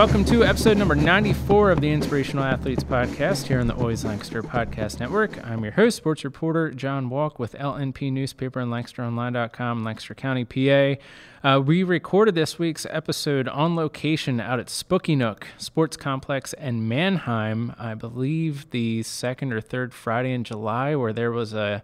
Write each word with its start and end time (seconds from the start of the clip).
welcome 0.00 0.24
to 0.24 0.42
episode 0.42 0.78
number 0.78 0.94
94 0.94 1.70
of 1.70 1.82
the 1.82 1.90
Inspirational 1.90 2.42
Athletes 2.42 2.82
Podcast 2.82 3.46
here 3.46 3.60
on 3.60 3.66
the 3.66 3.74
Always 3.74 4.02
Lancaster 4.02 4.42
Podcast 4.42 4.98
Network. 4.98 5.46
I'm 5.46 5.62
your 5.62 5.74
host, 5.74 5.98
sports 5.98 6.24
reporter 6.24 6.70
John 6.70 7.10
Walk 7.10 7.38
with 7.38 7.52
LNP 7.52 8.10
Newspaper 8.10 8.60
and 8.60 8.72
LancasterOnline.com, 8.72 9.84
Lancaster 9.84 10.14
County, 10.14 10.46
PA. 10.46 11.46
Uh, 11.46 11.60
we 11.60 11.82
recorded 11.82 12.34
this 12.34 12.58
week's 12.58 12.86
episode 12.88 13.46
on 13.48 13.76
location 13.76 14.40
out 14.40 14.58
at 14.58 14.70
Spooky 14.70 15.14
Nook 15.14 15.48
Sports 15.58 15.98
Complex 15.98 16.54
in 16.54 16.88
Manheim, 16.88 17.74
I 17.78 17.92
believe 17.92 18.70
the 18.70 19.02
second 19.02 19.52
or 19.52 19.60
third 19.60 19.92
Friday 19.92 20.32
in 20.32 20.44
July, 20.44 20.96
where 20.96 21.12
there 21.12 21.30
was 21.30 21.52
a 21.52 21.82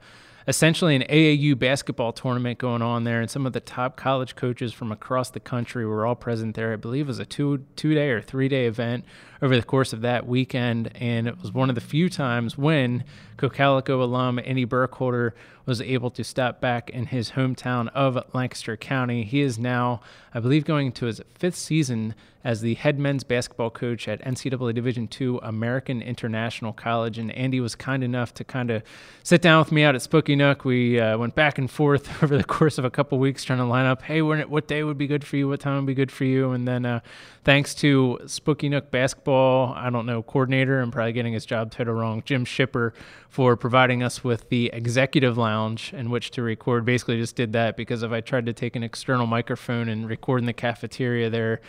essentially 0.49 0.95
an 0.95 1.03
AAU 1.03 1.59
basketball 1.59 2.13
tournament 2.13 2.59
going 2.59 2.83
on 2.83 3.05
there, 3.05 3.21
and 3.21 3.31
some 3.31 3.47
of 3.47 3.53
the 3.53 3.61
top 3.61 3.97
college 3.97 4.37
coaches 4.37 4.73
from 4.73 4.93
across 4.93 5.31
the 5.31 5.41
country 5.41 5.85
were 5.85 6.07
all 6.07 6.15
present 6.15 6.55
there. 6.55 6.73
I 6.73 6.77
believe 6.77 7.07
it 7.07 7.09
was 7.09 7.19
a 7.19 7.27
two 7.27 7.65
two 7.75 7.95
day 7.95 8.11
or 8.11 8.23
three 8.23 8.49
day 8.49 8.67
event 8.67 9.05
over 9.43 9.57
the 9.57 9.63
course 9.63 9.93
of 9.93 10.01
that 10.03 10.27
weekend, 10.27 10.91
and 10.97 11.27
it 11.27 11.41
was 11.41 11.53
one 11.53 11.69
of 11.69 11.75
the 11.75 11.81
few 11.81 12.09
times 12.09 12.57
when 12.57 13.05
Cocalico 13.37 14.03
alum 14.03 14.41
Andy 14.45 14.65
Burkholder 14.65 15.35
was 15.67 15.81
able 15.81 16.11
to 16.11 16.25
step 16.25 16.61
back 16.61 16.91
in 16.91 17.07
his 17.07 17.33
hometown 17.33 17.89
of 17.89 18.19
Lancaster 18.33 18.77
County. 18.77 19.25
He 19.25 19.41
is 19.41 19.59
now, 19.59 20.01
I 20.33 20.41
believe, 20.41 20.65
going 20.65 20.93
to 20.93 21.07
his 21.07 21.21
fifth 21.35 21.57
season 21.57 22.15
as 22.47 22.61
the 22.61 22.75
head 22.75 22.97
men's 22.97 23.25
basketball 23.25 23.71
coach 23.71 24.07
at 24.07 24.25
NCAA 24.25 24.73
Division 24.73 25.09
II 25.21 25.41
American 25.43 26.01
International 26.01 26.73
College. 26.73 27.19
And 27.19 27.33
Andy 27.33 27.59
was 27.59 27.75
kind 27.75 28.05
enough 28.05 28.33
to 28.35 28.45
kind 28.45 28.71
of 28.71 28.85
sit 29.25 29.43
down 29.43 29.59
with 29.59 29.73
me 29.73 29.83
out 29.83 29.97
at 29.97 30.03
Spooky 30.03 30.37
Nook. 30.37 30.65
We 30.65 31.01
uh, 31.01 31.19
went 31.19 31.35
back 31.35 31.59
and 31.59 31.69
forth 31.69 32.09
over 32.23 32.37
the 32.37 32.45
course 32.45 32.79
of 32.79 32.85
a 32.85 32.91
couple 32.91 33.19
weeks 33.19 33.43
trying 33.43 33.59
to 33.59 33.65
line 33.65 33.87
up, 33.87 34.03
hey, 34.03 34.23
what 34.23 34.69
day 34.69 34.85
would 34.85 34.97
be 34.97 35.09
good 35.09 35.25
for 35.25 35.37
you? 35.37 35.49
What 35.49 35.59
time 35.59 35.75
would 35.75 35.87
be 35.87 35.95
good 35.95 36.13
for 36.13 36.25
you? 36.25 36.53
And 36.53 36.69
then 36.69 36.87
uh, 36.87 37.01
thanks 37.47 37.77
to 37.77 38.19
Spooky 38.27 38.69
Nook 38.69 38.91
basketball, 38.91 39.73
I 39.77 39.89
don't 39.89 40.05
know, 40.05 40.21
coordinator, 40.21 40.81
I'm 40.81 40.91
probably 40.91 41.13
getting 41.13 41.33
his 41.33 41.47
job 41.47 41.71
title 41.71 41.95
wrong, 41.95 42.25
Jim 42.25 42.45
Shipper, 42.45 42.93
for 43.29 43.57
providing 43.57 44.03
us 44.03 44.25
with 44.25 44.49
the 44.49 44.69
executive 44.73 45.39
lounge 45.39 45.95
in 45.95 46.11
which 46.11 46.33
to 46.33 46.43
record. 46.43 46.85
Basically, 46.85 47.17
just 47.19 47.37
did 47.37 47.53
that 47.53 47.77
because 47.77 48.03
if 48.03 48.11
I 48.11 48.21
tried 48.21 48.47
to 48.47 48.53
take 48.53 48.75
an 48.75 48.83
external 48.83 49.29
microphone 49.29 49.89
and 49.89 50.09
record 50.09 50.41
in 50.41 50.47
the 50.47 50.53
cafeteria 50.53 51.31
there, 51.31 51.61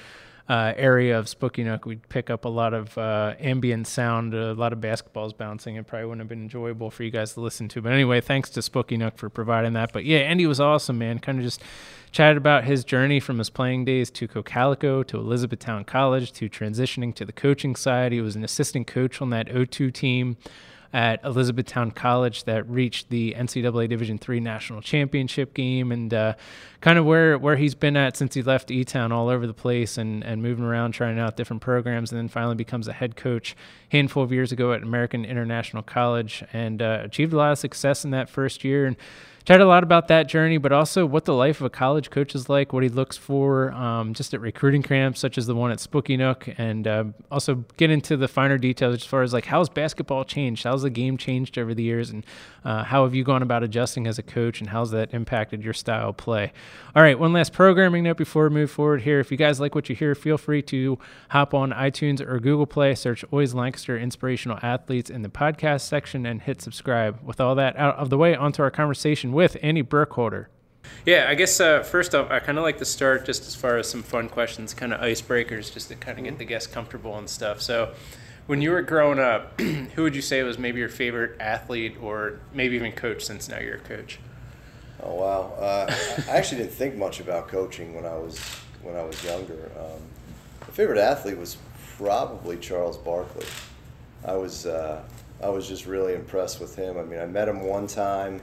uh, 0.50 0.73
area 0.78 1.17
of 1.17 1.28
Spooky 1.28 1.64
Nook, 1.64 1.86
we'd 1.86 2.08
pick 2.08 2.30
up 2.30 2.45
a 2.45 2.50
lot 2.50 2.73
of 2.73 2.98
uh, 2.98 3.36
ambient 3.40 3.86
sound, 3.86 4.34
a 4.34 4.54
lot 4.54 4.72
of 4.72 4.80
basketballs 4.80 5.38
bouncing. 5.38 5.76
It 5.76 5.88
probably 5.88 6.06
wouldn't 6.06 6.22
have 6.22 6.30
been 6.30 6.42
enjoyable 6.42 6.89
for 6.89 7.04
you 7.04 7.12
guys 7.12 7.34
to 7.34 7.42
listen 7.42 7.67
to. 7.70 7.81
But 7.81 7.92
anyway, 7.92 8.22
thanks 8.22 8.50
to 8.52 8.62
Spooky 8.62 8.95
Nook 8.95 9.17
for 9.17 9.30
providing 9.30 9.73
that. 9.73 9.92
But 9.92 10.06
yeah, 10.06 10.20
Andy 10.20 10.45
was 10.45 10.59
awesome, 10.59 10.98
man. 10.98 11.20
Kind 11.20 11.39
of 11.39 11.44
just 11.44 11.62
chatted 12.12 12.38
about 12.38 12.64
his 12.64 12.86
journey 12.86 13.20
from 13.20 13.39
his 13.39 13.50
playing 13.50 13.84
days 13.84 14.09
to 14.12 14.28
Cocalico 14.28 15.04
to 15.04 15.17
Elizabethtown 15.17 15.84
College 15.84 16.31
to 16.34 16.50
transitioning 16.50 17.14
to 17.16 17.26
the 17.26 17.34
coaching 17.34 17.76
side. 17.76 18.14
He 18.14 18.22
was 18.22 18.38
an 18.38 18.44
assistant 18.44 18.88
coach 18.88 19.22
on 19.22 19.30
that 19.32 19.48
O2 19.48 19.94
team 19.94 20.38
at 20.94 21.24
Elizabethtown 21.24 21.92
College 21.92 22.46
that 22.46 22.68
reached 22.70 23.10
the 23.10 23.34
NCAA 23.38 23.90
Division 23.90 24.20
III 24.28 24.40
national 24.40 24.82
championship 24.82 25.54
game, 25.54 25.92
and 25.92 26.14
uh, 26.14 26.34
kind 26.82 26.98
of 26.98 27.06
where 27.06 27.38
where 27.38 27.56
he's 27.56 27.76
been 27.76 27.98
at 27.98 28.18
since 28.18 28.34
he 28.34 28.42
left 28.42 28.72
E 28.72 28.84
Town, 28.84 29.12
all 29.12 29.30
over 29.30 29.46
the 29.46 29.54
place, 29.54 29.98
and 29.98 30.24
and 30.24 30.42
moving 30.42 30.66
around, 30.66 30.94
trying 30.94 31.20
out 31.20 31.36
different 31.36 31.62
programs, 31.62 32.12
and 32.12 32.20
then 32.20 32.28
finally 32.28 32.56
becomes 32.56 32.88
a 32.88 32.94
head 32.94 33.16
coach 33.16 33.56
handful 33.90 34.24
of 34.24 34.32
years 34.32 34.52
ago 34.52 34.74
at 34.74 34.84
American 34.84 35.26
International 35.26 35.84
College, 35.84 36.44
and 36.54 36.82
uh, 36.82 37.02
achieved 37.04 37.34
a 37.34 37.38
lot 37.38 37.52
of 37.52 37.58
success 37.58 38.06
in 38.06 38.12
that 38.12 38.30
first 38.30 38.64
year, 38.64 38.86
and 38.86 38.96
chat 39.48 39.62
a 39.62 39.66
lot 39.66 39.81
about 39.81 40.09
that 40.09 40.28
journey, 40.28 40.58
but 40.58 40.73
also 40.73 41.06
what 41.06 41.23
the 41.23 41.34
life 41.34 41.62
of 41.62 41.66
a 41.66 41.70
college 41.70 42.09
coach 42.09 42.36
is 42.36 42.50
like, 42.50 42.73
what 42.73 42.84
he 42.84 42.90
looks 42.90 43.16
for 43.16 43.72
um, 43.72 44.14
just 44.14 44.33
at 44.33 44.42
recruiting 44.42 44.83
camps, 44.83 45.22
such 45.22 45.38
as 45.38 45.48
the 45.48 45.55
one 45.55 45.72
at 45.72 45.80
Spooky 45.80 46.17
Nook, 46.17 46.49
and 46.58 46.86
uh, 46.86 47.05
also 47.32 47.64
get 47.77 47.89
into 47.89 48.17
the 48.17 48.27
finer 48.27 48.58
details 48.58 48.95
as 48.95 49.05
far 49.05 49.22
as 49.22 49.32
like 49.32 49.45
how's 49.45 49.70
basketball 49.70 50.26
changed, 50.26 50.66
how's 50.66 50.82
the 50.82 50.89
game 50.89 51.16
changed 51.16 51.58
over 51.58 51.73
the 51.73 51.82
years, 51.82 52.10
and 52.10 52.26
uh, 52.66 52.83
how 52.83 53.05
have 53.05 53.16
you 53.16 53.23
gone 53.23 53.42
about 53.42 53.64
adjusting 53.64 54.05
as 54.05 54.20
a 54.20 54.22
coach, 54.22 54.60
and 54.60 54.72
how's 54.72 54.92
that 54.92 55.14
impacted 55.14 55.64
your 55.64 55.73
style 55.73 56.10
of 56.10 56.17
play. 56.17 56.52
All 56.93 57.02
right, 57.02 57.17
one 57.17 57.32
last 57.32 57.54
programming 57.54 58.04
note 58.04 58.17
before 58.17 58.49
we 58.49 58.54
move 58.54 58.70
forward 58.70 59.04
here. 59.04 59.22
If 59.22 59.32
you 59.32 59.38
guys 59.38 59.61
like 59.61 59.76
what 59.76 59.88
you 59.88 59.95
hear, 59.95 60.14
feel 60.14 60.38
free 60.38 60.61
to 60.64 60.99
hop 61.30 61.54
on 61.54 61.72
iTunes 61.72 62.20
or 62.20 62.38
Google 62.42 62.66
Play, 62.66 62.95
search 62.95 63.23
Always 63.32 63.54
Lancaster 63.54 63.98
Inspirational 63.98 64.60
Athletes 64.61 65.10
in 65.10 65.22
the 65.22 65.30
podcast 65.30 65.82
section, 65.88 66.26
and 66.26 66.42
hit 66.42 66.61
subscribe. 66.61 67.23
With 67.23 67.39
all 67.39 67.55
that 67.55 67.77
out 67.77 67.95
of 67.95 68.10
the 68.10 68.17
way, 68.17 68.36
onto 68.36 68.61
our 68.61 68.72
conversation 68.72 69.32
with 69.37 69.55
Andy 69.61 69.83
Burkholder. 69.83 70.49
Yeah, 71.05 71.27
I 71.30 71.36
guess 71.36 71.59
uh, 71.59 71.83
first 71.83 72.15
off, 72.15 72.31
I 72.31 72.39
kind 72.39 72.58
of 72.58 72.64
like 72.64 72.80
to 72.80 72.86
start 72.86 73.23
just 73.23 73.43
as 73.43 73.53
far 73.53 73.77
as 73.77 73.87
some 73.87 74.02
fun 74.02 74.30
questions, 74.30 74.73
kind 74.73 74.92
of 74.92 74.99
icebreakers, 74.99 75.71
just 75.71 75.89
to 75.89 75.95
kind 75.95 76.17
of 76.17 76.23
get 76.23 76.39
the 76.39 76.43
guests 76.43 76.73
comfortable 76.73 77.15
and 77.20 77.30
stuff. 77.30 77.61
So, 77.61 77.93
when 78.48 78.64
you 78.64 78.71
were 78.71 78.81
growing 78.81 79.20
up, 79.20 79.61
who 79.61 80.02
would 80.02 80.15
you 80.15 80.23
say 80.23 80.42
was 80.42 80.58
maybe 80.58 80.80
your 80.80 80.89
favorite 80.89 81.39
athlete 81.39 81.98
or 82.02 82.39
maybe 82.52 82.75
even 82.77 82.92
coach 82.93 83.23
since 83.23 83.48
now 83.48 83.59
you're 83.59 83.75
a 83.75 83.80
coach? 83.80 84.17
Oh 85.03 85.14
wow! 85.14 85.54
Uh, 85.59 85.95
I 86.30 86.36
actually 86.36 86.64
didn't 86.64 86.73
think 86.73 86.95
much 86.95 87.19
about 87.19 87.48
coaching 87.48 87.93
when 87.93 88.08
I 88.08 88.17
was 88.17 88.39
when 88.81 88.95
I 88.95 89.04
was 89.04 89.23
younger. 89.23 89.71
Um, 89.80 90.02
my 90.61 90.73
favorite 90.73 90.98
athlete 90.98 91.37
was 91.37 91.58
probably 91.95 92.58
Charles 92.58 92.98
Barkley. 92.98 93.45
I 94.25 94.36
was 94.36 94.65
uh, 94.65 95.04
I 95.43 95.49
was 95.49 95.67
just 95.67 95.86
really 95.86 96.15
impressed 96.15 96.59
with 96.59 96.75
him. 96.75 96.98
I 96.98 97.04
mean, 97.04 97.19
I 97.19 97.27
met 97.27 97.48
him 97.48 97.61
one 97.61 97.86
time 97.86 98.42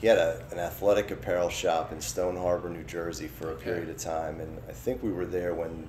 he 0.00 0.06
had 0.06 0.18
a, 0.18 0.42
an 0.52 0.58
athletic 0.58 1.10
apparel 1.10 1.48
shop 1.48 1.92
in 1.92 2.00
Stone 2.00 2.36
Harbor, 2.36 2.68
New 2.68 2.84
Jersey 2.84 3.28
for 3.28 3.50
a 3.50 3.54
okay. 3.54 3.64
period 3.64 3.88
of 3.88 3.96
time. 3.96 4.40
And 4.40 4.58
I 4.68 4.72
think 4.72 5.02
we 5.02 5.10
were 5.10 5.26
there 5.26 5.54
when 5.54 5.88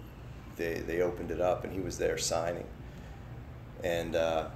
they, 0.56 0.76
they 0.76 1.02
opened 1.02 1.32
it 1.32 1.42
up 1.42 1.64
and 1.64 1.74
he 1.74 1.80
was 1.80 1.98
there 1.98 2.18
signing. 2.18 2.66
And 3.84 4.16
uh, 4.16 4.48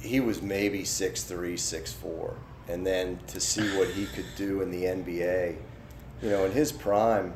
he 0.00 0.20
was 0.20 0.42
maybe 0.42 0.84
six 0.84 1.24
three, 1.24 1.56
six 1.56 1.92
four, 1.92 2.34
And 2.68 2.86
then 2.86 3.20
to 3.28 3.40
see 3.40 3.76
what 3.78 3.88
he 3.88 4.06
could 4.06 4.26
do 4.36 4.60
in 4.60 4.70
the 4.70 4.84
NBA, 4.84 5.56
you 6.22 6.30
know, 6.30 6.44
in 6.44 6.52
his 6.52 6.72
prime, 6.72 7.32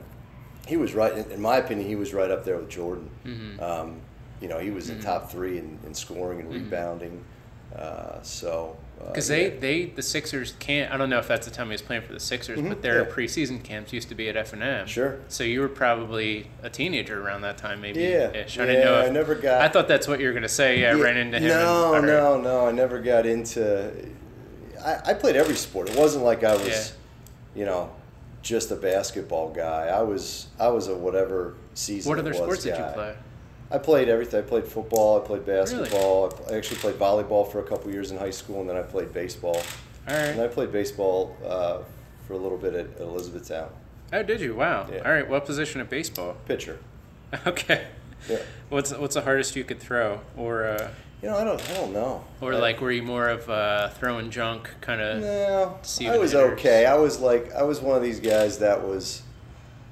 he 0.66 0.76
was 0.76 0.94
right, 0.94 1.12
in 1.14 1.40
my 1.40 1.56
opinion, 1.56 1.88
he 1.88 1.96
was 1.96 2.12
right 2.12 2.30
up 2.30 2.44
there 2.44 2.56
with 2.56 2.68
Jordan. 2.68 3.10
Mm-hmm. 3.24 3.62
Um, 3.62 4.00
you 4.40 4.48
know, 4.48 4.58
he 4.58 4.70
was 4.70 4.88
mm-hmm. 4.88 4.98
in 4.98 5.04
top 5.04 5.30
three 5.30 5.58
in, 5.58 5.78
in 5.86 5.94
scoring 5.94 6.40
and 6.40 6.50
mm-hmm. 6.50 6.64
rebounding. 6.64 7.24
Uh, 7.74 8.20
so 8.22 8.76
because 8.98 9.30
uh, 9.30 9.34
they, 9.34 9.44
yeah. 9.44 9.60
they 9.60 9.84
the 9.86 10.02
Sixers 10.02 10.54
can't. 10.58 10.92
I 10.92 10.96
don't 10.96 11.10
know 11.10 11.18
if 11.18 11.28
that's 11.28 11.46
the 11.46 11.52
time 11.52 11.66
he 11.66 11.72
was 11.72 11.82
playing 11.82 12.02
for 12.02 12.12
the 12.12 12.20
Sixers, 12.20 12.58
mm-hmm. 12.58 12.68
but 12.68 12.82
their 12.82 13.02
yeah. 13.02 13.14
preseason 13.14 13.62
camps 13.62 13.92
used 13.92 14.08
to 14.08 14.14
be 14.14 14.28
at 14.28 14.36
F 14.36 14.52
and 14.52 14.62
M. 14.62 14.86
Sure. 14.86 15.18
So 15.28 15.44
you 15.44 15.60
were 15.60 15.68
probably 15.68 16.48
a 16.62 16.70
teenager 16.70 17.20
around 17.20 17.42
that 17.42 17.58
time, 17.58 17.80
maybe. 17.80 18.00
Yeah. 18.00 18.32
Ish. 18.32 18.58
I 18.58 18.66
yeah, 18.66 18.84
know. 18.84 19.00
If, 19.00 19.06
I 19.06 19.12
never 19.12 19.34
got. 19.34 19.60
I 19.60 19.68
thought 19.68 19.88
that's 19.88 20.06
what 20.06 20.20
you 20.20 20.28
were 20.28 20.32
gonna 20.32 20.48
say. 20.48 20.80
Yeah, 20.80 20.94
yeah. 20.96 21.02
ran 21.02 21.16
into 21.16 21.38
him. 21.38 21.48
No, 21.48 22.00
no, 22.00 22.40
no. 22.40 22.66
I 22.66 22.72
never 22.72 23.00
got 23.00 23.26
into. 23.26 23.92
I, 24.84 24.98
I 25.06 25.14
played 25.14 25.36
every 25.36 25.56
sport. 25.56 25.90
It 25.90 25.96
wasn't 25.96 26.24
like 26.24 26.44
I 26.44 26.54
was, 26.54 26.94
you 27.54 27.64
know, 27.64 27.90
just 28.42 28.70
a 28.70 28.76
basketball 28.76 29.52
guy. 29.52 29.86
I 29.86 30.02
was 30.02 30.46
I 30.58 30.68
was 30.68 30.88
a 30.88 30.94
whatever 30.94 31.54
season. 31.74 32.08
What 32.08 32.18
other 32.18 32.34
sports 32.34 32.64
guy. 32.64 32.76
did 32.76 32.86
you 32.86 32.92
play? 32.92 33.14
I 33.72 33.78
played 33.78 34.08
everything. 34.08 34.40
I 34.40 34.42
played 34.42 34.66
football. 34.66 35.20
I 35.22 35.26
played 35.26 35.46
basketball. 35.46 36.28
Really? 36.28 36.54
I 36.54 36.56
actually 36.58 36.78
played 36.78 36.96
volleyball 36.96 37.50
for 37.50 37.60
a 37.60 37.62
couple 37.62 37.90
years 37.90 38.10
in 38.10 38.18
high 38.18 38.30
school, 38.30 38.60
and 38.60 38.68
then 38.68 38.76
I 38.76 38.82
played 38.82 39.12
baseball. 39.14 39.56
All 40.08 40.14
right. 40.14 40.28
And 40.28 40.40
I 40.40 40.48
played 40.48 40.72
baseball 40.72 41.36
uh, 41.44 41.78
for 42.26 42.34
a 42.34 42.36
little 42.36 42.58
bit 42.58 42.74
at, 42.74 42.86
at 42.96 43.00
Elizabethtown. 43.00 43.70
Oh, 44.12 44.22
did 44.22 44.40
you? 44.40 44.54
Wow. 44.54 44.88
Yeah. 44.92 45.02
All 45.06 45.12
right. 45.12 45.26
What 45.28 45.46
position 45.46 45.80
at 45.80 45.88
baseball? 45.88 46.36
Pitcher. 46.46 46.78
Okay. 47.46 47.86
Yeah. 48.28 48.40
What's 48.68 48.92
what's 48.92 49.14
the 49.14 49.22
hardest 49.22 49.56
you 49.56 49.64
could 49.64 49.80
throw, 49.80 50.20
or? 50.36 50.64
Uh, 50.66 50.90
you 51.22 51.30
know, 51.30 51.38
I 51.38 51.44
don't, 51.44 51.70
I 51.70 51.74
don't 51.74 51.94
know. 51.94 52.24
Or 52.42 52.52
I, 52.52 52.58
like, 52.58 52.80
were 52.82 52.90
you 52.90 53.02
more 53.02 53.28
of 53.28 53.48
uh, 53.48 53.88
throwing 53.88 54.30
junk, 54.30 54.68
kind 54.82 55.00
of? 55.00 55.22
No, 55.22 55.78
I 56.06 56.18
was 56.18 56.34
okay. 56.34 56.84
I 56.84 56.96
was 56.96 57.20
like, 57.20 57.52
I 57.52 57.62
was 57.62 57.80
one 57.80 57.96
of 57.96 58.02
these 58.02 58.20
guys 58.20 58.58
that 58.58 58.86
was. 58.86 59.22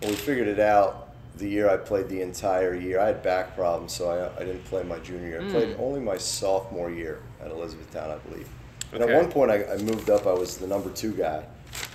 When 0.01 0.11
we 0.11 0.17
figured 0.17 0.49
it 0.49 0.61
out, 0.61 1.00
the 1.37 1.49
year 1.49 1.69
I 1.69 1.77
played 1.77 2.09
the 2.09 2.21
entire 2.21 2.75
year. 2.75 3.01
I 3.01 3.07
had 3.09 3.23
back 3.23 3.55
problems, 3.57 3.93
so 3.93 4.11
I, 4.11 4.41
I 4.41 4.45
didn't 4.45 4.65
play 4.65 4.83
my 4.83 4.99
junior 4.99 5.29
year. 5.29 5.41
I 5.41 5.45
mm. 5.45 5.51
played 5.51 5.77
only 5.79 6.01
my 6.01 6.17
sophomore 6.17 6.91
year 6.91 7.23
at 7.43 7.51
Elizabethtown, 7.51 8.11
I 8.11 8.19
believe. 8.29 8.49
And 8.93 9.03
at 9.03 9.09
one 9.09 9.31
point, 9.31 9.51
I, 9.51 9.65
I, 9.65 9.77
moved 9.79 10.11
up. 10.11 10.27
I 10.27 10.33
was 10.33 10.59
the 10.59 10.67
number 10.67 10.91
two 10.91 11.13
guy 11.13 11.45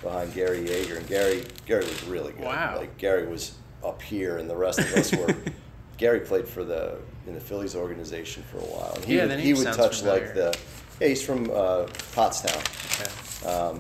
behind 0.02 0.34
Gary 0.34 0.60
Yeager, 0.60 0.98
and 0.98 1.08
Gary 1.08 1.44
Gary 1.66 1.84
was 1.84 2.04
really 2.06 2.32
good. 2.34 2.46
Wow. 2.46 2.78
Like 2.78 2.98
Gary 2.98 3.28
was 3.28 3.56
up 3.84 4.02
here, 4.02 4.38
and 4.38 4.50
the 4.50 4.56
rest 4.56 4.80
of 4.80 4.94
us 4.94 5.14
were. 5.14 5.36
Gary 5.98 6.22
played 6.22 6.48
for 6.48 6.64
the 6.64 6.98
in 7.28 7.34
the 7.34 7.40
Phillies 7.40 7.76
organization 7.76 8.44
for 8.44 8.58
a 8.58 8.62
while. 8.62 8.94
And 8.96 9.06
he 9.06 9.18
yeah, 9.18 9.26
would, 9.26 9.40
he 9.40 9.54
would 9.54 9.74
touch 9.74 10.00
familiar. 10.00 10.26
like 10.26 10.34
the. 10.34 10.58
Yeah, 11.02 11.08
he's 11.10 11.22
from 11.22 11.50
uh, 11.50 11.88
Pottstown. 12.14 12.56
Okay. 12.96 13.50
Um, 13.50 13.80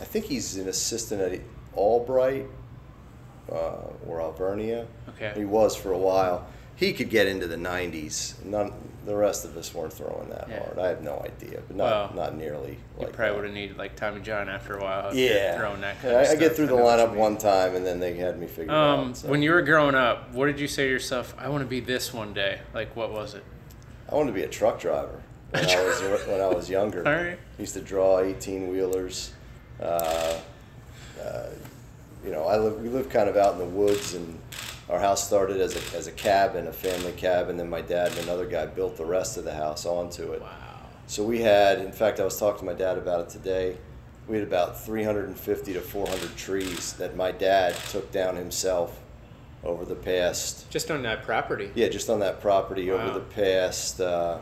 I 0.00 0.04
think 0.04 0.24
he's 0.24 0.56
an 0.56 0.68
assistant 0.68 1.20
at 1.20 1.40
Albright 1.74 2.46
uh, 3.50 3.88
or 4.06 4.20
Alvernia. 4.20 4.86
Okay. 5.10 5.32
He 5.36 5.44
was 5.44 5.74
for 5.76 5.92
a 5.92 5.98
while. 5.98 6.46
He 6.76 6.92
could 6.92 7.08
get 7.10 7.26
into 7.26 7.46
the 7.46 7.56
90s. 7.56 8.34
None, 8.44 8.70
the 9.06 9.16
rest 9.16 9.44
of 9.46 9.56
us 9.56 9.72
weren't 9.72 9.92
throwing 9.94 10.28
that 10.28 10.46
Yeah. 10.50 10.58
hard. 10.58 10.78
I 10.78 10.88
have 10.88 11.02
no 11.02 11.18
idea, 11.24 11.60
but 11.66 11.76
not 11.76 12.14
Well, 12.14 12.26
not 12.26 12.36
nearly. 12.36 12.76
You 13.00 13.06
probably 13.06 13.34
would 13.36 13.44
have 13.44 13.54
needed 13.54 13.78
like 13.78 13.96
Tommy 13.96 14.20
John 14.20 14.48
after 14.50 14.76
a 14.76 14.82
while. 14.82 15.14
Yeah, 15.14 15.56
throwing 15.56 15.80
that 15.80 16.02
kind 16.02 16.16
I, 16.16 16.22
of 16.22 16.30
I 16.30 16.34
get 16.34 16.54
through 16.54 16.66
the 16.66 16.76
know 16.76 16.82
what 16.84 16.98
you 16.98 17.06
lineup 17.06 17.14
one 17.14 17.38
time, 17.38 17.76
and 17.76 17.86
then 17.86 17.98
they 17.98 18.14
had 18.14 18.38
me 18.38 18.46
figured 18.46 18.70
Um, 18.76 19.10
out. 19.10 19.16
so. 19.16 19.28
when 19.28 19.40
you 19.42 19.52
were 19.52 19.62
growing 19.62 19.94
up, 19.94 20.32
what 20.34 20.46
did 20.46 20.60
you 20.60 20.68
say 20.68 20.84
to 20.84 20.90
yourself? 20.90 21.34
I 21.38 21.48
want 21.48 21.62
to 21.62 21.68
be 21.68 21.80
this 21.80 22.12
one 22.12 22.34
day. 22.34 22.58
Like, 22.74 22.94
what 22.94 23.10
was 23.10 23.34
it? 23.34 23.44
I 24.10 24.14
wanted 24.14 24.32
to 24.32 24.34
be 24.34 24.42
a 24.42 24.48
truck 24.48 24.78
driver 24.78 25.22
when 25.50 25.64
I 25.64 25.82
was 25.82 26.00
when 26.28 26.40
I 26.42 26.48
was 26.48 26.68
younger. 26.68 27.06
All 27.08 27.14
right. 27.14 27.38
used 27.58 27.72
to 27.74 27.80
draw 27.80 28.18
eighteen 28.20 28.68
wheelers. 28.68 29.32
Uh, 29.80 30.34
uh, 31.24 31.46
you 32.26 32.32
know, 32.32 32.44
I 32.44 32.58
live. 32.58 32.80
We 32.82 32.88
live 32.88 33.08
kind 33.08 33.28
of 33.28 33.36
out 33.36 33.52
in 33.54 33.58
the 33.60 33.64
woods, 33.64 34.14
and 34.14 34.38
our 34.90 34.98
house 34.98 35.24
started 35.26 35.60
as 35.60 35.76
a 35.76 35.96
as 35.96 36.06
a 36.08 36.12
cabin, 36.12 36.66
a 36.66 36.72
family 36.72 37.12
cabin. 37.12 37.56
Then 37.56 37.70
my 37.70 37.80
dad 37.80 38.08
and 38.10 38.18
another 38.20 38.46
guy 38.46 38.66
built 38.66 38.96
the 38.96 39.04
rest 39.06 39.36
of 39.36 39.44
the 39.44 39.54
house 39.54 39.86
onto 39.86 40.32
it. 40.32 40.40
Wow. 40.42 40.50
So 41.06 41.22
we 41.22 41.40
had, 41.40 41.78
in 41.78 41.92
fact, 41.92 42.18
I 42.18 42.24
was 42.24 42.38
talking 42.38 42.58
to 42.60 42.64
my 42.64 42.74
dad 42.74 42.98
about 42.98 43.20
it 43.20 43.28
today. 43.28 43.76
We 44.26 44.38
had 44.38 44.46
about 44.48 44.84
350 44.84 45.72
to 45.74 45.80
400 45.80 46.36
trees 46.36 46.94
that 46.94 47.14
my 47.14 47.30
dad 47.30 47.76
took 47.90 48.10
down 48.10 48.34
himself 48.34 49.00
over 49.62 49.84
the 49.84 49.94
past 49.94 50.68
Just 50.68 50.90
on 50.90 51.02
that 51.02 51.22
property. 51.22 51.70
yeah, 51.76 51.86
just 51.88 52.10
on 52.10 52.18
that 52.20 52.40
property 52.40 52.90
Wow. 52.90 52.96
over 52.98 53.14
the 53.20 53.24
past. 53.24 54.00
Uh, 54.00 54.38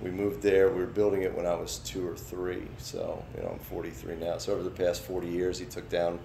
we 0.00 0.10
moved 0.10 0.42
there. 0.42 0.68
We 0.70 0.80
were 0.80 0.86
building 0.86 1.22
it 1.22 1.34
when 1.34 1.46
I 1.46 1.54
was 1.54 1.78
two 1.78 2.06
or 2.06 2.16
three. 2.16 2.62
So 2.78 3.24
you 3.36 3.42
know, 3.42 3.50
I'm 3.50 3.58
43 3.58 4.16
now. 4.16 4.38
So 4.38 4.52
over 4.54 4.62
the 4.62 4.70
past 4.70 5.02
40 5.02 5.28
years, 5.28 5.58
he 5.58 5.64
took 5.66 5.88
down, 5.88 6.18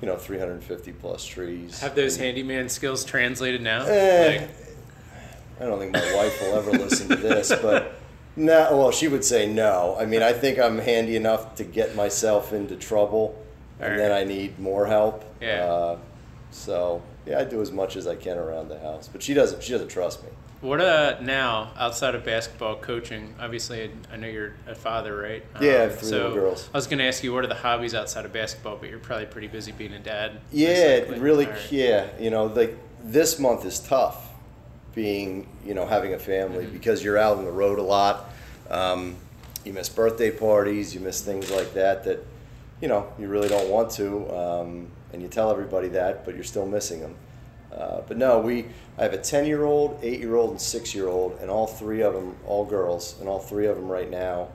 you 0.00 0.06
know, 0.06 0.16
350 0.16 0.92
plus 0.92 1.24
trees. 1.24 1.80
Have 1.80 1.94
those 1.94 2.16
And, 2.16 2.24
handyman 2.26 2.68
skills 2.68 3.04
translated 3.04 3.62
now? 3.62 3.84
Eh, 3.86 4.40
Like, 4.40 4.50
I 5.60 5.64
don't 5.64 5.78
think 5.78 5.92
my 5.92 6.14
wife 6.14 6.40
will 6.42 6.54
ever 6.56 6.70
listen 6.72 7.08
to 7.08 7.16
this, 7.16 7.48
but 7.62 7.94
no. 8.36 8.76
Well, 8.76 8.90
she 8.90 9.08
would 9.08 9.24
say 9.24 9.46
no. 9.50 9.96
I 9.98 10.04
mean, 10.04 10.22
I 10.22 10.32
think 10.34 10.58
I'm 10.58 10.78
handy 10.78 11.16
enough 11.16 11.54
to 11.56 11.64
get 11.64 11.96
myself 11.96 12.52
into 12.52 12.76
trouble, 12.76 13.42
and 13.80 13.84
Alright. 13.92 13.98
then 13.98 14.12
I 14.12 14.24
need 14.24 14.58
more 14.58 14.86
help. 14.86 15.24
Yeah. 15.40 15.64
Uh, 15.64 15.98
so 16.50 17.02
yeah, 17.24 17.38
I 17.40 17.44
do 17.44 17.60
as 17.62 17.72
much 17.72 17.96
as 17.96 18.06
I 18.06 18.14
can 18.16 18.36
around 18.38 18.68
the 18.68 18.78
house, 18.78 19.08
but 19.08 19.22
she 19.22 19.32
doesn't. 19.34 19.62
She 19.62 19.72
doesn't 19.72 19.88
trust 19.88 20.22
me. 20.22 20.28
What 20.60 20.80
uh 20.80 21.18
now 21.20 21.72
outside 21.76 22.14
of 22.14 22.24
basketball 22.24 22.76
coaching? 22.76 23.34
Obviously, 23.40 23.90
I, 24.12 24.16
know 24.16 24.26
you're 24.26 24.54
a 24.66 24.74
father, 24.74 25.16
right? 25.16 25.44
Um, 25.54 25.64
Yeah, 25.64 25.82
have 25.82 25.98
three 25.98 26.08
so 26.08 26.16
little 26.16 26.34
girls. 26.34 26.68
I 26.72 26.76
was 26.78 26.86
going 26.86 26.98
to 26.98 27.04
ask 27.04 27.22
you 27.22 27.32
what 27.32 27.44
are 27.44 27.48
the 27.48 27.54
hobbies 27.54 27.94
outside 27.94 28.24
of 28.24 28.32
basketball, 28.32 28.76
but 28.76 28.88
you're 28.88 28.98
probably 28.98 29.26
pretty 29.26 29.48
busy 29.48 29.72
being 29.72 29.92
a 29.92 29.98
dad. 29.98 30.40
Yeah, 30.52 31.00
really. 31.18 31.46
All 31.46 31.52
right. 31.52 31.72
Yeah, 31.72 32.06
you 32.18 32.30
know, 32.30 32.46
like 32.46 32.76
this 33.04 33.38
month 33.38 33.64
is 33.64 33.80
tough, 33.80 34.30
being 34.94 35.46
you 35.64 35.74
know 35.74 35.86
having 35.86 36.14
a 36.14 36.18
family 36.18 36.64
Mm-hmm. 36.64 36.72
because 36.72 37.04
you're 37.04 37.18
out 37.18 37.36
on 37.38 37.44
the 37.44 37.52
road 37.52 37.78
a 37.78 37.82
lot. 37.82 38.30
Um, 38.70 39.16
you 39.64 39.72
miss 39.72 39.88
birthday 39.88 40.30
parties, 40.30 40.94
you 40.94 41.00
miss 41.00 41.20
things 41.20 41.50
like 41.50 41.74
that 41.74 42.04
that 42.04 42.24
you 42.80 42.88
know 42.88 43.12
you 43.18 43.28
really 43.28 43.48
don't 43.48 43.68
want 43.68 43.90
to, 43.92 44.28
um, 44.34 44.88
and 45.12 45.20
you 45.22 45.28
tell 45.28 45.50
everybody 45.50 45.88
that, 45.88 46.24
but 46.24 46.34
you're 46.34 46.44
still 46.44 46.66
missing 46.66 47.00
them. 47.00 47.14
Uh, 47.76 48.00
but 48.08 48.16
no, 48.16 48.40
we. 48.40 48.66
I 48.98 49.02
have 49.02 49.12
a 49.12 49.18
ten-year-old, 49.18 49.98
eight-year-old, 50.02 50.50
and 50.50 50.60
six-year-old, 50.60 51.38
and 51.40 51.50
all 51.50 51.66
three 51.66 52.02
of 52.02 52.14
them, 52.14 52.34
all 52.46 52.64
girls, 52.64 53.16
and 53.20 53.28
all 53.28 53.38
three 53.38 53.66
of 53.66 53.76
them 53.76 53.88
right 53.88 54.10
now 54.10 54.48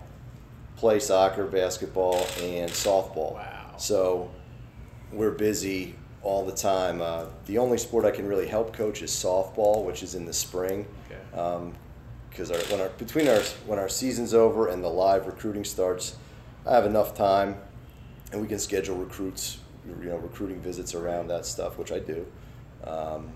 play 0.77 0.99
soccer, 0.99 1.45
basketball, 1.45 2.25
and 2.41 2.71
softball. 2.71 3.35
Wow. 3.35 3.75
So 3.77 4.31
we're 5.11 5.31
busy 5.31 5.93
all 6.23 6.43
the 6.45 6.55
time. 6.55 7.01
Uh, 7.01 7.25
the 7.45 7.59
only 7.59 7.77
sport 7.77 8.05
I 8.05 8.11
can 8.11 8.27
really 8.27 8.47
help 8.47 8.73
coach 8.73 9.03
is 9.03 9.11
softball, 9.11 9.85
which 9.85 10.01
is 10.01 10.15
in 10.15 10.25
the 10.25 10.33
spring. 10.33 10.87
Okay. 11.05 11.71
Because 12.29 12.49
our, 12.49 12.57
when 12.71 12.81
our 12.81 12.89
between 12.97 13.27
our 13.27 13.41
when 13.67 13.77
our 13.77 13.89
season's 13.89 14.33
over 14.33 14.69
and 14.69 14.83
the 14.83 14.89
live 14.89 15.27
recruiting 15.27 15.65
starts, 15.65 16.15
I 16.65 16.73
have 16.73 16.85
enough 16.85 17.13
time, 17.13 17.57
and 18.31 18.41
we 18.41 18.47
can 18.47 18.57
schedule 18.57 18.95
recruits, 18.95 19.59
you 19.85 20.09
know, 20.09 20.17
recruiting 20.17 20.61
visits 20.61 20.95
around 20.95 21.27
that 21.27 21.45
stuff, 21.45 21.77
which 21.77 21.91
I 21.91 21.99
do. 21.99 22.25
Um, 22.85 23.29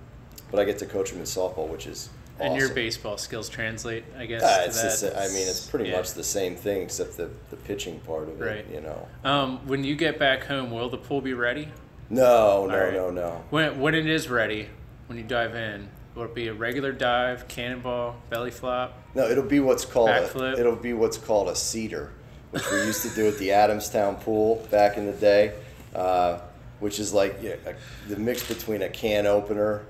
but 0.52 0.60
I 0.60 0.64
get 0.66 0.78
to 0.80 0.86
coach 0.86 1.10
them 1.12 1.20
in 1.20 1.26
softball, 1.26 1.68
which 1.68 1.88
is 1.88 2.10
awesome. 2.40 2.48
And 2.52 2.60
your 2.60 2.70
baseball 2.74 3.18
skills 3.18 3.50
translate, 3.50 4.04
I 4.18 4.26
guess. 4.26 4.42
Ah, 4.44 4.62
to 4.62 4.66
it's 4.68 5.00
sa- 5.00 5.08
I 5.20 5.28
mean, 5.30 5.48
it's 5.48 5.66
pretty 5.68 5.90
Yeah. 5.90 5.98
much 5.98 6.14
the 6.14 6.24
same 6.24 6.56
thing 6.56 6.82
except 6.82 7.18
the, 7.18 7.30
the 7.50 7.56
pitching 7.56 8.00
part 8.02 8.24
of 8.30 8.42
it. 8.42 8.46
Right. 8.46 8.66
You 8.72 8.82
know. 8.82 9.08
Um, 9.24 9.68
when 9.68 9.84
you 9.84 9.96
get 9.96 10.20
back 10.20 10.46
home, 10.46 10.72
will 10.72 10.90
the 10.90 10.98
pool 10.98 11.22
be 11.22 11.34
ready? 11.34 11.70
No, 12.10 12.68
no, 12.68 12.78
right. 12.78 12.94
no, 12.94 13.10
no. 13.10 13.44
When 13.50 13.80
when 13.80 13.96
it 13.96 14.06
is 14.08 14.30
ready, 14.30 14.70
when 15.08 15.18
you 15.18 15.24
dive 15.24 15.56
in, 15.56 15.90
will 16.14 16.26
it 16.26 16.36
be 16.36 16.48
a 16.48 16.54
regular 16.54 16.92
dive, 16.92 17.48
cannonball, 17.48 18.16
belly 18.30 18.52
flop? 18.52 18.94
No, 19.16 19.28
it'll 19.28 19.44
be 19.44 19.60
what's 19.60 19.86
called 19.86 20.10
a, 20.10 20.28
Backflip. 20.28 20.60
it'll 20.60 20.76
be 20.76 20.94
what's 20.94 21.18
called 21.18 21.50
a 21.50 21.56
cedar, 21.56 22.12
which 22.52 22.70
we 22.72 22.78
used 22.86 23.02
to 23.02 23.10
do 23.16 23.28
at 23.28 23.38
the 23.40 23.50
Adamstown 23.50 24.22
pool 24.22 24.66
back 24.70 24.98
in 24.98 25.06
the 25.08 25.14
day, 25.14 25.54
uh, 25.96 26.40
which 26.86 27.00
is 27.00 27.12
like 27.16 27.36
yeah, 27.42 27.56
a, 27.66 27.74
the 28.08 28.16
mix 28.16 28.48
between 28.48 28.84
a 28.84 28.90
can 28.90 29.26
opener 29.26 29.82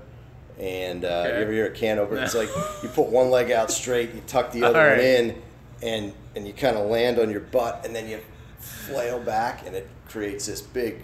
and 0.58 1.04
uh, 1.04 1.08
Okay. 1.26 1.36
you 1.36 1.42
ever 1.42 1.52
hear 1.52 1.66
a 1.66 1.70
can 1.70 1.98
opener? 1.98 2.22
It's 2.22 2.34
like 2.42 2.48
you 2.82 2.88
put 2.88 3.08
one 3.08 3.28
leg 3.30 3.50
out 3.50 3.70
straight, 3.70 4.14
you 4.14 4.22
tuck 4.26 4.50
the 4.50 4.64
other 4.64 4.78
All 4.80 4.86
one 4.88 4.96
right. 4.96 5.04
in, 5.04 5.42
and 5.82 6.14
and 6.34 6.46
you 6.46 6.54
kind 6.54 6.74
of 6.78 6.88
land 6.90 7.18
on 7.18 7.30
your 7.30 7.40
butt, 7.40 7.82
and 7.84 7.94
then 7.94 8.08
you 8.08 8.18
flail 8.58 9.20
back, 9.20 9.66
and 9.66 9.76
it 9.76 9.86
creates 10.08 10.46
this 10.46 10.62
big, 10.62 11.02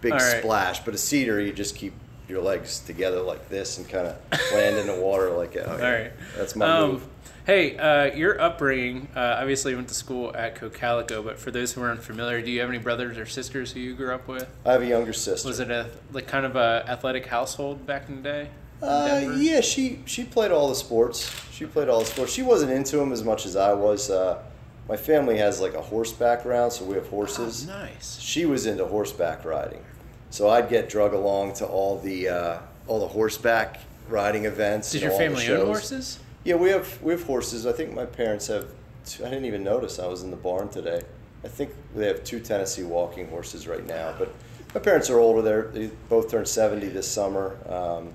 big 0.00 0.12
All 0.14 0.18
right. 0.18 0.38
splash. 0.40 0.80
But 0.80 0.94
a 0.94 0.98
cedar, 0.98 1.38
you 1.38 1.52
just 1.52 1.76
keep 1.76 1.92
your 2.26 2.40
legs 2.40 2.80
together 2.80 3.20
like 3.20 3.50
this 3.50 3.76
and 3.76 3.86
kind 3.86 4.06
of 4.06 4.16
land 4.54 4.78
in 4.78 4.86
the 4.86 4.94
water 4.98 5.28
like 5.32 5.52
that. 5.52 5.68
All 5.68 5.76
right. 5.78 6.12
That's 6.34 6.56
my 6.56 6.64
Um, 6.66 6.90
move. 6.92 7.06
Hey, 7.44 7.76
uh, 7.76 8.04
your 8.16 8.40
upbringing, 8.40 9.08
uh, 9.14 9.36
obviously 9.38 9.72
you 9.72 9.76
went 9.76 9.88
to 9.88 9.94
school 9.94 10.34
at 10.34 10.54
Cocalico, 10.54 11.22
but 11.22 11.38
for 11.38 11.50
those 11.50 11.74
who 11.74 11.82
aren't 11.82 12.02
familiar, 12.02 12.40
do 12.40 12.50
you 12.50 12.60
have 12.60 12.70
any 12.70 12.78
brothers 12.78 13.18
or 13.18 13.26
sisters 13.26 13.70
who 13.72 13.80
you 13.80 13.94
grew 13.94 14.14
up 14.14 14.26
with? 14.26 14.48
I 14.64 14.72
have 14.72 14.80
a 14.80 14.86
younger 14.86 15.12
sister. 15.12 15.46
Was 15.46 15.60
it 15.60 15.70
a 15.70 15.90
like 16.12 16.26
kind 16.26 16.46
of 16.46 16.56
a 16.56 16.86
athletic 16.88 17.26
household 17.26 17.86
back 17.86 18.08
in 18.08 18.16
the 18.16 18.22
day? 18.22 18.48
in 18.80 18.88
Uh, 18.88 19.36
yeah, 19.38 19.60
she 19.60 20.00
she 20.06 20.24
played 20.24 20.52
all 20.52 20.70
the 20.70 20.74
sports. 20.74 21.30
She 21.52 21.66
played 21.66 21.90
all 21.90 22.00
the 22.00 22.06
sports. 22.06 22.32
She 22.32 22.40
wasn't 22.40 22.72
into 22.72 22.96
them 22.96 23.12
as 23.12 23.22
much 23.22 23.44
as 23.44 23.56
I 23.56 23.74
was. 23.74 24.08
Uh, 24.08 24.42
my 24.88 24.96
family 24.96 25.36
has 25.36 25.60
like 25.60 25.74
a 25.74 25.82
horse 25.82 26.12
background, 26.12 26.72
so 26.72 26.86
we 26.86 26.94
have 26.94 27.08
horses. 27.08 27.68
Oh, 27.68 27.78
nice. 27.78 28.18
She 28.20 28.46
was 28.46 28.64
into 28.64 28.86
horseback 28.86 29.44
riding, 29.44 29.84
so 30.30 30.48
I'd 30.48 30.70
get 30.70 30.88
drug 30.88 31.12
along 31.12 31.52
to 31.54 31.66
all 31.66 31.98
the 31.98 32.28
uh, 32.28 32.58
all 32.86 33.00
the 33.00 33.08
horseback 33.08 33.80
riding 34.08 34.46
events. 34.46 34.92
Did 34.92 35.02
your 35.02 35.10
know, 35.10 35.16
all 35.16 35.20
the 35.20 35.26
family 35.26 35.48
own 35.50 35.66
horses? 35.66 36.20
Yeah, 36.44 36.56
we 36.56 36.68
have 36.70 37.00
we 37.02 37.12
have 37.12 37.24
horses. 37.24 37.66
I 37.66 37.72
think 37.72 37.94
my 37.94 38.04
parents 38.06 38.46
have. 38.48 38.66
Two, 39.06 39.24
I 39.24 39.28
didn't 39.28 39.44
even 39.44 39.62
notice 39.62 39.98
I 39.98 40.06
was 40.06 40.22
in 40.22 40.30
the 40.30 40.36
barn 40.36 40.68
today. 40.68 41.02
I 41.44 41.48
think 41.48 41.70
they 41.94 42.06
have 42.06 42.24
two 42.24 42.40
Tennessee 42.40 42.84
walking 42.84 43.28
horses 43.28 43.66
right 43.68 43.86
now. 43.86 44.14
But 44.18 44.32
my 44.74 44.80
parents 44.80 45.10
are 45.10 45.18
older. 45.18 45.42
They're, 45.42 45.62
they 45.68 45.90
both 46.08 46.30
turned 46.30 46.48
seventy 46.48 46.88
this 46.88 47.06
summer, 47.08 47.56
um, 47.68 48.12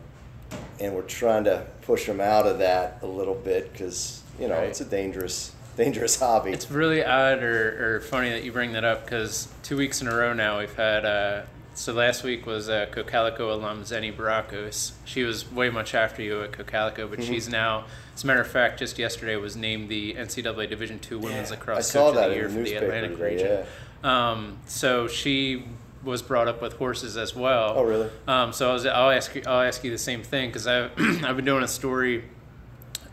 and 0.80 0.94
we're 0.96 1.02
trying 1.04 1.44
to 1.46 1.66
push 1.84 2.06
them 2.08 2.20
out 2.22 2.48
of 2.48 2.60
that 2.60 3.00
a 3.04 3.08
little 3.08 3.36
bit 3.36 3.72
because 3.72 4.22
you 4.40 4.48
know 4.48 4.56
Right. 4.56 4.68
it's 4.70 4.82
a 4.82 4.86
dangerous 4.86 5.52
dangerous 5.78 6.20
hobby. 6.20 6.52
It's 6.52 6.70
really 6.70 7.04
odd 7.06 7.42
or, 7.44 7.98
or 7.98 8.02
funny 8.02 8.30
that 8.32 8.44
you 8.44 8.52
bring 8.52 8.74
that 8.74 8.84
up 8.84 9.06
because 9.06 9.48
two 9.64 9.78
weeks 9.78 10.02
in 10.02 10.08
a 10.08 10.16
row 10.16 10.34
now 10.34 10.60
we've 10.60 10.76
had. 10.76 11.06
Uh, 11.06 11.42
so 11.80 11.94
last 11.94 12.24
week 12.26 12.46
was 12.46 12.68
uh, 12.68 12.88
Cocalico 12.92 13.54
alum 13.54 13.84
Zenny 13.84 14.14
Barakos. 14.14 14.92
She 15.06 15.24
was 15.24 15.50
way 15.50 15.70
much 15.70 15.96
after 15.96 16.22
you 16.22 16.44
at 16.44 16.52
Cocalico, 16.52 17.08
but 17.08 17.20
Mm-hmm. 17.20 17.32
she's 17.32 17.48
now, 17.48 17.86
as 18.14 18.26
a 18.26 18.28
matter 18.28 18.42
of 18.42 18.48
fact, 18.48 18.80
just 18.80 19.00
yesterday 19.00 19.38
was 19.38 19.56
named 19.56 19.88
the 19.88 20.14
NCAA 20.16 20.70
Division 20.70 21.00
II 21.10 21.20
Women's 21.20 21.50
Yeah, 21.52 21.56
Lacrosse 21.56 21.78
I 21.78 21.82
saw 21.82 22.08
Coach 22.12 22.16
that 22.16 22.32
of 22.32 22.32
the 22.32 22.36
in 22.36 22.38
Year 22.38 22.48
the 22.50 22.52
for 22.52 22.64
the 22.64 22.76
Atlantic 22.86 23.20
region. 23.20 23.66
Um, 24.04 24.58
so 24.66 25.08
she 25.08 25.64
was 26.04 26.22
brought 26.22 26.50
up 26.50 26.62
with 26.62 26.74
horses 26.74 27.16
as 27.16 27.34
well. 27.34 27.74
Oh, 27.78 27.84
really? 27.84 28.10
Um, 28.28 28.52
so 28.52 28.70
I 28.70 28.74
was, 28.74 28.86
I'll 28.86 29.12
ask 29.12 29.34
you, 29.36 29.44
I'll 29.48 29.62
ask 29.62 29.82
you 29.82 29.92
the 29.92 29.98
same 29.98 30.22
thing 30.22 30.50
because 30.50 30.68
I've 30.68 30.92
I've 31.24 31.38
been 31.38 31.46
doing 31.46 31.64
a 31.64 31.68
story. 31.68 32.26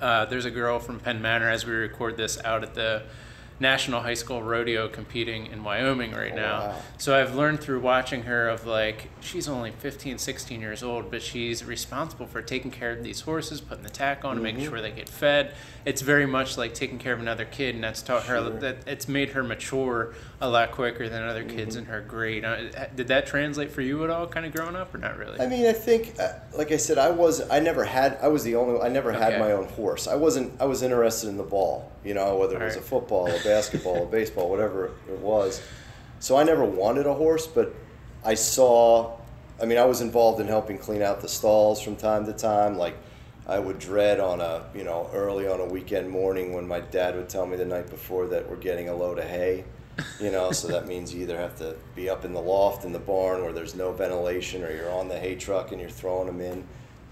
Uh, 0.01 0.25
there's 0.25 0.45
a 0.45 0.51
girl 0.51 0.81
from 0.81 0.99
Penn 0.99 1.23
Manor 1.23 1.49
as 1.49 1.65
we 1.65 1.73
record 1.73 2.17
this 2.17 2.37
out 2.45 2.65
at 2.65 2.75
the 2.75 3.05
National 3.59 4.01
High 4.03 4.15
School 4.15 4.43
Rodeo 4.43 4.87
competing 4.89 5.47
in 5.47 5.65
Wyoming 5.65 6.13
right 6.13 6.33
Oh, 6.33 6.37
now. 6.37 6.59
wow. 6.69 6.75
So 6.99 7.19
I've 7.19 7.35
learned 7.35 7.61
through 7.61 7.81
watching 7.81 8.25
her 8.25 8.49
of 8.49 8.67
like 8.67 9.09
she's 9.21 9.49
only 9.49 9.71
15, 9.71 10.19
16 10.19 10.61
years 10.61 10.83
old, 10.83 11.11
but 11.11 11.23
she's 11.23 11.65
responsible 11.65 12.27
for 12.27 12.43
taking 12.43 12.71
care 12.71 12.93
of 12.93 13.03
these 13.03 13.23
horses, 13.23 13.61
putting 13.61 13.83
the 13.85 13.91
tack 13.91 14.25
on, 14.25 14.43
making 14.43 14.61
Mm-hmm. 14.63 14.71
sure 14.71 14.81
they 14.83 14.91
get 14.91 15.09
fed. 15.09 15.55
It's 15.87 16.03
very 16.03 16.27
much 16.27 16.59
like 16.59 16.75
taking 16.75 16.99
care 16.99 17.13
of 17.13 17.21
another 17.21 17.45
kid, 17.45 17.77
and 17.77 17.85
that's 17.85 18.03
taught 18.03 18.25
her 18.25 18.41
that 18.59 18.79
it's 18.89 19.07
made 19.07 19.31
her 19.31 19.45
mature 19.45 20.15
a 20.41 20.49
lot 20.49 20.73
quicker 20.73 21.09
than 21.09 21.23
other 21.23 21.45
kids 21.45 21.77
Mm-hmm. 21.77 21.85
in 21.85 21.91
her 21.93 22.01
grade. 22.01 22.45
Uh, 22.45 22.87
did 22.97 23.07
that 23.07 23.25
translate 23.29 23.71
for 23.71 23.83
you 23.83 24.03
at 24.03 24.11
all, 24.11 24.27
kind 24.27 24.45
of 24.45 24.53
growing 24.53 24.75
up, 24.75 24.93
or 24.93 24.99
not 24.99 25.17
really? 25.17 25.39
I 25.41 25.47
mean, 25.47 25.65
I 25.65 25.73
think, 25.73 26.17
uh, 26.19 26.33
like 26.59 26.73
I 26.73 26.77
said, 26.77 26.99
I 26.99 27.11
was, 27.11 27.49
I 27.51 27.61
never 27.61 27.85
had, 27.85 28.19
I 28.21 28.27
was 28.27 28.43
the 28.43 28.57
only, 28.57 28.81
I 28.81 28.89
never 28.89 29.13
had 29.13 29.35
Okay. 29.35 29.39
my 29.39 29.53
own 29.53 29.69
horse. 29.69 30.09
I 30.09 30.17
wasn't, 30.17 30.61
I 30.61 30.65
was 30.65 30.83
interested 30.83 31.29
in 31.29 31.37
the 31.37 31.45
ball, 31.45 31.93
you 32.05 32.15
know, 32.15 32.37
whether 32.37 32.61
it 32.61 32.65
was 32.65 32.75
a 32.75 32.81
football, 32.81 33.29
a 33.31 33.41
basketball, 33.45 34.03
a 34.03 34.07
baseball, 34.07 34.51
whatever 34.51 34.87
it 35.09 35.19
was. 35.21 35.63
So 36.19 36.37
I 36.37 36.43
never 36.43 36.65
wanted 36.65 37.07
a 37.07 37.15
horse, 37.15 37.47
but 37.47 37.73
I 38.25 38.35
saw, 38.35 39.17
I 39.63 39.67
mean, 39.67 39.79
I 39.79 39.85
was 39.85 40.01
involved 40.01 40.41
in 40.41 40.49
helping 40.49 40.79
clean 40.79 41.03
out 41.03 41.21
the 41.21 41.29
stalls 41.29 41.81
from 41.81 41.95
time 41.95 42.27
to 42.27 42.33
time. 42.33 42.77
Like, 42.77 42.97
I 43.49 43.59
would 43.59 43.79
dread 43.79 44.19
on 44.21 44.41
a 44.41 44.65
you 44.75 44.85
know 44.85 45.09
early 45.13 45.47
on 45.49 45.61
a 45.61 45.65
weekend 45.67 46.11
morning 46.11 46.53
when 46.53 46.67
my 46.67 46.81
dad 46.81 47.15
would 47.15 47.29
tell 47.29 47.47
me 47.47 47.57
the 47.57 47.65
night 47.65 47.89
before 47.89 48.27
that 48.29 48.49
we're 48.51 48.57
getting 48.57 48.89
a 48.89 48.95
load 48.95 49.19
of 49.19 49.25
hay. 49.27 49.65
You 50.21 50.31
know, 50.31 50.53
so 50.53 50.69
that 50.69 50.87
means 50.87 51.15
you 51.15 51.23
either 51.23 51.39
have 51.39 51.57
to 51.59 51.75
be 51.95 52.11
up 52.11 52.27
in 52.27 52.35
the 52.35 52.41
loft 52.41 52.85
in 52.85 52.93
the 52.93 52.99
barn 52.99 53.43
where 53.43 53.53
there's 53.55 53.75
no 53.75 53.93
ventilation, 53.93 54.63
or 54.63 54.71
you're 54.71 54.93
on 54.93 55.09
the 55.09 55.19
hay 55.19 55.37
truck 55.37 55.73
and 55.73 55.81
you're 55.81 55.89
throwing 55.89 56.27
them 56.27 56.41
in. 56.43 56.65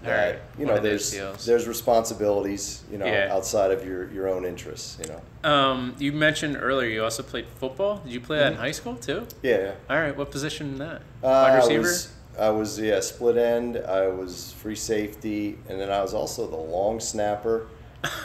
All 0.05 0.11
right, 0.11 0.33
That, 0.33 0.41
you 0.59 0.67
know, 0.67 0.79
there's 0.79 1.09
deals. 1.09 1.45
there's 1.47 1.67
responsibilities, 1.67 2.83
you 2.91 2.99
know, 2.99 3.07
Yeah. 3.07 3.33
outside 3.33 3.71
of 3.71 3.83
your 3.83 4.11
your 4.11 4.27
own 4.27 4.45
interests. 4.45 4.99
You 5.01 5.07
know. 5.11 5.49
Um, 5.49 5.95
you 5.97 6.11
mentioned 6.11 6.57
earlier 6.61 6.89
you 6.89 7.03
also 7.03 7.23
played 7.23 7.47
football. 7.59 8.01
Did 8.03 8.13
you 8.13 8.19
play 8.21 8.37
that 8.37 8.51
in 8.51 8.57
Mhm. 8.59 8.61
high 8.61 8.71
school 8.71 8.95
too? 8.97 9.25
Yeah. 9.41 9.71
All 9.89 9.97
right, 9.97 10.15
what 10.15 10.29
position 10.29 10.67
in 10.73 10.77
that? 10.77 11.01
Uh, 11.23 11.27
Wide 11.49 11.55
receiver. 11.55 11.91
I 12.39 12.49
was 12.49 12.79
yeah 12.79 12.99
split 12.99 13.37
end. 13.37 13.77
I 13.77 14.07
was 14.07 14.53
free 14.53 14.75
safety, 14.75 15.57
and 15.69 15.79
then 15.79 15.89
I 15.91 16.01
was 16.01 16.13
also 16.13 16.47
the 16.47 16.55
long 16.55 16.99
snapper, 16.99 17.67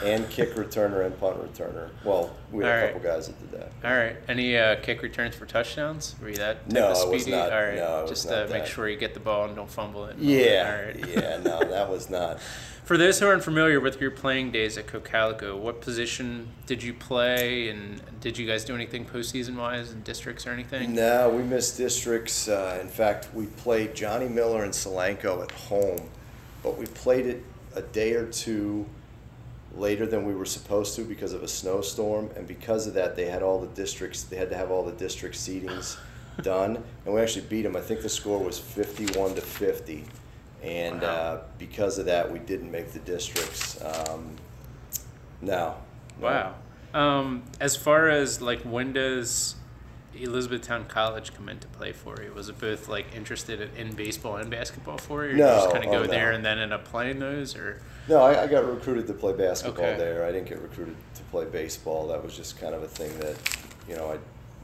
and 0.03 0.29
kick 0.29 0.53
returner 0.55 1.05
and 1.05 1.17
punt 1.19 1.37
returner. 1.41 1.89
Well, 2.03 2.35
we 2.51 2.63
had 2.63 2.71
All 2.71 2.77
a 2.77 2.81
right. 2.83 2.93
couple 2.93 3.09
guys 3.09 3.27
that 3.27 3.39
did 3.39 3.59
that. 3.59 3.71
All 3.89 3.97
right. 3.97 4.15
Any 4.27 4.57
uh, 4.57 4.75
kick 4.81 5.01
returns 5.01 5.35
for 5.35 5.45
touchdowns? 5.45 6.15
Were 6.21 6.29
you 6.29 6.35
that 6.35 6.63
type 6.69 6.73
No, 6.73 6.91
of 6.91 6.97
I 6.97 7.05
was 7.05 7.27
not- 7.27 7.51
All 7.53 7.61
right. 7.63 7.75
no, 7.75 8.05
Just 8.07 8.27
not 8.29 8.49
uh, 8.49 8.53
make 8.53 8.65
sure 8.65 8.87
you 8.89 8.97
get 8.97 9.13
the 9.13 9.19
ball 9.19 9.45
and 9.45 9.55
don't 9.55 9.69
fumble 9.69 10.05
it. 10.05 10.17
Yeah, 10.19 10.77
All 10.79 10.85
right. 10.85 11.07
yeah, 11.09 11.37
no, 11.37 11.59
that 11.63 11.89
was 11.89 12.09
not. 12.09 12.39
For 12.91 12.97
those 12.97 13.21
who 13.21 13.25
aren't 13.25 13.45
familiar 13.45 13.79
with 13.79 14.01
your 14.01 14.11
playing 14.11 14.51
days 14.51 14.77
at 14.77 14.85
Cocalico, 14.85 15.55
what 15.55 15.79
position 15.79 16.49
did 16.65 16.83
you 16.83 16.93
play, 16.93 17.69
and 17.69 18.01
did 18.19 18.37
you 18.37 18.45
guys 18.45 18.65
do 18.65 18.75
anything 18.75 19.05
postseason 19.05 19.55
wise 19.55 19.93
in 19.93 20.01
districts 20.01 20.45
or 20.45 20.49
anything? 20.49 20.93
No, 20.93 21.29
we 21.29 21.41
missed 21.41 21.77
districts. 21.77 22.49
Uh, 22.49 22.79
in 22.81 22.89
fact, 22.89 23.29
we 23.33 23.45
played 23.45 23.95
Johnny 23.95 24.27
Miller 24.27 24.65
and 24.65 24.73
Solanco 24.73 25.41
at 25.41 25.51
home, 25.51 26.01
but 26.63 26.77
we 26.77 26.85
played 26.87 27.27
it 27.27 27.45
a 27.77 27.81
day 27.81 28.11
or 28.11 28.25
two 28.25 28.85
later 29.73 30.05
than 30.05 30.25
we 30.25 30.35
were 30.35 30.43
supposed 30.43 30.93
to 30.97 31.05
because 31.05 31.31
of 31.31 31.43
a 31.43 31.47
snowstorm, 31.47 32.29
and 32.35 32.45
because 32.45 32.87
of 32.87 32.93
that, 32.95 33.15
they 33.15 33.27
had 33.27 33.41
all 33.41 33.61
the 33.61 33.67
districts. 33.67 34.23
They 34.23 34.35
had 34.35 34.49
to 34.49 34.57
have 34.57 34.69
all 34.69 34.83
the 34.83 34.91
district 34.91 35.35
seedings 35.35 35.97
done, 36.41 36.83
and 37.05 37.15
we 37.15 37.21
actually 37.21 37.45
beat 37.45 37.61
them. 37.61 37.77
I 37.77 37.81
think 37.81 38.01
the 38.01 38.09
score 38.09 38.37
was 38.37 38.59
fifty-one 38.59 39.35
to 39.35 39.41
fifty, 39.41 40.03
and 40.63 41.03
uh, 41.03 41.39
because 41.57 41.97
of 41.97 42.05
that, 42.05 42.31
we 42.31 42.39
didn't 42.39 42.71
make 42.71 42.91
the 42.91 42.99
districts. 42.99 43.83
Um, 43.83 44.35
no. 45.41 45.75
no. 46.19 46.27
Wow. 46.27 46.55
Um, 46.93 47.43
as 47.59 47.75
far 47.75 48.09
as 48.09 48.41
like 48.41 48.61
when 48.61 48.93
does 48.93 49.55
Elizabethtown 50.13 50.85
College 50.85 51.33
come 51.33 51.49
into 51.49 51.67
play 51.67 51.93
for 51.93 52.21
you? 52.21 52.33
Was 52.33 52.49
it 52.49 52.59
both 52.59 52.87
like 52.87 53.15
interested 53.15 53.69
in, 53.77 53.93
baseball 53.93 54.35
and 54.35 54.49
basketball 54.51 54.97
for 54.97 55.25
you? 55.25 55.29
Or 55.29 55.33
did 55.33 55.39
you 55.39 55.45
just 55.45 55.67
No, 55.67 55.71
kind 55.71 55.85
of 55.85 55.91
go 55.91 55.99
oh, 55.99 56.07
there 56.07 56.31
and 56.31 56.43
then 56.43 56.59
end 56.59 56.73
up 56.73 56.85
playing 56.85 57.19
those, 57.19 57.55
or 57.55 57.81
No, 58.07 58.21
I, 58.21 58.43
I 58.43 58.47
got 58.47 58.65
recruited 58.65 59.07
to 59.07 59.13
play 59.13 59.33
basketball 59.33 59.85
Okay. 59.85 59.97
there. 59.97 60.25
I 60.25 60.31
didn't 60.31 60.49
get 60.49 60.61
recruited 60.61 60.97
to 61.15 61.21
play 61.23 61.45
baseball. 61.45 62.07
That 62.07 62.23
was 62.23 62.35
just 62.35 62.59
kind 62.59 62.75
of 62.75 62.83
a 62.83 62.87
thing 62.87 63.17
that, 63.19 63.35
you 63.87 63.95
know, 63.95 64.11
I 64.11 64.17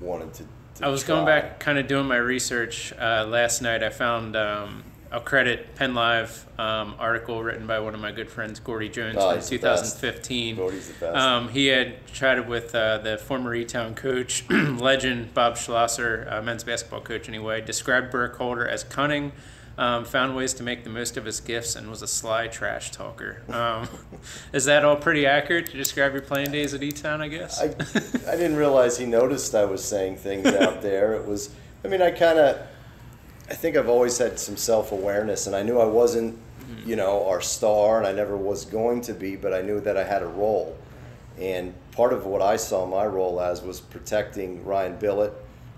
wanted 0.04 0.34
to. 0.36 0.44
to 0.76 0.86
I 0.86 0.90
was 0.90 1.04
going 1.04 1.26
back, 1.26 1.60
kind 1.60 1.78
of 1.80 1.88
doing 1.88 2.08
my 2.08 2.18
research 2.18 2.94
uh, 3.00 3.26
last 3.28 3.62
night. 3.62 3.84
I 3.84 3.90
found 3.90 4.36
um, 4.36 4.84
I'll 5.12 5.22
credit 5.22 5.76
Penn 5.76 5.94
Live 5.96 6.46
um, 6.60 6.96
article 7.00 7.42
written 7.42 7.66
by 7.66 7.80
one 7.80 7.94
of 7.96 8.02
my 8.02 8.12
good 8.12 8.30
friends, 8.30 8.60
Gordy 8.60 8.90
Jones, 8.90 9.16
Oh, 9.18 9.30
from 9.30 9.36
he's 9.38 9.50
the 9.50 9.58
best. 9.58 10.00
2015. 10.02 10.56
Cody's 10.58 10.88
the 10.90 10.94
best. 11.06 11.18
Um, 11.18 11.48
he 11.50 11.68
had 11.68 12.06
chatted 12.08 12.48
with 12.48 12.76
uh, 12.76 12.98
the 12.98 13.18
former 13.18 13.56
E-Town 13.56 13.96
coach, 13.96 14.44
legend 14.50 15.34
Bob 15.34 15.56
Schlosser, 15.58 16.28
uh, 16.30 16.42
men's 16.42 16.64
basketball 16.64 17.02
coach 17.02 17.30
anyway, 17.30 17.62
described 17.62 18.12
Burkholder 18.12 18.68
as 18.68 18.84
cunning, 18.84 19.32
um, 19.78 20.04
found 20.04 20.36
ways 20.36 20.54
to 20.56 20.64
make 20.64 20.84
the 20.84 20.90
most 20.90 21.16
of 21.16 21.24
his 21.26 21.40
gifts, 21.40 21.76
and 21.76 21.90
was 21.90 22.02
a 22.02 22.08
sly 22.08 22.48
trash 22.48 22.92
talker. 22.92 23.44
Um, 23.50 23.88
is 24.54 24.66
that 24.66 24.84
all 24.84 24.96
pretty 24.98 25.26
accurate 25.26 25.68
to 25.68 25.78
describe 25.78 26.14
your 26.14 26.22
playing 26.24 26.52
days 26.52 26.74
at 26.74 26.84
E-Town, 26.84 27.22
I 27.22 27.28
guess? 27.30 27.62
I, 27.62 27.66
I 28.30 28.36
didn't 28.36 28.58
realize 28.58 28.98
he 28.98 29.06
noticed 29.06 29.56
I 29.56 29.66
was 29.66 29.84
saying 29.86 30.18
things 30.18 30.48
out 30.48 30.82
there. 30.82 31.14
It 31.14 31.26
was, 31.26 31.52
I 31.86 31.88
mean, 31.88 32.02
I 32.02 32.12
kind 32.12 32.40
of, 32.40 32.58
I 33.50 33.54
think 33.54 33.78
I've 33.78 33.88
always 33.88 34.18
had 34.18 34.40
some 34.40 34.58
self 34.58 34.92
awareness, 34.92 35.48
and 35.48 35.56
I 35.56 35.64
knew 35.64 35.80
I 35.80 35.86
wasn't, 35.86 36.38
you 36.86 36.98
know, 36.98 37.26
our 37.28 37.42
star, 37.42 37.98
and 37.98 38.06
I 38.06 38.12
never 38.12 38.36
was 38.36 38.66
going 38.66 39.02
to 39.02 39.14
be, 39.14 39.36
but 39.38 39.54
I 39.54 39.62
knew 39.62 39.80
that 39.82 39.96
I 39.96 40.04
had 40.04 40.22
a 40.22 40.28
role. 40.28 40.78
And 41.40 41.74
part 41.92 42.14
of 42.14 42.26
what 42.26 42.42
I 42.42 42.58
saw 42.58 42.86
my 42.86 43.06
role 43.06 43.40
as 43.40 43.62
was 43.62 43.80
protecting 43.80 44.66
Ryan 44.66 44.98
Billett, 44.98 45.34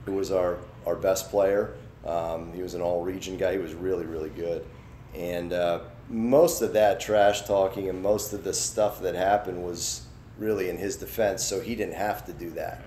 who 0.05 0.13
was 0.13 0.31
our, 0.31 0.57
our 0.87 0.95
best 0.95 1.29
player. 1.29 1.75
Um, 2.05 2.53
he 2.53 2.61
was 2.61 2.73
an 2.73 2.81
all 2.81 3.03
region 3.03 3.37
guy, 3.37 3.51
he 3.51 3.57
was 3.59 3.73
really, 3.75 4.05
really 4.05 4.29
good. 4.29 4.65
And 5.13 5.53
uh, 5.53 5.81
most 6.07 6.61
of 6.61 6.73
that 6.73 6.99
trash 6.99 7.41
talking 7.41 7.89
and 7.89 8.01
most 8.01 8.33
of 8.33 8.43
the 8.43 8.53
stuff 8.53 9.01
that 9.01 9.15
happened 9.15 9.63
was 9.63 10.05
really 10.39 10.69
in 10.69 10.77
his 10.77 10.95
defense, 10.95 11.43
so 11.45 11.59
he 11.59 11.75
didn't 11.75 11.95
have 11.95 12.25
to 12.25 12.33
do 12.33 12.49
that 12.51 12.81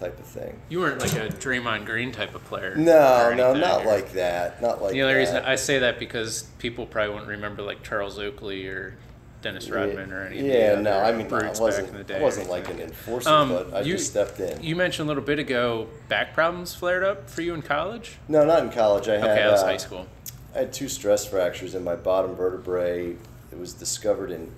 type 0.00 0.18
of 0.18 0.24
thing. 0.26 0.58
You 0.68 0.80
weren't 0.80 1.00
like 1.00 1.12
a 1.12 1.28
Draymond 1.28 1.84
Green 1.86 2.10
type 2.10 2.34
of 2.34 2.42
player. 2.44 2.74
No, 2.74 3.32
no, 3.34 3.54
not 3.54 3.82
or- 3.84 3.86
like 3.92 4.12
that. 4.12 4.60
Not 4.62 4.82
like 4.82 4.92
The 4.92 5.02
only 5.02 5.14
that. 5.14 5.20
reason 5.20 5.36
I 5.44 5.56
say 5.56 5.78
that 5.80 5.98
because 5.98 6.44
people 6.58 6.86
probably 6.86 7.12
wouldn't 7.12 7.28
remember 7.30 7.62
like 7.62 7.82
Charles 7.82 8.18
Oakley 8.18 8.66
or 8.66 8.96
Dennis 9.42 9.70
Rodman 9.70 10.12
or 10.12 10.22
any. 10.26 10.38
of 10.38 10.44
the 10.44 10.50
Yeah, 10.50 10.80
no, 10.80 10.98
I 10.98 11.12
mean, 11.12 11.32
I 11.32 11.48
wasn't, 11.48 11.92
back 11.92 12.00
in 12.00 12.06
the 12.06 12.18
I 12.18 12.22
wasn't 12.22 12.50
like 12.50 12.68
an 12.70 12.80
enforcer, 12.80 13.28
Um, 13.30 13.48
but 13.50 13.72
I 13.74 13.80
you- 13.82 13.96
just 13.96 14.10
stepped 14.10 14.40
in. 14.40 14.62
You 14.62 14.74
mentioned 14.76 15.06
a 15.06 15.08
little 15.08 15.22
bit 15.22 15.38
ago 15.38 15.86
back 16.08 16.34
problems 16.34 16.74
flared 16.74 17.04
up 17.04 17.28
for 17.30 17.42
you 17.42 17.54
in 17.54 17.62
college. 17.62 18.18
no, 18.28 18.44
not 18.44 18.62
in 18.64 18.70
college. 18.70 19.08
I 19.08 19.12
had, 19.18 19.24
Okay, 19.30 19.42
that 19.42 19.52
was 19.52 19.62
uh, 19.62 19.66
high 19.66 19.76
school. 19.76 20.06
I 20.54 20.58
had 20.60 20.72
two 20.72 20.88
stress 20.88 21.24
fractures 21.26 21.74
in 21.74 21.84
my 21.84 21.94
bottom 21.94 22.34
vertebrae. 22.34 23.16
It 23.52 23.58
was 23.58 23.72
discovered 23.74 24.30
in 24.30 24.50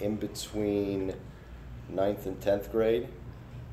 in 0.00 0.16
between 0.16 1.14
ninth 1.88 2.26
and 2.26 2.40
tenth 2.40 2.70
grade. 2.72 3.08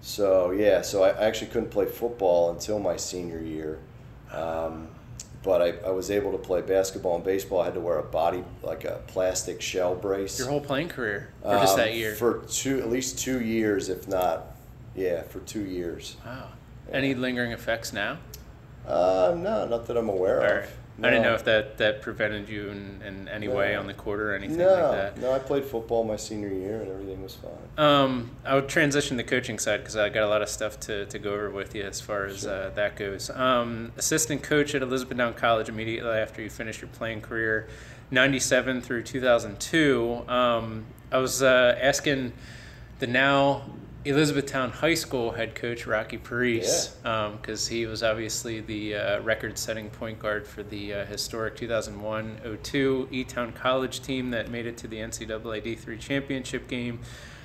So 0.01 0.51
yeah, 0.51 0.81
so 0.81 1.03
I 1.03 1.09
actually 1.25 1.47
couldn't 1.51 1.69
play 1.69 1.85
football 1.85 2.49
until 2.51 2.79
my 2.79 2.97
senior 2.97 3.39
year. 3.39 3.79
Um, 4.31 4.87
but 5.43 5.61
I, 5.61 5.87
I 5.87 5.91
was 5.91 6.11
able 6.11 6.31
to 6.33 6.37
play 6.37 6.61
basketball 6.61 7.15
and 7.15 7.23
baseball. 7.23 7.61
I 7.61 7.65
had 7.65 7.73
to 7.73 7.79
wear 7.79 7.97
a 7.97 8.03
body 8.03 8.43
like 8.61 8.83
a 8.85 9.01
plastic 9.07 9.59
shell 9.61 9.95
brace. 9.95 10.37
Your 10.37 10.47
whole 10.49 10.61
playing 10.61 10.89
career, 10.89 11.29
or 11.43 11.55
just 11.55 11.73
Um, 11.73 11.79
that 11.79 11.93
year? 11.95 12.13
For 12.13 12.43
two, 12.47 12.79
at 12.79 12.89
least 12.91 13.17
two 13.19 13.41
years, 13.41 13.89
if 13.89 14.07
not, 14.07 14.55
yeah, 14.95 15.23
for 15.23 15.39
two 15.41 15.65
years. 15.65 16.15
wow. 16.25 16.49
Any 16.91 17.15
lingering 17.15 17.51
effects 17.53 17.91
now? 17.93 18.17
Uh, 18.87 19.33
no, 19.37 19.67
not 19.67 19.87
that 19.87 19.97
I'm 19.97 20.09
aware 20.09 20.41
All 20.41 20.45
of. 20.45 20.51
right. 20.61 20.69
I 21.03 21.09
didn't 21.09 21.23
know 21.23 21.33
if 21.33 21.45
that, 21.45 21.77
that 21.79 22.01
prevented 22.01 22.47
you 22.47 22.69
in, 22.69 23.01
in 23.05 23.27
any 23.27 23.47
way 23.47 23.75
on 23.75 23.87
the 23.87 23.93
court 23.93 24.19
or 24.19 24.35
anything 24.35 24.57
No, 24.57 24.67
like 24.67 24.91
that. 25.15 25.17
no, 25.17 25.31
I 25.31 25.39
played 25.39 25.65
football 25.65 26.03
my 26.03 26.15
senior 26.15 26.49
year 26.49 26.81
and 26.81 26.91
everything 26.91 27.23
was 27.23 27.33
fine. 27.33 27.51
Um, 27.83 28.31
I 28.45 28.53
would 28.55 28.67
transition 28.69 29.17
to 29.17 29.23
coaching 29.23 29.57
side 29.57 29.77
because 29.77 29.95
I 29.95 30.09
got 30.09 30.23
a 30.23 30.27
lot 30.27 30.41
of 30.43 30.49
stuff 30.49 30.79
to, 30.81 31.05
to 31.07 31.17
go 31.17 31.33
over 31.33 31.49
with 31.49 31.73
you 31.73 31.81
as 31.83 31.99
far 32.01 32.25
as 32.25 32.45
uh, 32.45 32.71
that 32.75 32.95
goes. 32.97 33.29
Um, 33.31 33.93
assistant 33.97 34.43
coach 34.43 34.75
at 34.75 34.83
Elizabethtown 34.83 35.33
College 35.33 35.69
immediately 35.69 36.11
after 36.11 36.41
you 36.41 36.49
finished 36.51 36.81
your 36.81 36.89
playing 36.89 37.21
career, 37.21 37.67
97 38.11 38.81
through 38.81 39.03
2002. 39.03 40.23
Um, 40.27 40.85
I 41.11 41.17
was 41.17 41.41
uh, 41.41 41.77
asking 41.81 42.33
the 42.99 43.07
now 43.07 43.63
Elizabethtown 44.03 44.71
High 44.71 44.95
School 44.95 45.31
head 45.31 45.53
coach 45.53 45.85
Rocky 45.85 46.17
Paris 46.17 46.95
because 47.03 47.67
he 47.67 47.85
was 47.85 48.01
obviously 48.01 48.59
the 48.59 48.95
uh, 48.95 49.21
record-setting 49.21 49.91
point 49.91 50.17
guard 50.17 50.47
for 50.47 50.63
the 50.63 50.93
uh, 50.93 51.05
historic 51.05 51.55
2001-02 51.57 53.11
E-Town 53.11 53.53
College 53.53 54.01
team 54.01 54.31
that 54.31 54.49
made 54.49 54.65
it 54.65 54.75
to 54.77 54.87
the 54.87 54.97
NCAA 54.97 55.63
D3 55.63 55.99
championship 55.99 56.67
game. 56.67 56.99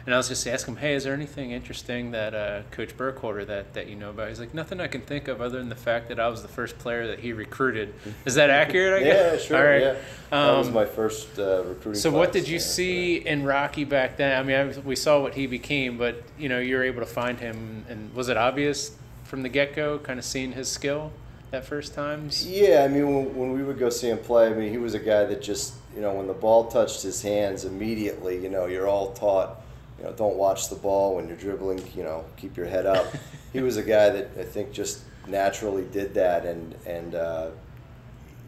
And 0.06 0.14
I 0.14 0.18
was 0.18 0.28
just 0.28 0.46
asking 0.46 0.75
him, 0.75 0.80
hey, 0.80 0.94
is 0.94 1.02
there 1.02 1.12
anything 1.14 1.50
interesting 1.50 2.12
that 2.12 2.32
uh, 2.32 2.62
Coach 2.70 2.96
Burkholder 2.96 3.44
that, 3.46 3.75
that 3.75 3.88
you 3.88 3.96
know 3.96 4.10
about? 4.10 4.28
He's 4.28 4.38
like, 4.38 4.54
nothing 4.54 4.80
I 4.80 4.86
can 4.86 5.00
think 5.00 5.26
of 5.26 5.40
other 5.40 5.58
than 5.58 5.68
the 5.68 5.75
fact 5.75 6.08
that 6.10 6.20
I 6.20 6.28
was 6.28 6.42
the 6.42 6.48
first 6.48 6.78
player 6.78 7.08
that 7.08 7.18
he 7.18 7.32
recruited. 7.32 7.92
Is 8.25 8.36
that 8.36 8.48
accurate? 8.48 9.02
I 9.02 9.06
Yeah, 9.08 9.30
guess? 9.32 9.44
sure. 9.46 9.56
All 9.56 9.64
right. 9.64 9.80
Yeah, 9.80 9.96
that 10.30 10.58
was 10.58 10.68
Um, 10.68 10.75
my 10.75 10.84
first 10.84 11.36
uh, 11.40 11.64
recruiting. 11.64 11.94
so 12.00 12.12
what 12.12 12.30
did 12.30 12.46
you 12.46 12.54
yeah, 12.54 12.60
see 12.60 13.16
in 13.16 13.44
Rocky 13.44 13.82
back 13.82 14.16
then? 14.16 14.38
I 14.38 14.42
mean, 14.44 14.56
I, 14.76 14.78
we 14.80 14.94
saw 14.94 15.20
what 15.20 15.34
he 15.34 15.48
became, 15.48 15.98
but 15.98 16.22
you 16.38 16.48
know, 16.48 16.60
you 16.60 16.76
were 16.76 16.84
able 16.84 17.00
to 17.00 17.06
find 17.06 17.40
him, 17.40 17.84
and 17.88 18.14
was 18.14 18.28
it 18.28 18.36
obvious 18.36 18.96
from 19.25 19.42
the 19.42 19.48
get 19.48 19.75
go, 19.75 19.98
kind 19.98 20.20
of 20.20 20.25
seeing 20.25 20.52
his 20.52 20.68
skill 20.68 21.10
that 21.50 21.64
first 21.64 21.94
times? 21.94 22.46
Yeah, 22.46 22.84
I 22.84 22.88
mean, 22.88 23.12
when, 23.12 23.34
when 23.36 23.52
we 23.52 23.64
would 23.64 23.78
go 23.78 23.90
see 23.90 24.08
him 24.10 24.18
play, 24.18 24.46
I 24.46 24.54
mean, 24.54 24.70
he 24.70 24.78
was 24.78 24.94
a 24.94 25.00
guy 25.00 25.25
that 25.25 25.42
just, 25.42 25.75
you 25.96 26.00
know, 26.00 26.12
when 26.14 26.28
the 26.28 26.32
ball 26.32 26.66
touched 26.68 27.02
his 27.02 27.22
hands 27.22 27.64
immediately, 27.64 28.40
you 28.40 28.48
know, 28.48 28.66
you're 28.66 28.86
all 28.86 29.12
taught, 29.12 29.60
you 29.99 30.05
know, 30.05 30.12
don't 30.12 30.37
watch 30.37 30.69
the 30.69 30.76
ball 30.76 31.17
when 31.17 31.29
you're 31.29 31.37
dribbling, 31.37 31.81
you 31.97 32.03
know, 32.03 32.25
keep 32.37 32.57
your 32.57 32.67
head 32.67 32.87
up. 32.87 33.07
he 33.53 33.61
was 33.61 33.76
a 33.76 33.83
guy 33.83 34.11
that 34.11 34.31
I 34.38 34.45
think 34.45 34.73
just 34.73 35.03
naturally 35.26 35.85
did 35.85 36.15
that, 36.15 36.45
and 36.45 36.75
and 36.87 37.15
uh, 37.15 37.50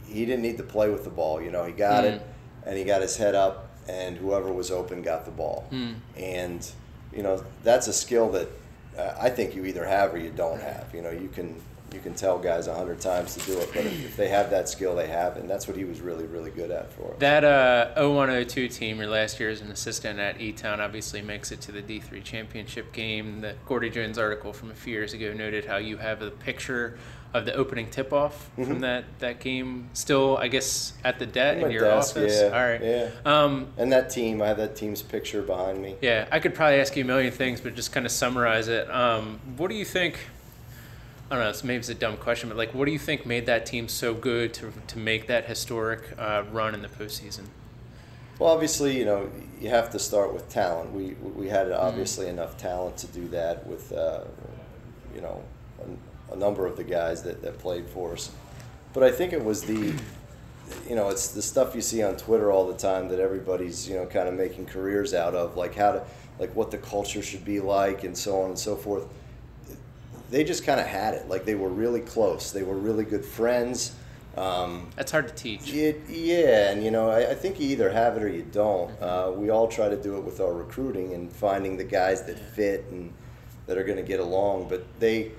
he 0.06 0.24
didn't 0.26 0.42
need 0.42 0.56
to 0.58 0.62
play 0.62 0.90
with 0.90 1.04
the 1.04 1.10
ball. 1.10 1.40
You 1.40 1.50
know, 1.50 1.64
he 1.64 1.72
got 1.72 2.04
it, 2.04 2.22
and 2.64 2.76
he 2.76 2.84
got 2.84 3.00
his 3.02 3.16
head 3.16 3.34
up, 3.34 3.70
and 3.88 4.16
whoever 4.16 4.52
was 4.52 4.70
open 4.70 5.02
got 5.02 5.24
the 5.24 5.30
ball. 5.30 5.66
Hmm. 5.70 5.94
And 6.16 6.70
you 7.12 7.22
know, 7.22 7.42
that's 7.62 7.88
a 7.88 7.92
skill 7.92 8.30
that 8.32 8.48
uh, 8.96 9.14
I 9.18 9.30
think 9.30 9.54
you 9.54 9.64
either 9.64 9.86
have 9.86 10.12
or 10.12 10.18
you 10.18 10.30
don't 10.30 10.60
have. 10.60 10.90
You 10.94 11.02
know, 11.02 11.10
you 11.10 11.28
can 11.28 11.60
you 11.92 12.00
can 12.00 12.14
tell 12.14 12.38
guys 12.38 12.66
a 12.66 12.74
hundred 12.74 13.00
times 13.00 13.34
to 13.36 13.46
do 13.46 13.58
it, 13.58 13.68
but 13.74 13.84
if, 13.84 14.04
if 14.04 14.16
they 14.16 14.28
have 14.28 14.50
that 14.50 14.68
skill, 14.68 14.94
they 14.94 15.06
have 15.08 15.36
it. 15.36 15.40
And 15.40 15.48
that's 15.50 15.66
what 15.66 15.76
he 15.76 15.84
was 15.84 16.00
really, 16.00 16.26
really 16.26 16.50
good 16.50 16.70
at 16.70 16.92
for 16.92 17.12
us. 17.12 17.18
That 17.18 17.44
uh, 17.44 17.92
0102 17.96 18.68
team, 18.68 18.98
your 18.98 19.06
last 19.08 19.40
year 19.40 19.48
as 19.48 19.60
an 19.60 19.70
assistant 19.70 20.18
at 20.18 20.40
E 20.40 20.52
Town, 20.52 20.80
obviously 20.80 21.22
makes 21.22 21.50
it 21.50 21.60
to 21.62 21.72
the 21.72 21.82
D3 21.82 22.22
championship 22.22 22.92
game. 22.92 23.40
The 23.40 23.54
Gordy 23.66 23.88
Jones 23.90 24.18
article 24.18 24.52
from 24.52 24.70
a 24.70 24.74
few 24.74 24.92
years 24.92 25.14
ago 25.14 25.32
noted 25.32 25.64
how 25.64 25.78
you 25.78 25.96
have 25.96 26.20
a 26.22 26.30
picture 26.30 26.98
of 27.34 27.44
the 27.44 27.52
opening 27.54 27.88
tip 27.90 28.12
off 28.12 28.50
Mm-hmm. 28.58 28.64
from 28.64 28.80
that, 28.80 29.04
that 29.20 29.38
game 29.40 29.88
still, 29.92 30.36
I 30.38 30.48
guess, 30.48 30.94
at 31.04 31.18
the 31.18 31.26
debt 31.26 31.58
In 31.58 31.70
your 31.70 31.82
desk, 31.82 32.16
office. 32.16 32.40
yeah, 32.40 32.46
All 32.48 32.66
right. 32.68 32.82
yeah. 32.82 33.10
Um, 33.24 33.68
And 33.76 33.92
that 33.92 34.10
team, 34.10 34.40
I 34.42 34.48
have 34.48 34.56
that 34.56 34.76
team's 34.76 35.02
picture 35.02 35.42
behind 35.42 35.80
me. 35.80 35.96
Yeah, 36.00 36.26
I 36.32 36.38
could 36.38 36.54
probably 36.54 36.80
ask 36.80 36.96
you 36.96 37.04
a 37.04 37.06
million 37.06 37.30
things, 37.32 37.60
but 37.60 37.74
just 37.74 37.92
kind 37.92 38.04
of 38.06 38.12
summarize 38.12 38.68
it. 38.68 38.90
Um, 38.90 39.40
what 39.56 39.68
do 39.68 39.74
you 39.76 39.84
think? 39.84 40.18
I 41.30 41.34
don't 41.34 41.44
know. 41.44 41.50
It's, 41.50 41.62
maybe 41.62 41.78
it's 41.78 41.88
a 41.90 41.94
dumb 41.94 42.16
question, 42.16 42.48
but 42.48 42.56
like, 42.56 42.72
what 42.74 42.86
do 42.86 42.92
you 42.92 42.98
think 42.98 43.26
made 43.26 43.46
that 43.46 43.66
team 43.66 43.88
so 43.88 44.14
good 44.14 44.54
to 44.54 44.72
to 44.86 44.98
make 44.98 45.26
that 45.26 45.44
historic 45.46 46.14
uh, 46.18 46.44
run 46.50 46.74
in 46.74 46.80
the 46.82 46.88
postseason? 46.88 47.44
Well, 48.38 48.50
obviously, 48.50 48.96
you 48.96 49.04
know, 49.04 49.30
you 49.60 49.68
have 49.68 49.90
to 49.90 49.98
start 49.98 50.32
with 50.32 50.48
talent. 50.48 50.92
We 50.92 51.14
we 51.34 51.48
had 51.48 51.66
Mm-hmm. 51.68 51.86
obviously 51.86 52.28
enough 52.28 52.56
talent 52.56 52.96
to 52.98 53.06
do 53.08 53.28
that 53.28 53.66
with, 53.66 53.92
uh, 53.92 54.24
you 55.14 55.20
know, 55.20 55.42
a, 56.30 56.34
a 56.34 56.36
number 56.36 56.66
of 56.66 56.76
the 56.76 56.84
guys 56.84 57.22
that, 57.24 57.42
that 57.42 57.58
played 57.58 57.86
for 57.88 58.12
us. 58.12 58.30
But 58.94 59.02
I 59.02 59.10
think 59.10 59.32
it 59.32 59.44
was 59.44 59.62
the, 59.64 59.94
you 60.88 60.94
know, 60.96 61.08
it's 61.10 61.28
the 61.28 61.42
stuff 61.42 61.74
you 61.74 61.82
see 61.82 62.02
on 62.02 62.16
Twitter 62.16 62.50
all 62.50 62.66
the 62.66 62.76
time 62.78 63.08
that 63.08 63.20
everybody's, 63.20 63.88
you 63.88 63.96
know, 63.96 64.06
kind 64.06 64.28
of 64.28 64.34
making 64.34 64.66
careers 64.66 65.12
out 65.12 65.34
of, 65.34 65.56
like 65.56 65.74
how 65.74 65.92
to, 65.92 66.02
like 66.38 66.54
what 66.56 66.70
the 66.70 66.78
culture 66.78 67.22
should 67.22 67.44
be 67.44 67.60
like, 67.60 68.04
and 68.04 68.16
so 68.16 68.40
on 68.40 68.50
and 68.50 68.58
so 68.58 68.76
forth. 68.76 69.06
They 70.30 70.44
just 70.44 70.64
kind 70.64 70.78
of 70.80 70.86
had 70.86 71.14
it. 71.14 71.28
Like 71.28 71.44
they 71.44 71.54
were 71.54 71.68
really 71.68 72.00
close. 72.00 72.52
They 72.52 72.62
were 72.62 72.76
really 72.76 73.04
good 73.04 73.24
friends. 73.24 73.94
Um, 74.36 74.90
That's 74.94 75.10
hard 75.10 75.26
to 75.28 75.34
teach. 75.34 75.72
it, 75.74 76.00
yeah, 76.08 76.70
and 76.70 76.84
you 76.84 76.92
know, 76.92 77.10
I, 77.10 77.30
I 77.30 77.34
think 77.34 77.58
you 77.58 77.68
either 77.70 77.90
have 77.90 78.16
it 78.16 78.22
or 78.22 78.28
you 78.28 78.42
don't. 78.52 78.90
Uh, 79.02 79.32
we 79.34 79.50
all 79.50 79.66
try 79.66 79.88
to 79.88 79.96
do 80.00 80.16
it 80.16 80.20
with 80.22 80.40
our 80.40 80.52
recruiting 80.52 81.12
and 81.12 81.32
finding 81.32 81.76
the 81.76 81.82
guys 81.82 82.22
that 82.26 82.38
fit 82.38 82.84
and 82.90 83.12
that 83.66 83.76
are 83.76 83.82
going 83.82 83.96
to 83.96 84.04
get 84.04 84.20
along. 84.20 84.68
But 84.68 84.84
they, 85.00 85.32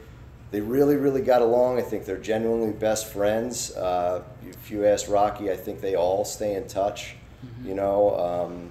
they 0.51 0.59
really, 0.59 0.97
really 0.97 1.21
got 1.21 1.41
along. 1.41 1.77
I 1.79 1.81
think 1.81 2.03
they're 2.05 2.17
genuinely 2.17 2.73
best 2.73 3.07
friends. 3.13 3.71
Uh, 3.71 4.23
if 4.45 4.69
you 4.69 4.85
ask 4.85 5.07
Rocky, 5.09 5.49
I 5.49 5.55
think 5.55 5.79
they 5.79 5.95
all 5.95 6.25
stay 6.25 6.55
in 6.55 6.67
touch. 6.67 7.15
You 7.63 7.75
know, 7.75 8.19
um, 8.19 8.69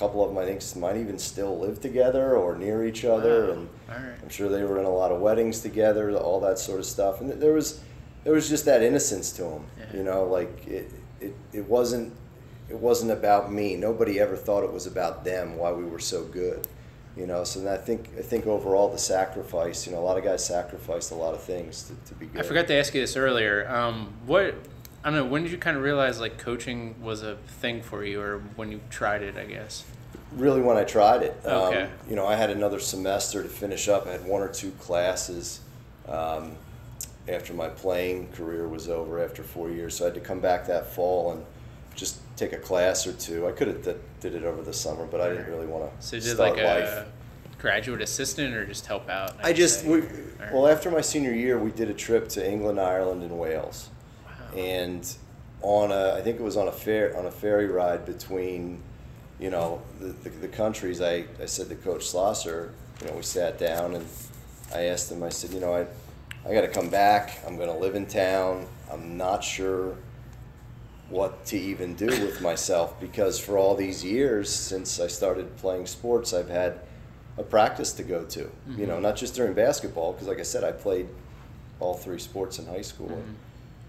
couple 0.00 0.22
of 0.24 0.30
them 0.30 0.38
I 0.38 0.46
think 0.46 0.62
might 0.76 0.96
even 0.96 1.18
still 1.18 1.58
live 1.58 1.78
together 1.80 2.34
or 2.34 2.56
near 2.56 2.84
each 2.86 3.04
other, 3.04 3.48
Wow. 3.48 3.52
and 3.52 3.68
right. 3.86 4.18
I'm 4.22 4.30
sure 4.30 4.48
they 4.48 4.64
were 4.64 4.78
in 4.78 4.86
a 4.86 4.90
lot 4.90 5.12
of 5.12 5.20
weddings 5.20 5.60
together, 5.60 6.10
all 6.16 6.40
that 6.40 6.58
sort 6.58 6.80
of 6.80 6.86
stuff. 6.86 7.20
And 7.20 7.30
there 7.30 7.52
was, 7.52 7.80
there 8.24 8.32
was 8.32 8.48
just 8.48 8.64
that 8.64 8.82
innocence 8.82 9.30
to 9.32 9.42
them. 9.42 9.66
Yeah. 9.78 9.96
You 9.98 10.02
know, 10.02 10.24
like 10.24 10.66
it, 10.66 10.90
it, 11.20 11.34
it 11.52 11.64
wasn't, 11.68 12.14
it 12.70 12.76
wasn't 12.76 13.10
about 13.12 13.52
me. 13.52 13.76
Nobody 13.76 14.18
ever 14.18 14.36
thought 14.36 14.64
it 14.64 14.72
was 14.72 14.86
about 14.86 15.22
them. 15.24 15.56
Why 15.58 15.70
we 15.72 15.84
were 15.84 15.98
so 15.98 16.24
good. 16.24 16.66
You 17.16 17.26
know, 17.26 17.44
so 17.44 17.70
I 17.70 17.76
think 17.76 18.08
I 18.16 18.22
think 18.22 18.46
overall 18.46 18.88
the 18.88 18.96
sacrifice. 18.96 19.84
You 19.86 19.92
know, 19.92 19.98
a 19.98 20.06
lot 20.10 20.16
of 20.16 20.24
guys 20.24 20.42
sacrificed 20.46 21.10
a 21.10 21.16
lot 21.16 21.34
of 21.34 21.42
things 21.42 21.82
to, 21.82 22.08
to 22.08 22.14
be 22.14 22.26
good. 22.26 22.40
I 22.40 22.44
forgot 22.44 22.68
to 22.68 22.74
ask 22.74 22.94
you 22.94 23.00
this 23.00 23.16
earlier. 23.16 23.68
Um, 23.68 24.14
what 24.26 24.54
I 25.02 25.10
don't 25.10 25.18
know. 25.18 25.24
When 25.24 25.42
did 25.42 25.52
you 25.52 25.58
kind 25.58 25.76
of 25.76 25.82
realize 25.82 26.20
like 26.20 26.38
coaching 26.38 27.02
was 27.02 27.22
a 27.22 27.36
thing 27.36 27.82
for 27.82 28.04
you, 28.04 28.20
or 28.20 28.38
when 28.56 28.70
you 28.70 28.80
tried 28.90 29.22
it? 29.22 29.36
I 29.36 29.44
guess. 29.44 29.84
really 30.32 30.60
when 30.60 30.76
I 30.76 30.84
tried 30.84 31.22
it. 31.22 31.40
Okay. 31.44 31.82
Um, 31.82 31.90
you 32.08 32.16
know, 32.16 32.26
I 32.26 32.36
had 32.36 32.50
another 32.50 32.78
semester 32.78 33.42
to 33.42 33.48
finish 33.48 33.88
up. 33.88 34.06
I 34.06 34.12
had 34.12 34.24
one 34.24 34.42
or 34.42 34.48
two 34.48 34.70
classes 34.72 35.60
um, 36.08 36.52
after 37.28 37.52
my 37.54 37.68
playing 37.68 38.28
career 38.32 38.68
was 38.68 38.88
over 38.88 39.22
after 39.24 39.42
four 39.42 39.70
years. 39.70 39.96
So 39.96 40.04
I 40.04 40.08
had 40.08 40.14
to 40.14 40.20
come 40.20 40.40
back 40.40 40.66
that 40.66 40.92
fall 40.92 41.32
and 41.32 41.44
just 41.96 42.20
take 42.36 42.52
a 42.52 42.58
class 42.58 43.06
or 43.06 43.12
two. 43.14 43.48
I 43.48 43.52
could 43.52 43.68
have 43.68 43.82
did, 43.82 44.00
did 44.20 44.34
it 44.34 44.44
over 44.44 44.62
the 44.62 44.72
summer, 44.72 45.06
but 45.06 45.20
I 45.20 45.30
didn't 45.30 45.46
really 45.46 45.66
want 45.66 45.84
to 46.00 46.06
So 46.06 46.16
you 46.16 46.22
did 46.22 46.38
like 46.38 46.56
life. 46.56 46.84
a 46.88 47.06
graduate 47.58 48.00
assistant, 48.00 48.54
or 48.54 48.64
just 48.64 48.86
help 48.86 49.08
out? 49.08 49.34
I 49.42 49.52
just 49.52 49.84
we, 49.84 50.00
right. 50.00 50.52
well 50.52 50.68
after 50.68 50.90
my 50.90 51.00
senior 51.00 51.32
year 51.34 51.58
we 51.58 51.70
did 51.72 51.90
a 51.90 51.94
trip 51.94 52.28
to 52.30 52.48
England, 52.48 52.78
Ireland, 52.80 53.22
and 53.22 53.38
Wales. 53.38 53.88
And 54.56 55.06
on 55.62 55.92
a 55.92 56.14
I 56.14 56.22
think 56.22 56.40
it 56.40 56.42
was 56.42 56.56
on 56.56 56.68
a 56.68 56.72
fair 56.72 57.16
on 57.16 57.26
a 57.26 57.30
ferry 57.30 57.66
ride 57.66 58.06
between, 58.06 58.82
you 59.38 59.50
know, 59.50 59.82
the, 59.98 60.08
the, 60.08 60.30
the 60.30 60.48
countries. 60.48 61.00
I, 61.00 61.24
I 61.40 61.46
said 61.46 61.68
to 61.68 61.74
Coach 61.74 62.08
Schlosser, 62.08 62.72
you 63.00 63.08
know, 63.08 63.14
we 63.14 63.22
sat 63.22 63.58
down 63.58 63.94
and 63.94 64.06
I 64.74 64.84
asked 64.84 65.10
him. 65.10 65.22
I 65.22 65.28
said, 65.28 65.52
you 65.52 65.60
know, 65.60 65.74
I 65.74 65.86
I 66.48 66.54
got 66.54 66.62
to 66.62 66.68
come 66.68 66.88
back. 66.88 67.38
I'm 67.46 67.56
going 67.56 67.68
to 67.68 67.76
live 67.76 67.94
in 67.94 68.06
town. 68.06 68.66
I'm 68.90 69.16
not 69.16 69.44
sure 69.44 69.96
what 71.10 71.44
to 71.44 71.58
even 71.58 71.94
do 71.94 72.06
with 72.06 72.40
myself 72.40 72.98
because 73.00 73.38
for 73.38 73.58
all 73.58 73.74
these 73.74 74.04
years 74.04 74.48
since 74.48 75.00
I 75.00 75.08
started 75.08 75.56
playing 75.56 75.86
sports, 75.86 76.32
I've 76.32 76.48
had 76.48 76.80
a 77.36 77.42
practice 77.42 77.92
to 77.94 78.02
go 78.02 78.24
to. 78.24 78.40
You 78.40 78.50
mm-hmm. 78.68 78.86
know, 78.86 79.00
not 79.00 79.16
just 79.16 79.34
during 79.34 79.52
basketball 79.54 80.12
because, 80.12 80.28
like 80.28 80.38
I 80.38 80.44
said, 80.44 80.64
I 80.64 80.72
played 80.72 81.08
all 81.80 81.94
three 81.94 82.18
sports 82.18 82.58
in 82.58 82.66
high 82.66 82.82
school. 82.82 83.10
And, 83.10 83.36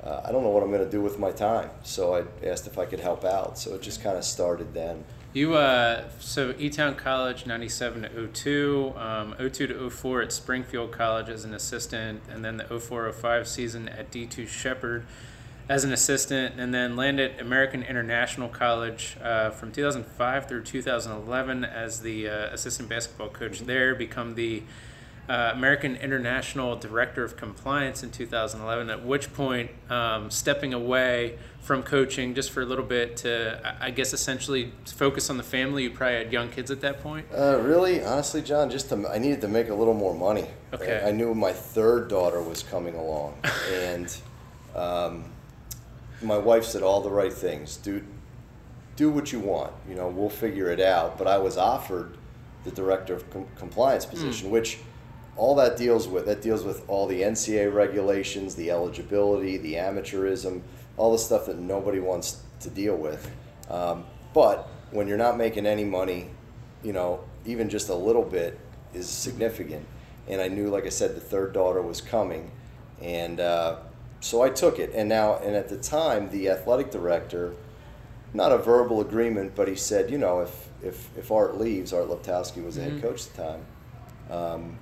uh, 0.03 0.21
I 0.25 0.31
don't 0.31 0.43
know 0.43 0.49
what 0.49 0.63
I'm 0.63 0.71
going 0.71 0.83
to 0.83 0.89
do 0.89 1.01
with 1.01 1.19
my 1.19 1.31
time, 1.31 1.69
so 1.83 2.15
I 2.15 2.45
asked 2.45 2.65
if 2.65 2.77
I 2.77 2.85
could 2.85 2.99
help 2.99 3.23
out. 3.23 3.59
So 3.59 3.75
it 3.75 3.81
just 3.81 4.01
kind 4.01 4.17
of 4.17 4.23
started 4.23 4.73
then. 4.73 5.03
You 5.33 5.55
uh, 5.55 6.09
so 6.19 6.53
E 6.57 6.69
Town 6.69 6.95
College 6.95 7.45
'97 7.45 8.01
to 8.03 8.27
02, 8.27 8.93
um, 8.97 9.35
02 9.37 9.67
to 9.67 9.89
04 9.89 10.23
at 10.23 10.33
Springfield 10.33 10.91
College 10.91 11.29
as 11.29 11.45
an 11.45 11.53
assistant, 11.53 12.21
and 12.29 12.43
then 12.43 12.57
the 12.57 12.65
04-05 12.65 13.47
season 13.47 13.87
at 13.87 14.11
D2 14.11 14.47
Shepherd 14.47 15.05
as 15.69 15.85
an 15.85 15.93
assistant, 15.93 16.59
and 16.59 16.73
then 16.73 16.97
landed 16.97 17.39
American 17.39 17.81
International 17.81 18.49
College 18.49 19.15
uh, 19.23 19.51
from 19.51 19.71
2005 19.71 20.49
through 20.49 20.63
2011 20.63 21.63
as 21.63 22.01
the 22.01 22.27
uh, 22.27 22.33
assistant 22.47 22.89
basketball 22.89 23.29
coach 23.29 23.61
there. 23.61 23.95
Become 23.95 24.35
the 24.35 24.63
uh, 25.31 25.53
American 25.53 25.95
International 25.95 26.75
Director 26.75 27.23
of 27.23 27.37
Compliance 27.37 28.03
in 28.03 28.11
2011. 28.11 28.89
At 28.89 29.05
which 29.05 29.31
point, 29.31 29.71
um, 29.89 30.29
stepping 30.29 30.73
away 30.73 31.39
from 31.61 31.83
coaching 31.83 32.35
just 32.35 32.51
for 32.51 32.61
a 32.61 32.65
little 32.65 32.83
bit 32.83 33.15
to, 33.17 33.77
I 33.79 33.91
guess, 33.91 34.11
essentially 34.11 34.73
focus 34.85 35.29
on 35.29 35.37
the 35.37 35.43
family. 35.43 35.83
You 35.83 35.91
probably 35.91 36.17
had 36.17 36.33
young 36.33 36.49
kids 36.49 36.69
at 36.69 36.81
that 36.81 37.01
point. 37.01 37.27
Uh, 37.33 37.61
really, 37.61 38.03
honestly, 38.03 38.41
John, 38.41 38.69
just 38.69 38.89
to, 38.89 39.07
I 39.07 39.19
needed 39.19 39.39
to 39.41 39.47
make 39.47 39.69
a 39.69 39.73
little 39.73 39.93
more 39.93 40.13
money. 40.13 40.47
Okay. 40.73 41.01
I, 41.05 41.11
knew 41.11 41.33
my 41.33 41.53
third 41.53 42.09
daughter 42.09 42.41
was 42.41 42.61
coming 42.61 42.95
along, 42.95 43.35
and 43.71 44.13
um, 44.75 45.23
my 46.21 46.37
wife 46.37 46.65
said 46.65 46.83
all 46.83 46.99
the 46.99 47.09
right 47.09 47.31
things. 47.31 47.77
Do 47.77 48.03
do 48.97 49.09
what 49.09 49.31
you 49.31 49.39
want. 49.39 49.71
You 49.87 49.95
know, 49.95 50.09
we'll 50.09 50.29
figure 50.29 50.69
it 50.69 50.81
out. 50.81 51.17
But 51.17 51.27
I 51.27 51.37
was 51.37 51.57
offered 51.57 52.17
the 52.65 52.71
director 52.71 53.13
of 53.13 53.29
com- 53.31 53.47
compliance 53.55 54.05
position, 54.05 54.51
which 54.51 54.79
all 55.37 55.55
that 55.55 55.77
deals 55.77 56.07
with 56.07 56.25
that 56.25 56.41
deals 56.41 56.63
with 56.63 56.87
all 56.89 57.07
the 57.07 57.21
NCAA 57.21 57.73
regulations, 57.73 58.55
the 58.55 58.71
eligibility, 58.71 59.57
the 59.57 59.75
amateurism, 59.75 60.61
all 60.97 61.11
the 61.11 61.17
stuff 61.17 61.45
that 61.45 61.57
nobody 61.57 61.99
wants 61.99 62.41
to 62.59 62.69
deal 62.69 62.95
with. 62.95 63.31
Um, 63.69 64.05
but 64.33 64.69
when 64.91 65.07
you're 65.07 65.17
not 65.17 65.37
making 65.37 65.65
any 65.65 65.83
money, 65.83 66.29
you 66.83 66.93
know, 66.93 67.23
even 67.45 67.69
just 67.69 67.89
a 67.89 67.95
little 67.95 68.23
bit 68.23 68.59
is 68.93 69.09
significant. 69.09 69.85
And 70.27 70.41
I 70.41 70.47
knew, 70.47 70.69
like 70.69 70.85
I 70.85 70.89
said, 70.89 71.15
the 71.15 71.21
third 71.21 71.53
daughter 71.53 71.81
was 71.81 72.01
coming, 72.01 72.51
and 73.01 73.39
uh, 73.39 73.77
so 74.19 74.41
I 74.43 74.49
took 74.49 74.79
it. 74.79 74.91
And 74.93 75.09
now, 75.09 75.37
and 75.37 75.55
at 75.55 75.67
the 75.67 75.77
time, 75.77 76.29
the 76.29 76.49
athletic 76.49 76.91
director, 76.91 77.55
not 78.33 78.51
a 78.51 78.57
verbal 78.57 79.01
agreement, 79.01 79.55
but 79.55 79.67
he 79.67 79.75
said, 79.75 80.11
you 80.11 80.17
know, 80.17 80.41
if 80.41 80.69
if 80.83 81.09
if 81.17 81.31
Art 81.31 81.57
leaves, 81.57 81.93
Art 81.93 82.07
Luptowski 82.07 82.63
was 82.63 82.75
the 82.75 82.83
head 82.83 83.01
coach 83.01 83.25
at 83.27 83.33
the 83.33 83.43
time. 83.43 83.65
Um, 84.29 84.77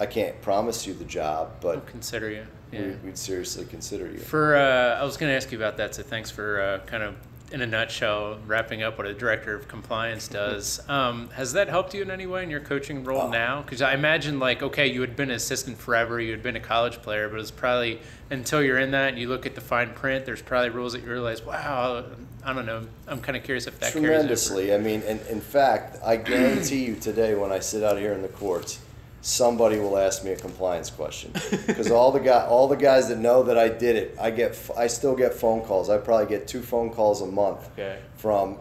I 0.00 0.06
can't 0.06 0.40
promise 0.42 0.86
you 0.86 0.94
the 0.94 1.04
job, 1.04 1.50
We'll 1.62 1.74
but 1.76 1.86
consider 1.86 2.30
you. 2.30 2.46
Yeah. 2.72 2.80
we, 2.80 2.90
we'd 3.04 3.18
seriously 3.18 3.64
consider 3.66 4.06
you. 4.10 4.18
For 4.18 4.56
uh, 4.56 5.00
I 5.00 5.04
was 5.04 5.16
going 5.16 5.30
to 5.30 5.36
ask 5.36 5.52
you 5.52 5.58
about 5.58 5.76
that. 5.76 5.94
So 5.94 6.02
thanks 6.02 6.30
for 6.30 6.60
uh, 6.60 6.78
kind 6.86 7.02
of 7.02 7.14
in 7.52 7.60
a 7.60 7.66
nutshell 7.66 8.38
wrapping 8.46 8.82
up 8.82 8.96
what 8.96 9.06
a 9.06 9.12
director 9.12 9.54
of 9.54 9.68
compliance 9.68 10.26
does. 10.40 10.80
Um, 10.88 11.28
has 11.34 11.52
that 11.52 11.68
helped 11.68 11.92
you 11.92 12.00
in 12.00 12.10
any 12.10 12.26
way 12.26 12.42
in 12.42 12.48
your 12.48 12.60
coaching 12.60 13.04
role 13.04 13.22
Oh. 13.22 13.28
now? 13.30 13.60
Because 13.60 13.82
I 13.82 13.92
imagine 13.92 14.38
like 14.38 14.62
okay, 14.62 14.86
you 14.86 15.02
had 15.02 15.14
been 15.16 15.28
an 15.28 15.36
assistant 15.36 15.76
forever, 15.76 16.18
you 16.18 16.30
had 16.30 16.42
been 16.42 16.56
a 16.56 16.60
college 16.60 17.02
player, 17.02 17.28
but 17.28 17.38
it's 17.40 17.50
probably 17.50 18.00
until 18.30 18.62
you're 18.62 18.78
in 18.78 18.92
that 18.92 19.10
and 19.10 19.18
you 19.18 19.28
look 19.28 19.44
at 19.44 19.54
the 19.54 19.60
fine 19.60 19.92
print. 19.92 20.24
There's 20.24 20.40
probably 20.40 20.70
rules 20.70 20.94
that 20.94 21.02
you 21.02 21.10
realize, 21.10 21.42
wow, 21.44 22.06
I 22.42 22.54
don't 22.54 22.64
know. 22.64 22.86
I'm 23.06 23.20
kind 23.20 23.36
of 23.36 23.44
curious 23.44 23.66
if 23.66 23.78
that 23.80 23.92
tremendously. 23.92 24.72
I 24.74 24.78
mean, 24.78 25.02
and 25.06 25.20
in 25.26 25.42
fact, 25.42 25.98
I 26.02 26.16
guarantee 26.16 26.86
you 26.86 26.94
today, 26.96 27.34
when 27.34 27.52
I 27.52 27.58
sit 27.58 27.84
out 27.84 27.98
here 27.98 28.14
in 28.14 28.22
the 28.22 28.28
courts, 28.28 28.78
somebody 29.22 29.78
will 29.78 29.96
ask 29.96 30.24
me 30.24 30.32
a 30.32 30.36
compliance 30.36 30.90
question 30.90 31.32
because 31.66 31.90
all 31.90 32.10
the 32.12 32.18
guy, 32.20 32.44
all 32.44 32.66
the 32.68 32.76
guys 32.76 33.08
that 33.08 33.18
know 33.18 33.44
that 33.44 33.56
I 33.56 33.68
did 33.68 33.96
it, 33.96 34.16
I 34.20 34.30
get, 34.30 34.58
I 34.76 34.88
still 34.88 35.14
get 35.14 35.32
phone 35.32 35.62
calls. 35.62 35.88
I 35.88 35.98
probably 35.98 36.26
get 36.26 36.48
two 36.48 36.60
phone 36.60 36.90
calls 36.90 37.22
a 37.22 37.26
month 37.26 37.70
Okay. 37.78 37.98
from 38.16 38.58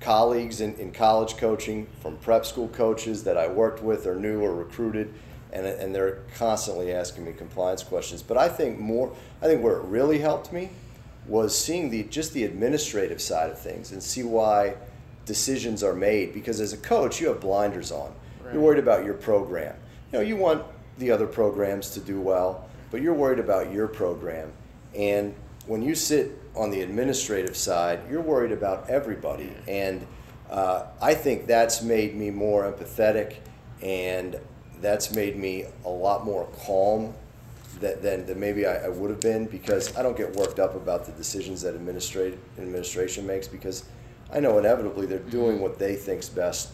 colleagues 0.00 0.62
in, 0.62 0.74
in 0.76 0.90
college 0.92 1.36
coaching, 1.36 1.86
from 2.00 2.16
prep 2.16 2.46
school 2.46 2.68
coaches 2.68 3.24
that 3.24 3.36
I 3.36 3.46
worked 3.48 3.82
with 3.82 4.06
or 4.06 4.14
knew 4.16 4.40
or 4.40 4.54
recruited, 4.54 5.12
and 5.52 5.66
and 5.66 5.94
they're 5.94 6.20
constantly 6.36 6.92
asking 6.92 7.26
me 7.26 7.32
compliance 7.32 7.82
questions. 7.82 8.22
But 8.22 8.38
I 8.38 8.48
think 8.48 8.78
more, 8.78 9.14
I 9.42 9.46
think 9.46 9.62
where 9.62 9.76
it 9.76 9.82
really 9.84 10.18
helped 10.18 10.50
me 10.52 10.70
was 11.26 11.56
seeing 11.56 11.90
the 11.90 12.04
just 12.04 12.32
the 12.32 12.44
administrative 12.44 13.20
side 13.20 13.50
of 13.50 13.58
things 13.58 13.92
and 13.92 14.02
see 14.02 14.22
why 14.22 14.76
decisions 15.26 15.82
are 15.82 15.94
made. 15.94 16.32
Because 16.32 16.58
as 16.60 16.72
a 16.72 16.78
coach, 16.78 17.20
you 17.20 17.28
have 17.28 17.40
blinders 17.40 17.92
on. 17.92 18.14
Right. 18.42 18.54
You're 18.54 18.62
worried 18.62 18.78
about 18.78 19.04
your 19.04 19.14
program. 19.14 19.76
You 20.12 20.18
know, 20.18 20.24
you 20.24 20.36
want 20.36 20.64
the 20.98 21.10
other 21.10 21.26
programs 21.26 21.90
to 21.90 22.00
do 22.00 22.20
well, 22.20 22.68
but 22.90 23.00
you're 23.00 23.14
worried 23.14 23.38
about 23.38 23.72
your 23.72 23.86
program. 23.86 24.52
And 24.96 25.34
when 25.66 25.82
you 25.82 25.94
sit 25.94 26.32
on 26.56 26.70
the 26.70 26.82
administrative 26.82 27.56
side, 27.56 28.00
you're 28.10 28.20
worried 28.20 28.52
about 28.52 28.90
everybody. 28.90 29.52
And 29.68 30.06
uh, 30.50 30.86
I 31.00 31.14
think 31.14 31.46
that's 31.46 31.80
made 31.82 32.16
me 32.16 32.30
more 32.30 32.70
empathetic 32.70 33.36
and 33.82 34.38
that's 34.80 35.14
made 35.14 35.36
me 35.36 35.66
a 35.84 35.88
lot 35.88 36.24
more 36.24 36.48
calm 36.64 37.14
than, 37.78 38.00
than, 38.02 38.26
than 38.26 38.40
maybe 38.40 38.66
I, 38.66 38.86
I 38.86 38.88
would 38.88 39.10
have 39.10 39.20
been 39.20 39.46
because 39.46 39.96
I 39.96 40.02
don't 40.02 40.16
get 40.16 40.34
worked 40.34 40.58
up 40.58 40.74
about 40.74 41.06
the 41.06 41.12
decisions 41.12 41.62
that 41.62 41.74
administrate, 41.74 42.36
administration 42.58 43.26
makes 43.26 43.46
because 43.46 43.84
I 44.32 44.40
know 44.40 44.58
inevitably 44.58 45.06
they're 45.06 45.18
doing 45.18 45.60
what 45.60 45.78
they 45.78 45.94
think's 45.94 46.28
best, 46.28 46.70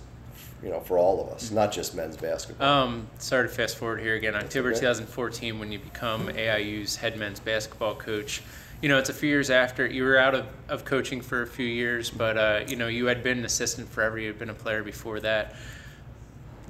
you 0.62 0.70
know, 0.70 0.80
for 0.80 0.98
all 0.98 1.20
of 1.20 1.28
us, 1.28 1.50
not 1.50 1.72
just 1.72 1.94
men's 1.94 2.16
basketball. 2.16 2.66
Um, 2.66 3.08
sorry 3.18 3.48
to 3.48 3.54
fast 3.54 3.76
forward 3.76 4.00
here 4.00 4.14
again. 4.14 4.34
October 4.34 4.70
okay. 4.70 4.80
2014, 4.80 5.58
when 5.58 5.70
you 5.70 5.78
become 5.78 6.28
AIU's 6.28 6.96
head 6.96 7.18
men's 7.18 7.40
basketball 7.40 7.94
coach, 7.94 8.42
you 8.82 8.88
know, 8.88 8.98
it's 8.98 9.08
a 9.08 9.14
few 9.14 9.28
years 9.28 9.50
after 9.50 9.86
you 9.86 10.04
were 10.04 10.18
out 10.18 10.34
of, 10.34 10.46
of 10.68 10.84
coaching 10.84 11.20
for 11.20 11.42
a 11.42 11.46
few 11.46 11.66
years, 11.66 12.10
but 12.10 12.36
uh, 12.36 12.64
you 12.66 12.76
know, 12.76 12.88
you 12.88 13.06
had 13.06 13.22
been 13.22 13.38
an 13.38 13.44
assistant 13.44 13.88
forever. 13.88 14.18
You 14.18 14.28
had 14.28 14.38
been 14.38 14.50
a 14.50 14.54
player 14.54 14.82
before 14.82 15.20
that. 15.20 15.54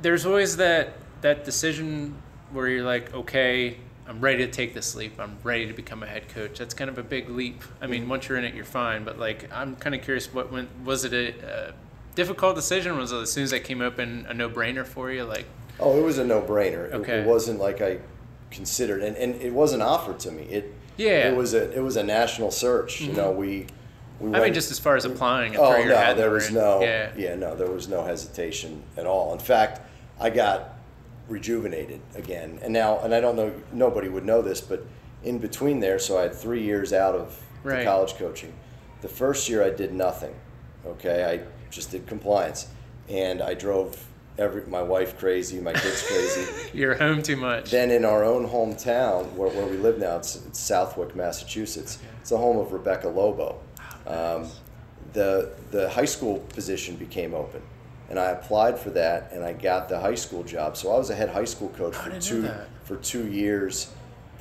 There's 0.03 0.27
always 0.27 0.57
that 0.59 0.95
that 1.23 1.45
decision 1.45 2.15
where 2.53 2.69
you're 2.69 2.85
like, 2.85 3.13
okay, 3.15 3.77
I'm 4.09 4.21
ready 4.21 4.47
to 4.47 4.53
take 4.53 4.73
this 4.73 4.95
leap. 4.95 5.19
I'm 5.19 5.37
ready 5.43 5.67
to 5.67 5.73
become 5.73 6.03
a 6.03 6.07
head 6.07 6.29
coach. 6.29 6.59
That's 6.59 6.75
kind 6.75 6.89
of 6.89 6.99
a 6.99 7.03
big 7.03 7.29
leap. 7.29 7.63
I 7.81 7.87
mean, 7.87 8.09
once 8.09 8.29
you're 8.29 8.39
in 8.39 8.45
it, 8.45 8.55
you're 8.55 8.65
fine. 8.65 9.05
But 9.05 9.19
like, 9.19 9.51
I'm 9.53 9.75
kind 9.77 9.95
of 9.95 10.03
curious. 10.03 10.33
What 10.33 10.53
when 10.53 10.69
was 10.85 11.05
it 11.05 11.13
a, 11.13 11.71
a 11.71 11.73
difficult 12.17 12.57
decision? 12.57 12.97
Was 12.97 13.13
as 13.13 13.31
soon 13.31 13.45
as 13.45 13.53
that 13.53 13.63
came 13.63 13.81
open 13.81 14.27
a 14.29 14.35
no 14.35 14.51
brainer 14.51 14.85
for 14.85 15.13
you? 15.13 15.23
Like, 15.23 15.47
oh, 15.79 15.97
it 15.97 16.03
was 16.03 16.19
a 16.19 16.25
no 16.25 16.43
brainer. 16.43 16.93
Okay. 16.93 17.19
It, 17.19 17.21
it 17.21 17.27
wasn't 17.27 17.61
like 17.61 17.81
I 17.81 17.99
considered, 18.51 19.03
and, 19.05 19.17
and 19.17 19.41
it 19.41 19.53
wasn't 19.53 19.83
offered 19.83 20.19
to 20.21 20.33
me. 20.33 20.43
It 20.45 20.75
Yeah. 20.97 21.31
It 21.31 21.37
was 21.37 21.55
a 21.55 21.71
it 21.71 21.81
was 21.81 21.97
a 21.97 22.03
national 22.03 22.51
search. 22.51 23.01
You 23.01 23.13
know, 23.13 23.31
mm-hmm. 23.31 23.39
we. 23.39 23.67
we 24.19 24.29
I 24.29 24.31
went- 24.33 24.45
mean, 24.45 24.55
just 24.55 24.73
as 24.73 24.81
far 24.81 24.97
as 24.97 25.05
applying. 25.05 25.57
Oh 25.57 25.85
no, 25.85 26.15
there 26.15 26.31
was 26.31 26.51
no. 26.51 26.81
Yeah. 26.81 27.13
Yeah, 27.17 27.37
no, 27.37 27.55
there 27.55 27.71
was 27.71 27.87
no 27.87 28.03
hesitation 28.03 28.83
at 28.97 29.07
all. 29.07 29.33
In 29.33 29.39
fact, 29.39 29.81
I 30.19 30.31
got 30.31 30.73
rejuvenated 31.29 32.01
again, 32.15 32.59
and 32.63 32.73
now, 32.73 33.01
and 33.01 33.15
I 33.15 33.21
don't 33.21 33.37
know, 33.37 33.53
nobody 33.73 34.09
would 34.09 34.25
know 34.25 34.43
this, 34.43 34.61
but 34.61 34.87
in 35.25 35.39
between 35.39 35.81
there, 35.81 35.99
so 35.99 36.19
I 36.19 36.23
had 36.23 36.35
three 36.35 36.63
years 36.63 36.93
out 36.93 37.15
of 37.15 37.43
Right. 37.65 37.81
the 37.81 37.85
college 37.85 38.15
coaching. 38.15 38.53
The 39.01 39.09
first 39.09 39.49
year, 39.49 39.65
I 39.65 39.71
did 39.71 39.93
nothing. 39.93 40.33
Okay, 40.87 41.25
I 41.25 41.41
just 41.77 41.93
did 41.93 42.07
compliance, 42.09 42.67
and 43.09 43.41
I 43.41 43.55
drove 43.55 44.05
every 44.39 44.63
my 44.67 44.83
wife 44.83 45.17
crazy, 45.19 45.61
my 45.61 45.73
kids 45.73 46.03
crazy. 46.03 46.71
You're 46.77 46.95
home 46.97 47.23
too 47.23 47.37
much. 47.37 47.71
Then 47.71 47.91
in 47.93 48.05
our 48.05 48.25
own 48.25 48.49
hometown, 48.49 49.31
where, 49.35 49.51
where 49.51 49.67
we 49.67 49.77
live 49.77 49.99
now, 49.99 50.17
it's, 50.17 50.35
it's 50.37 50.59
Southwick, 50.59 51.15
Massachusetts. 51.15 51.99
It's 52.21 52.31
the 52.31 52.39
home 52.39 52.57
of 52.59 52.73
Rebecca 52.73 53.09
Lobo. 53.09 53.61
Um, 54.07 54.49
the 55.13 55.53
the 55.71 55.89
high 55.91 56.05
school 56.07 56.39
position 56.49 56.97
became 56.97 57.35
open, 57.35 57.63
and 58.11 58.19
I 58.19 58.31
applied 58.31 58.79
for 58.79 58.91
that, 58.91 59.31
and 59.33 59.45
I 59.45 59.53
got 59.53 59.89
the 59.89 60.01
high 60.01 60.15
school 60.17 60.43
job. 60.43 60.77
So 60.77 60.93
I 60.93 60.99
was 60.99 61.11
a 61.11 61.15
head 61.15 61.29
high 61.29 61.45
school 61.45 61.69
coach 61.71 61.95
I 61.97 62.11
for 62.11 62.21
two 62.21 62.51
for 62.85 62.97
two 62.97 63.27
years 63.29 63.93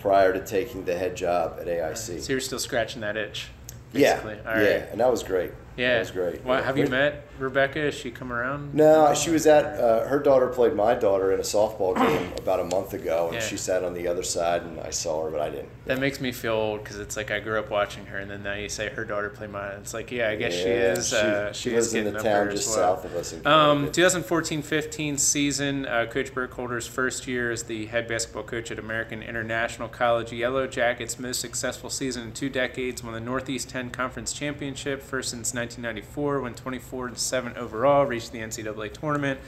prior 0.02 0.34
to 0.34 0.40
taking 0.46 0.86
the 0.86 0.96
head 0.98 1.16
job 1.16 1.58
at 1.60 1.68
AIC. 1.68 2.22
so 2.22 2.32
you're 2.32 2.40
still 2.40 2.60
scratching 2.60 3.02
that 3.02 3.18
itch. 3.18 3.48
yeah, 3.92 4.16
Basically. 4.16 4.36
yeah, 4.36 4.50
All 4.50 4.56
right. 4.56 4.92
and 4.92 5.00
that 5.00 5.10
was 5.10 5.24
great. 5.24 5.52
Yeah, 5.78 5.94
that 5.94 6.00
was 6.00 6.12
great. 6.12 6.44
Well, 6.46 6.62
have 6.62 6.78
you 6.78 6.86
met 6.88 7.25
Rebecca? 7.40 7.80
Has 7.80 7.94
she 7.96 8.12
come 8.12 8.32
around? 8.32 8.74
No, 8.74 9.14
she 9.14 9.30
was 9.30 9.46
at 9.48 9.66
uh, 9.80 10.08
her 10.08 10.20
daughter 10.20 10.48
played 10.48 10.74
my 10.74 10.94
daughter 10.94 11.32
in 11.32 11.40
a 11.40 11.44
softball 11.44 11.96
game 11.96 12.32
about 12.38 12.60
a 12.60 12.64
month 12.66 12.94
ago, 12.94 13.26
and 13.28 13.36
Yeah. 13.36 13.42
she 13.42 13.58
sat 13.58 13.84
on 13.84 13.94
the 13.94 14.08
other 14.08 14.24
side, 14.24 14.62
and 14.64 14.80
I 14.80 14.90
saw 14.92 15.24
her, 15.26 15.32
but 15.32 15.42
I 15.42 15.50
didn't. 15.50 15.70
That 15.86 16.00
makes 16.00 16.20
me 16.20 16.32
feel 16.32 16.54
old 16.54 16.84
because 16.84 17.00
it's 17.00 17.16
like 17.18 17.30
I 17.32 17.40
grew 17.40 17.60
up 17.60 17.70
watching 17.70 18.06
her, 18.08 18.18
and 18.18 18.30
then 18.32 18.44
now 18.44 18.54
you 18.56 18.70
say 18.70 18.90
her 18.90 19.06
daughter 19.06 19.30
played 19.30 19.52
mine. 19.52 19.74
It's 19.82 19.94
like, 19.94 20.12
yeah, 20.12 20.30
I 20.30 20.36
guess 20.36 20.54
she 20.54 20.60
is. 20.70 21.10
She, 21.10 21.16
uh, 21.16 21.52
she 21.52 21.70
she 21.70 21.76
lives 21.76 21.88
is 21.88 21.94
in 21.94 22.06
the 22.14 22.20
town 22.20 22.50
just 22.52 22.68
well. 22.70 22.96
south 22.98 23.06
of 23.06 23.16
us. 23.16 23.34
In 23.34 23.46
Um, 23.46 23.92
2014-15 23.92 25.20
season, 25.20 25.86
uh, 25.86 26.06
Coach 26.10 26.34
Burkholder's 26.34 26.88
first 26.88 27.28
year 27.28 27.52
as 27.52 27.64
the 27.64 27.86
head 27.88 28.08
basketball 28.08 28.44
coach 28.44 28.72
at 28.72 28.80
American 28.80 29.22
International 29.22 29.88
College. 29.88 30.32
Yellow 30.32 30.68
Jackets' 30.68 31.20
most 31.20 31.40
successful 31.42 31.90
season 31.90 32.24
in 32.24 32.32
two 32.32 32.50
decades, 32.50 33.04
won 33.04 33.14
the 33.14 33.20
Northeast 33.20 33.70
10 33.70 33.92
Conference 33.92 34.34
Championship, 34.34 35.02
first 35.02 35.30
since 35.30 35.54
1994, 35.54 36.42
went 36.42 36.58
24 36.58 37.08
and 37.08 37.18
7 37.26 37.58
overall, 37.58 38.06
reached 38.06 38.32
the 38.32 38.40
NCAA 38.40 38.94
tournament. 38.94 39.40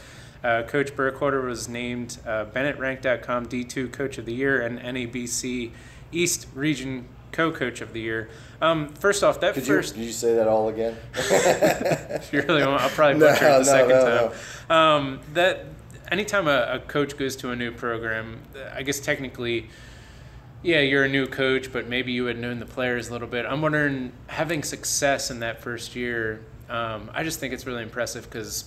Uh, 0.43 0.63
Coach 0.63 0.95
Burkholder 0.95 1.41
was 1.41 1.67
named 1.67 2.19
uh, 2.25 2.45
BennettRank.com 2.45 3.47
D2 3.47 3.91
Coach 3.91 4.17
of 4.17 4.25
the 4.25 4.33
Year 4.33 4.61
and 4.61 4.79
NABC 4.79 5.71
East 6.11 6.47
Region 6.53 7.07
Co-Coach 7.31 7.81
of 7.81 7.93
the 7.93 7.99
Year. 8.01 8.29
Um, 8.61 8.89
first 8.93 9.23
off, 9.23 9.39
that 9.41 9.53
Could 9.53 9.67
you, 9.67 9.75
first 9.75 9.95
could 9.95 10.03
you 10.03 10.11
say 10.11 10.35
that 10.35 10.47
all 10.47 10.69
again? 10.69 10.95
if 11.13 12.29
you 12.33 12.41
really 12.41 12.65
want, 12.65 12.81
I'll 12.81 12.89
probably 12.89 13.19
No, 13.19 13.31
butcher 13.31 13.47
it 13.47 13.51
the 13.51 13.57
no, 13.59 13.63
second 13.63 13.89
no, 13.89 14.31
time. 14.69 14.77
Um, 14.77 15.19
that 15.33 15.65
anytime 16.11 16.47
a, 16.47 16.67
a 16.73 16.79
coach 16.79 17.17
goes 17.17 17.35
to 17.37 17.51
a 17.51 17.55
new 17.55 17.71
program, 17.71 18.41
I 18.73 18.83
guess 18.83 18.99
technically, 18.99 19.69
yeah, 20.63 20.79
you're 20.79 21.03
a 21.03 21.09
new 21.09 21.27
coach, 21.27 21.71
but 21.71 21.87
maybe 21.87 22.11
you 22.11 22.25
had 22.25 22.37
known 22.39 22.59
the 22.59 22.65
players 22.65 23.09
a 23.09 23.11
little 23.11 23.27
bit. 23.27 23.45
I'm 23.45 23.61
wondering, 23.61 24.11
having 24.27 24.63
success 24.63 25.29
in 25.29 25.39
that 25.41 25.61
first 25.61 25.95
year, 25.95 26.41
um, 26.69 27.09
I 27.13 27.23
just 27.23 27.39
think 27.39 27.53
it's 27.53 27.65
really 27.65 27.83
impressive 27.83 28.29
because 28.29 28.65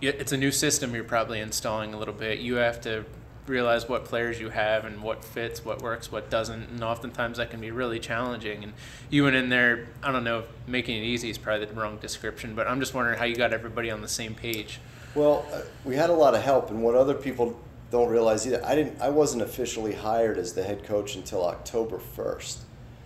it's 0.00 0.32
a 0.32 0.36
new 0.36 0.50
system 0.50 0.94
you're 0.94 1.04
probably 1.04 1.40
installing 1.40 1.94
a 1.94 1.98
little 1.98 2.14
bit. 2.14 2.38
You 2.40 2.56
have 2.56 2.80
to 2.82 3.04
realize 3.46 3.88
what 3.88 4.04
players 4.04 4.40
you 4.40 4.50
have 4.50 4.84
and 4.84 5.02
what 5.02 5.24
fits, 5.24 5.64
what 5.64 5.80
works, 5.80 6.10
what 6.10 6.28
doesn't, 6.30 6.68
and 6.68 6.82
oftentimes 6.82 7.38
that 7.38 7.50
can 7.50 7.60
be 7.60 7.70
really 7.70 7.98
challenging. 7.98 8.64
And 8.64 8.72
you 9.08 9.24
went 9.24 9.36
in 9.36 9.48
there, 9.48 9.86
I 10.02 10.12
don't 10.12 10.24
know, 10.24 10.44
making 10.66 11.02
it 11.02 11.06
easy 11.06 11.30
is 11.30 11.38
probably 11.38 11.66
the 11.66 11.74
wrong 11.74 11.98
description, 11.98 12.54
but 12.54 12.66
I'm 12.66 12.80
just 12.80 12.94
wondering 12.94 13.18
how 13.18 13.24
you 13.24 13.36
got 13.36 13.52
everybody 13.52 13.90
on 13.90 14.02
the 14.02 14.08
same 14.08 14.34
page. 14.34 14.80
Well, 15.14 15.46
uh, 15.52 15.62
we 15.84 15.96
had 15.96 16.10
a 16.10 16.14
lot 16.14 16.34
of 16.34 16.42
help, 16.42 16.70
and 16.70 16.82
what 16.82 16.94
other 16.94 17.14
people 17.14 17.58
don't 17.90 18.10
realize 18.10 18.46
either, 18.46 18.62
I 18.64 18.74
didn't. 18.74 19.00
I 19.00 19.08
wasn't 19.08 19.42
officially 19.42 19.94
hired 19.94 20.38
as 20.38 20.52
the 20.52 20.62
head 20.62 20.84
coach 20.84 21.14
until 21.14 21.44
October 21.46 21.98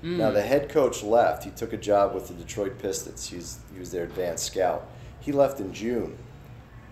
first. 0.01 0.13
Now 0.19 0.31
the 0.31 0.43
head 0.43 0.69
coach 0.69 1.03
left. 1.03 1.45
He 1.45 1.51
took 1.51 1.73
a 1.73 1.77
job 1.77 2.15
with 2.15 2.29
the 2.29 2.35
Detroit 2.35 2.79
Pistons. 2.79 3.29
He's 3.29 3.59
he 3.73 3.79
was 3.79 3.91
their 3.91 4.05
advanced 4.05 4.47
scout. 4.47 4.87
He 5.21 5.33
left 5.33 5.61
in 5.61 5.73
June. 5.73 6.17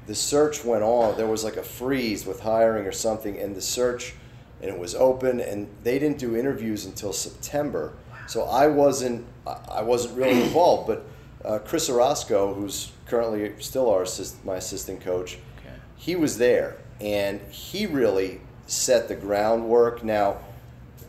The 0.06 0.14
search 0.14 0.64
went 0.64 0.82
on. 0.82 1.16
There 1.16 1.26
was 1.26 1.44
like 1.44 1.56
a 1.56 1.62
freeze 1.62 2.24
with 2.26 2.40
hiring 2.40 2.86
or 2.86 2.92
something, 2.92 3.38
and 3.38 3.54
the 3.54 3.60
search, 3.60 4.14
and 4.62 4.70
it 4.70 4.78
was 4.78 4.94
open, 4.94 5.40
and 5.40 5.68
they 5.82 5.98
didn't 5.98 6.18
do 6.18 6.34
interviews 6.36 6.84
until 6.86 7.12
September. 7.12 7.92
So 8.26 8.44
I 8.44 8.66
wasn't. 8.68 9.26
I 9.46 9.56
I 9.70 9.82
wasn't 9.82 10.16
really 10.16 10.42
involved, 10.48 10.86
but 10.86 11.04
uh, 11.44 11.58
Chris 11.60 11.88
Orozco, 11.88 12.52
who's 12.54 12.92
currently 13.06 13.52
still 13.60 13.88
our 13.90 14.02
assist, 14.02 14.44
my 14.44 14.56
assistant 14.56 15.00
coach, 15.00 15.38
Okay. 15.60 15.74
he 15.96 16.14
was 16.16 16.36
there 16.38 16.76
and 17.00 17.40
he 17.50 17.86
really 17.86 18.40
set 18.66 19.06
the 19.08 19.14
groundwork 19.14 20.02
now 20.02 20.36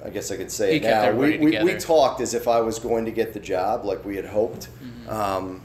i 0.06 0.10
guess 0.10 0.32
i 0.32 0.38
could 0.38 0.52
say 0.52 0.72
He 0.72 0.78
it 0.78 0.84
now 0.84 1.12
we, 1.12 1.38
we, 1.38 1.64
we 1.64 1.74
talked 1.76 2.22
as 2.22 2.34
if 2.34 2.48
i 2.48 2.60
was 2.62 2.80
going 2.80 3.06
to 3.06 3.12
get 3.12 3.34
the 3.34 3.40
job 3.40 3.86
like 3.86 4.04
we 4.06 4.16
had 4.16 4.26
hoped 4.26 4.68
Mm-hmm. 4.82 5.10
um, 5.10 5.62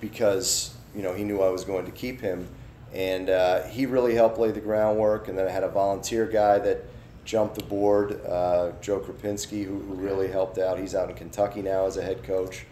because 0.00 0.74
you 0.94 1.02
know 1.02 1.12
he 1.14 1.24
knew 1.24 1.40
i 1.42 1.48
was 1.50 1.64
going 1.64 1.84
to 1.84 1.90
keep 1.92 2.20
him 2.20 2.48
and 2.94 3.28
uh, 3.28 3.62
he 3.64 3.84
really 3.84 4.14
helped 4.14 4.38
lay 4.38 4.50
the 4.50 4.60
groundwork 4.60 5.28
and 5.28 5.36
then 5.38 5.46
i 5.46 5.50
had 5.50 5.62
a 5.64 5.68
volunteer 5.68 6.26
guy 6.26 6.58
that 6.58 6.84
jumped 7.24 7.60
aboard 7.60 8.20
uh, 8.26 8.70
joe 8.80 9.00
krapinski 9.00 9.64
who, 9.64 9.78
who 9.80 9.94
really 9.94 10.28
helped 10.28 10.58
out 10.58 10.78
he's 10.78 10.94
out 10.94 11.10
in 11.10 11.16
kentucky 11.16 11.62
now 11.62 11.86
as 11.86 11.96
a 11.96 12.02
head 12.02 12.22
coach 12.22 12.64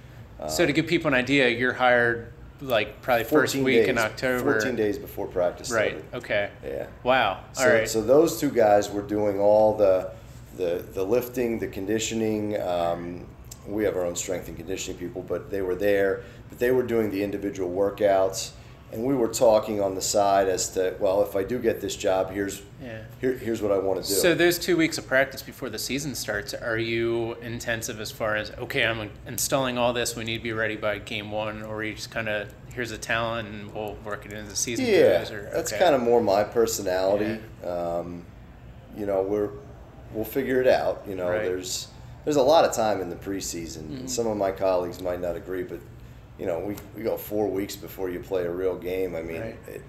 So 0.49 0.67
to 0.67 0.73
give 0.73 0.87
people 0.87 1.09
an 1.09 1.15
idea, 1.15 1.49
you're 1.49 1.73
hired 1.73 2.33
like 2.61 3.01
probably 3.03 3.25
first 3.25 3.55
week 3.57 3.81
days, 3.83 3.89
in 3.89 3.99
October. 3.99 4.61
14 4.61 4.77
days 4.77 4.99
before 4.99 5.27
practice 5.27 5.71
Right. 5.71 5.93
started. 5.99 6.15
Okay. 6.15 6.51
yeah 6.65 6.87
Wow. 7.03 7.45
So, 7.53 7.63
All 7.65 7.69
right. 7.71 7.89
so 7.89 8.03
those 8.03 8.39
two 8.41 8.51
guys 8.51 8.91
were 8.91 9.03
doing 9.03 9.41
all 9.41 9.75
the 9.77 10.11
the, 10.57 10.85
the 10.93 11.05
lifting, 11.05 11.59
the 11.59 11.69
conditioning. 11.69 12.61
Um, 12.61 13.27
we 13.67 13.85
have 13.85 13.97
our 13.97 14.05
own 14.05 14.17
strength 14.17 14.49
and 14.49 14.57
conditioning 14.57 14.99
people, 14.99 15.23
but 15.23 15.51
they 15.51 15.63
were 15.63 15.75
there. 15.75 16.23
But 16.49 16.59
they 16.59 16.71
were 16.71 16.83
doing 16.83 17.11
the 17.11 17.23
individual 17.23 17.71
workouts, 17.71 18.51
and 18.93 19.03
we 19.03 19.15
were 19.15 19.29
talking 19.29 19.81
on 19.81 19.95
the 19.95 20.03
side 20.03 20.49
as 20.49 20.69
to, 20.71 20.95
well, 21.01 21.23
if 21.23 21.35
I 21.35 21.43
do 21.43 21.59
get 21.59 21.81
this 21.81 21.97
job, 21.97 22.31
here's 22.31 22.63
Yeah. 22.83 23.01
here, 23.21 23.33
here's 23.33 23.63
what 23.63 23.73
I 23.73 23.79
want 23.79 24.03
to 24.03 24.09
do. 24.09 24.15
So 24.15 24.35
those 24.35 24.59
two 24.59 24.77
weeks 24.77 24.99
of 24.99 25.07
practice 25.07 25.43
before 25.43 25.71
the 25.71 25.79
season 25.79 26.15
starts, 26.15 26.53
are 26.55 26.79
you 26.79 27.35
intensive 27.43 28.01
as 28.01 28.11
far 28.11 28.37
as 28.37 28.51
okay, 28.53 28.85
I'm 28.85 29.11
installing 29.27 29.79
all 29.79 29.93
this, 29.93 30.15
we 30.15 30.25
need 30.25 30.39
to 30.39 30.43
be 30.43 30.53
ready 30.53 30.77
by 30.77 30.99
game 30.99 31.31
one, 31.33 31.63
or 31.63 31.83
you 31.83 31.95
just 31.95 32.11
kind 32.11 32.29
of 32.29 32.53
here's 32.75 32.91
a 32.91 32.99
talent 32.99 33.49
and 33.49 33.73
we'll 33.73 33.95
work 34.05 34.27
it 34.27 34.33
into 34.33 34.51
the 34.51 34.57
season? 34.57 34.85
yeah, 34.85 35.29
or, 35.33 35.49
that's 35.53 35.73
kind 35.73 35.95
of 35.95 36.03
more 36.03 36.21
my 36.21 36.45
personality. 36.45 37.41
Um, 37.65 38.25
you 38.97 39.07
know, 39.07 39.23
we're 39.23 39.51
we'll 40.15 40.25
figure 40.25 40.61
it 40.61 40.69
out. 40.69 41.03
You 41.07 41.17
know, 41.17 41.29
Right. 41.29 41.43
there's 41.45 41.89
there's 42.25 42.37
a 42.37 42.43
lot 42.43 42.65
of 42.65 42.73
time 42.75 43.03
in 43.03 43.11
the 43.11 43.17
preseason. 43.17 43.83
Mm-hmm. 43.83 43.97
And 43.97 44.11
some 44.11 44.27
of 44.27 44.37
my 44.37 44.51
colleagues 44.51 45.01
might 45.03 45.21
not 45.21 45.37
agree, 45.37 45.63
but 45.63 45.81
you 46.39 46.47
know, 46.47 46.59
we 46.61 46.77
we 46.97 47.03
go 47.03 47.17
four 47.17 47.49
weeks 47.49 47.77
before 47.77 48.09
you 48.11 48.21
play 48.21 48.45
a 48.45 48.51
real 48.51 48.77
game. 48.77 49.15
I 49.15 49.23
mean, 49.23 49.41
Right. 49.41 49.57
it, 49.69 49.83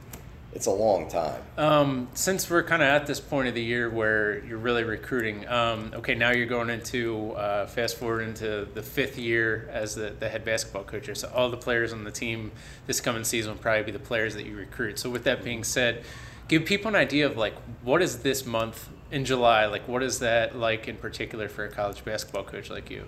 it's 0.54 0.68
a 0.68 0.72
long 0.72 1.10
time. 1.10 1.42
Um, 1.58 2.08
since 2.14 2.50
we're 2.50 2.64
kind 2.64 2.82
of 2.82 2.88
at 2.88 3.06
this 3.08 3.20
point 3.20 3.50
of 3.50 3.56
the 3.56 3.62
year 3.64 3.90
where 3.90 4.42
you're 4.46 4.58
really 4.58 4.84
recruiting, 4.86 5.46
um, 5.50 5.92
okay, 5.96 6.16
now 6.16 6.32
you're 6.32 6.46
going 6.46 6.70
into 6.70 7.32
uh, 7.34 7.68
fast 7.68 7.98
forward 7.98 8.22
into 8.22 8.66
the 8.74 8.82
fifth 8.82 9.18
year 9.18 9.70
as 9.74 9.96
the, 9.96 10.12
the 10.18 10.30
head 10.30 10.46
basketball 10.46 10.84
coach. 10.86 11.10
So 11.18 11.30
all 11.36 11.50
the 11.50 11.58
players 11.58 11.92
on 11.92 12.06
the 12.06 12.12
team 12.12 12.54
this 12.88 13.02
coming 13.02 13.26
season 13.26 13.52
will 13.52 13.60
probably 13.60 13.84
be 13.84 13.92
the 13.92 14.00
players 14.00 14.34
that 14.36 14.46
you 14.46 14.56
recruit. 14.56 14.98
So 14.98 15.10
with 15.10 15.26
that 15.26 15.44
being 15.44 15.66
said, 15.66 16.04
give 16.48 16.64
people 16.64 16.88
an 16.88 16.96
idea 16.96 17.26
of 17.26 17.36
like 17.36 17.56
what 17.84 18.02
is 18.02 18.20
this 18.20 18.46
month 18.46 18.88
in 19.12 19.26
July 19.26 19.66
like? 19.66 19.88
What 19.88 20.04
is 20.04 20.20
that 20.20 20.58
like 20.58 20.88
in 20.88 20.98
particular 20.98 21.48
for 21.48 21.66
a 21.66 21.70
college 21.70 22.04
basketball 22.04 22.44
coach 22.44 22.70
like 22.70 22.90
you? 22.90 23.06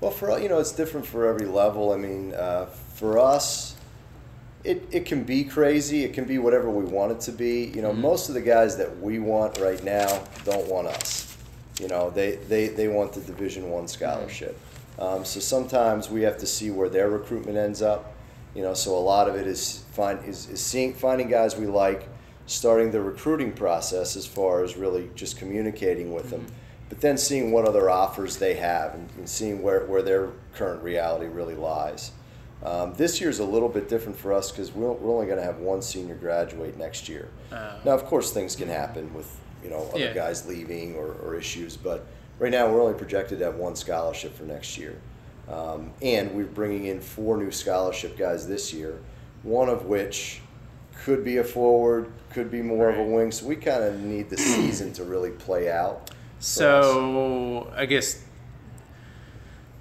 Well, 0.00 0.10
for 0.10 0.38
you 0.38 0.48
know, 0.48 0.58
it's 0.58 0.72
different 0.72 1.06
for 1.06 1.26
every 1.26 1.46
level. 1.46 1.92
I 1.92 1.96
mean, 1.96 2.34
uh, 2.34 2.66
for 2.66 3.18
us, 3.18 3.76
it, 4.64 4.86
it 4.90 5.06
can 5.06 5.22
be 5.22 5.44
crazy. 5.44 6.04
It 6.04 6.12
can 6.12 6.24
be 6.24 6.38
whatever 6.38 6.68
we 6.68 6.84
want 6.84 7.12
it 7.12 7.20
to 7.20 7.32
be. 7.32 7.72
You 7.74 7.82
know, 7.82 7.92
most 7.92 8.28
of 8.28 8.34
the 8.34 8.40
guys 8.40 8.76
that 8.76 9.00
we 9.00 9.18
want 9.18 9.58
right 9.58 9.82
now 9.84 10.24
don't 10.44 10.66
want 10.66 10.88
us. 10.88 11.36
You 11.80 11.88
know, 11.88 12.10
they 12.10 12.36
they, 12.36 12.68
they 12.68 12.88
want 12.88 13.12
the 13.12 13.20
Division 13.20 13.70
One 13.70 13.88
scholarship. 13.88 14.58
Um, 14.98 15.24
so 15.24 15.40
sometimes 15.40 16.10
we 16.10 16.22
have 16.22 16.38
to 16.38 16.46
see 16.46 16.70
where 16.70 16.88
their 16.88 17.10
recruitment 17.10 17.56
ends 17.56 17.82
up. 17.82 18.14
You 18.54 18.62
know, 18.62 18.74
so 18.74 18.96
a 18.96 18.98
lot 18.98 19.28
of 19.28 19.36
it 19.36 19.46
is 19.46 19.84
find 19.92 20.24
is, 20.24 20.48
is 20.48 20.60
seeing 20.60 20.94
finding 20.94 21.28
guys 21.28 21.56
we 21.56 21.66
like, 21.66 22.08
starting 22.46 22.90
the 22.90 23.00
recruiting 23.00 23.52
process 23.52 24.16
as 24.16 24.26
far 24.26 24.62
as 24.62 24.76
really 24.76 25.10
just 25.14 25.36
communicating 25.38 26.12
with 26.14 26.30
them, 26.30 26.46
but 26.88 27.00
then 27.00 27.18
seeing 27.18 27.50
what 27.52 27.66
other 27.66 27.90
offers 27.90 28.36
they 28.36 28.54
have 28.54 28.94
and, 28.94 29.08
and 29.18 29.28
seeing 29.28 29.62
where, 29.62 29.84
where 29.86 30.02
their 30.02 30.28
current 30.54 30.82
reality 30.82 31.26
really 31.26 31.54
lies. 31.56 32.12
Um, 32.62 32.94
this 32.94 33.20
is 33.20 33.38
a 33.40 33.44
little 33.44 33.68
bit 33.68 33.88
different 33.88 34.16
for 34.18 34.32
us 34.32 34.50
because 34.50 34.72
we're, 34.72 34.90
we're 34.92 35.12
only 35.12 35.26
going 35.26 35.38
to 35.38 35.44
have 35.44 35.58
one 35.58 35.82
senior 35.82 36.14
graduate 36.14 36.76
next 36.78 37.08
year. 37.08 37.28
Uh, 37.52 37.74
Now, 37.84 37.92
of 37.92 38.04
course, 38.06 38.32
things 38.32 38.56
can 38.56 38.68
happen 38.68 39.12
with 39.12 39.28
you 39.62 39.70
know 39.70 39.88
other 39.92 39.98
Yeah. 39.98 40.12
guys 40.14 40.46
leaving 40.46 40.94
or, 40.94 41.12
or 41.22 41.34
issues, 41.34 41.76
but 41.76 42.06
right 42.38 42.50
now 42.50 42.70
we're 42.70 42.80
only 42.80 42.94
projected 42.96 43.40
to 43.40 43.44
have 43.46 43.56
one 43.56 43.74
scholarship 43.76 44.34
for 44.36 44.44
next 44.44 44.78
year, 44.78 44.96
um, 45.50 45.90
and 46.00 46.32
we're 46.34 46.44
bringing 46.46 46.86
in 46.86 47.00
four 47.00 47.36
new 47.36 47.50
scholarship 47.50 48.16
guys 48.16 48.46
this 48.48 48.72
year, 48.72 48.98
one 49.42 49.68
of 49.68 49.86
which 49.86 50.40
could 51.04 51.24
be 51.24 51.36
a 51.36 51.44
forward, 51.44 52.10
could 52.30 52.50
be 52.50 52.62
more 52.62 52.88
of 52.88 52.98
a 52.98 53.02
wing. 53.04 53.30
So 53.32 53.46
we 53.46 53.56
kind 53.56 53.84
of 53.84 54.00
need 54.00 54.30
the 54.30 54.36
season 54.36 54.92
to 54.94 55.04
really 55.04 55.30
play 55.30 55.70
out. 55.70 56.08
for 56.08 56.14
us. 56.14 56.46
So 56.46 57.72
I 57.76 57.86
guess 57.86 58.22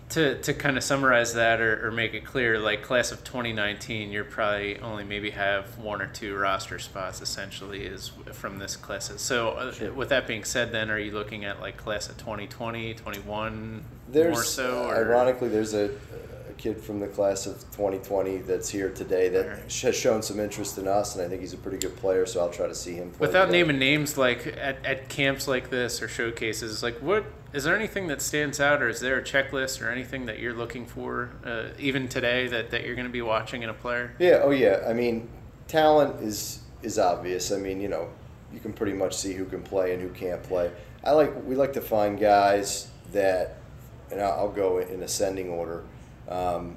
to 0.09 0.39
to 0.43 0.53
kind 0.53 0.77
of 0.77 0.83
summarize 0.83 1.33
that 1.33 1.59
or, 1.59 1.87
or 1.87 1.91
make 1.91 2.13
it 2.13 2.23
clear, 2.23 2.59
like 2.59 2.83
class 2.83 3.11
of 3.11 3.23
2019, 3.23 4.11
you're 4.11 4.23
probably 4.23 4.77
only 4.79 5.03
maybe 5.03 5.31
have 5.31 5.77
one 5.79 5.99
or 6.01 6.07
two 6.07 6.35
roster 6.35 6.77
spots 6.77 7.21
essentially 7.21 7.81
is 7.85 8.11
from 8.33 8.59
this 8.59 8.75
class. 8.75 9.11
So 9.17 9.49
uh, 9.49 9.71
Sure. 9.73 9.91
with 9.93 10.09
that 10.09 10.27
being 10.27 10.43
said, 10.43 10.71
then 10.71 10.91
are 10.91 10.99
you 10.99 11.11
looking 11.11 11.43
at 11.43 11.59
like 11.59 11.77
class 11.77 12.07
of 12.07 12.17
2020, 12.17 12.93
21 12.93 13.83
There's 14.09 14.31
more 14.33 14.43
so? 14.43 14.83
uh, 14.83 14.87
Or? 14.89 14.95
ironically, 14.95 15.49
there's 15.49 15.73
a 15.73 15.89
kid 16.57 16.79
from 16.81 16.99
the 16.99 17.07
class 17.07 17.45
of 17.45 17.59
2020 17.71 18.37
that's 18.39 18.69
here 18.69 18.89
today 18.89 19.29
that 19.29 19.45
Alright. 19.45 19.71
has 19.81 19.95
shown 19.95 20.21
some 20.21 20.39
interest 20.39 20.77
in 20.77 20.87
us, 20.87 21.15
and 21.15 21.25
I 21.25 21.29
think 21.29 21.41
he's 21.41 21.53
a 21.53 21.57
pretty 21.57 21.77
good 21.77 21.95
player. 21.95 22.25
So 22.25 22.39
I'll 22.41 22.49
try 22.49 22.67
to 22.67 22.75
see 22.75 22.93
him. 22.95 23.11
Play 23.11 23.27
Without 23.27 23.45
today. 23.45 23.59
naming 23.59 23.79
names, 23.79 24.17
like 24.17 24.47
at, 24.47 24.85
at 24.85 25.09
camps 25.09 25.47
like 25.47 25.69
this 25.69 26.01
or 26.01 26.07
showcases, 26.07 26.81
like 26.83 26.97
what 26.99 27.25
is 27.53 27.63
there 27.63 27.75
anything 27.75 28.07
that 28.07 28.21
stands 28.21 28.59
out, 28.59 28.81
or 28.81 28.89
is 28.89 28.99
there 28.99 29.17
a 29.17 29.21
checklist 29.23 29.81
or 29.81 29.89
anything 29.89 30.25
that 30.25 30.39
you're 30.39 30.53
looking 30.53 30.85
for, 30.85 31.31
uh, 31.45 31.67
even 31.79 32.07
today, 32.09 32.47
that, 32.47 32.69
that 32.71 32.83
you're 32.83 32.95
going 32.95 33.07
to 33.07 33.13
be 33.13 33.21
watching 33.21 33.63
in 33.63 33.69
a 33.69 33.73
player? 33.73 34.13
Yeah. 34.19 34.41
Oh, 34.43 34.51
yeah. 34.51 34.83
I 34.85 34.93
mean, 34.93 35.29
talent 35.67 36.21
is 36.21 36.59
is 36.83 36.99
obvious. 36.99 37.51
I 37.51 37.57
mean, 37.57 37.81
you 37.81 37.87
know, 37.87 38.09
you 38.53 38.59
can 38.59 38.73
pretty 38.73 38.93
much 38.93 39.15
see 39.15 39.33
who 39.33 39.45
can 39.45 39.61
play 39.63 39.93
and 39.93 40.01
who 40.01 40.09
can't 40.09 40.43
play. 40.43 40.69
I 41.03 41.11
like 41.11 41.33
we 41.45 41.55
like 41.55 41.73
to 41.73 41.81
find 41.81 42.19
guys 42.19 42.89
that, 43.11 43.57
and 44.11 44.21
I'll 44.21 44.49
go 44.49 44.79
in 44.79 45.01
ascending 45.03 45.49
order, 45.49 45.83
um, 46.29 46.75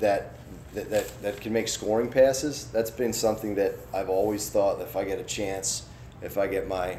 that. 0.00 0.32
That, 0.74 0.90
that, 0.90 1.22
that 1.22 1.40
can 1.40 1.54
make 1.54 1.68
scoring 1.68 2.10
passes. 2.10 2.66
That's 2.66 2.90
been 2.90 3.14
something 3.14 3.54
that 3.54 3.76
I've 3.94 4.10
always 4.10 4.50
thought. 4.50 4.78
If 4.82 4.94
I 4.94 5.04
get 5.04 5.18
a 5.18 5.22
chance, 5.22 5.86
if 6.20 6.36
I 6.36 6.46
get 6.48 6.68
my 6.68 6.98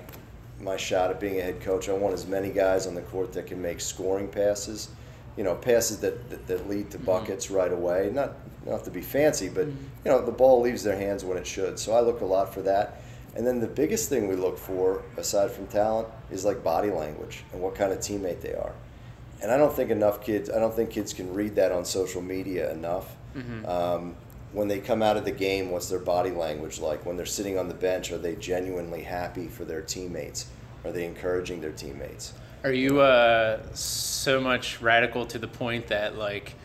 my 0.59 0.77
shot 0.77 1.11
at 1.11 1.19
being 1.19 1.39
a 1.39 1.43
head 1.43 1.61
coach, 1.61 1.87
I 1.87 1.93
want 1.93 2.15
as 2.15 2.25
many 2.25 2.49
guys 2.49 2.87
on 2.87 2.95
the 2.95 3.01
court 3.01 3.33
that 3.33 3.45
can 3.45 3.61
make 3.61 3.79
scoring 3.79 4.27
passes. 4.27 4.89
You 5.35 5.43
know, 5.43 5.53
passes 5.53 5.99
that, 5.99 6.27
that, 6.31 6.47
that 6.47 6.67
lead 6.67 6.89
to 6.91 6.97
buckets 6.97 7.51
right 7.51 7.71
away. 7.71 8.09
Not 8.11 8.33
not 8.65 8.83
to 8.85 8.89
be 8.89 9.01
fancy, 9.01 9.49
but 9.49 9.67
you 9.67 9.75
know, 10.05 10.25
the 10.25 10.31
ball 10.31 10.61
leaves 10.61 10.83
their 10.83 10.97
hands 10.97 11.23
when 11.23 11.37
it 11.37 11.45
should. 11.45 11.77
So 11.77 11.93
I 11.93 12.01
look 12.01 12.21
a 12.21 12.25
lot 12.25 12.53
for 12.53 12.61
that. 12.63 13.01
And 13.35 13.45
then 13.45 13.59
the 13.59 13.67
biggest 13.67 14.09
thing 14.09 14.27
we 14.27 14.35
look 14.35 14.57
for, 14.57 15.03
aside 15.15 15.51
from 15.51 15.67
talent, 15.67 16.07
is 16.31 16.43
like 16.43 16.63
body 16.63 16.89
language 16.89 17.43
and 17.53 17.61
what 17.61 17.75
kind 17.75 17.91
of 17.91 17.99
teammate 17.99 18.41
they 18.41 18.55
are. 18.55 18.73
And 19.41 19.51
I 19.51 19.57
don't 19.57 19.73
think 19.73 19.91
enough 19.91 20.23
kids. 20.23 20.49
I 20.49 20.59
don't 20.59 20.73
think 20.73 20.89
kids 20.89 21.13
can 21.13 21.33
read 21.33 21.55
that 21.55 21.71
on 21.71 21.85
social 21.85 22.21
media 22.21 22.71
enough. 22.71 23.15
Um, 23.67 24.15
when 24.51 24.67
they 24.67 24.79
come 24.79 25.03
out 25.03 25.15
of 25.15 25.25
the 25.25 25.31
game, 25.31 25.69
what's 25.69 25.89
their 25.89 25.99
body 25.99 26.31
language 26.31 26.79
like? 26.79 27.05
When 27.05 27.17
they're 27.17 27.25
sitting 27.27 27.59
on 27.59 27.67
the 27.67 27.75
bench, 27.75 28.11
are 28.11 28.17
they 28.17 28.35
genuinely 28.35 29.03
happy 29.03 29.47
for 29.47 29.63
their 29.63 29.81
teammates? 29.81 30.47
Are 30.83 30.91
they 30.91 31.05
encouraging 31.05 31.61
their 31.61 31.71
teammates? 31.73 32.33
Are 32.63 32.71
you 32.71 32.99
uh, 33.01 33.59
so 33.75 34.41
much 34.41 34.81
radical 34.81 35.27
to 35.27 35.37
the 35.37 35.47
point 35.47 35.87
that 35.87 36.17
like, 36.17 36.55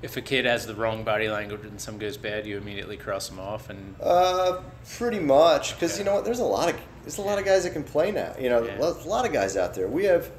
if 0.00 0.16
a 0.16 0.22
kid 0.22 0.46
has 0.46 0.66
the 0.66 0.74
wrong 0.74 1.04
body 1.04 1.28
language 1.28 1.64
and 1.64 1.78
some 1.78 1.98
goes 1.98 2.16
bad, 2.16 2.46
you 2.46 2.56
immediately 2.56 2.96
cross 2.96 3.28
them 3.28 3.38
off 3.38 3.68
and 3.68 3.94
Uh, 4.02 4.62
pretty 4.96 5.18
much, 5.20 5.74
because 5.74 5.92
Yeah. 5.92 5.98
you 5.98 6.04
know 6.04 6.14
what? 6.14 6.24
There's 6.24 6.38
a 6.40 6.44
lot 6.44 6.70
of 6.70 6.76
there's 7.02 7.18
a 7.18 7.22
lot 7.22 7.38
of 7.38 7.44
guys 7.44 7.62
that 7.64 7.72
can 7.74 7.84
play 7.84 8.10
now. 8.10 8.34
You 8.40 8.48
know, 8.48 8.62
Yeah. 8.64 8.78
a 8.80 9.06
lot 9.06 9.26
of 9.26 9.32
guys 9.32 9.56
out 9.56 9.74
there. 9.74 9.86
We 9.86 10.04
have 10.06 10.30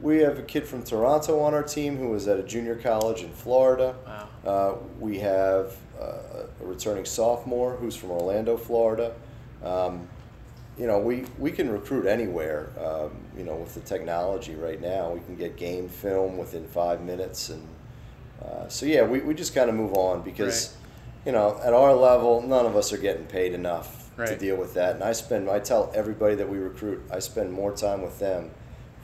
we 0.00 0.18
have 0.18 0.38
a 0.38 0.42
kid 0.42 0.66
from 0.66 0.82
Toronto 0.82 1.40
on 1.40 1.54
our 1.54 1.62
team 1.62 1.96
who 1.96 2.08
was 2.08 2.28
at 2.28 2.38
a 2.38 2.42
junior 2.42 2.76
college 2.76 3.22
in 3.22 3.30
Florida. 3.30 3.94
wow, 4.06 4.28
Uh, 4.44 4.74
we 5.00 5.18
have 5.18 5.74
uh, 6.00 6.04
a 6.62 6.64
returning 6.66 7.04
sophomore 7.04 7.76
who's 7.76 7.96
from 7.96 8.10
Orlando, 8.10 8.56
Florida. 8.56 9.14
Um, 9.64 10.06
you 10.78 10.86
know, 10.86 10.98
we, 10.98 11.24
we 11.38 11.50
can 11.50 11.70
recruit 11.70 12.06
anywhere. 12.06 12.68
Um, 12.78 13.12
you 13.36 13.44
know, 13.44 13.54
with 13.56 13.74
the 13.74 13.80
technology 13.80 14.54
right 14.54 14.80
now, 14.80 15.10
we 15.10 15.20
can 15.20 15.34
get 15.36 15.56
game 15.56 15.88
film 15.88 16.36
within 16.36 16.66
five 16.68 17.00
minutes, 17.00 17.48
and 17.48 17.66
uh, 18.44 18.68
so 18.68 18.84
yeah, 18.84 19.02
we, 19.02 19.20
we 19.20 19.32
just 19.34 19.54
kind 19.54 19.70
of 19.70 19.74
move 19.76 19.94
on 19.94 20.20
because, 20.22 20.76
you 21.24 21.32
know, 21.32 21.58
at 21.64 21.72
our 21.72 21.94
level, 21.94 22.42
none 22.42 22.66
of 22.66 22.76
us 22.76 22.92
are 22.92 22.98
getting 22.98 23.24
paid 23.24 23.54
enough 23.54 24.10
to 24.28 24.36
deal 24.38 24.56
with 24.56 24.74
that. 24.74 24.94
And 24.96 25.02
I 25.04 25.12
spend, 25.12 25.48
I 25.48 25.58
tell 25.58 25.90
everybody 25.94 26.34
that 26.36 26.48
we 26.48 26.58
recruit, 26.58 27.02
I 27.10 27.18
spend 27.20 27.50
more 27.52 27.72
time 27.74 28.02
with 28.02 28.18
them 28.18 28.50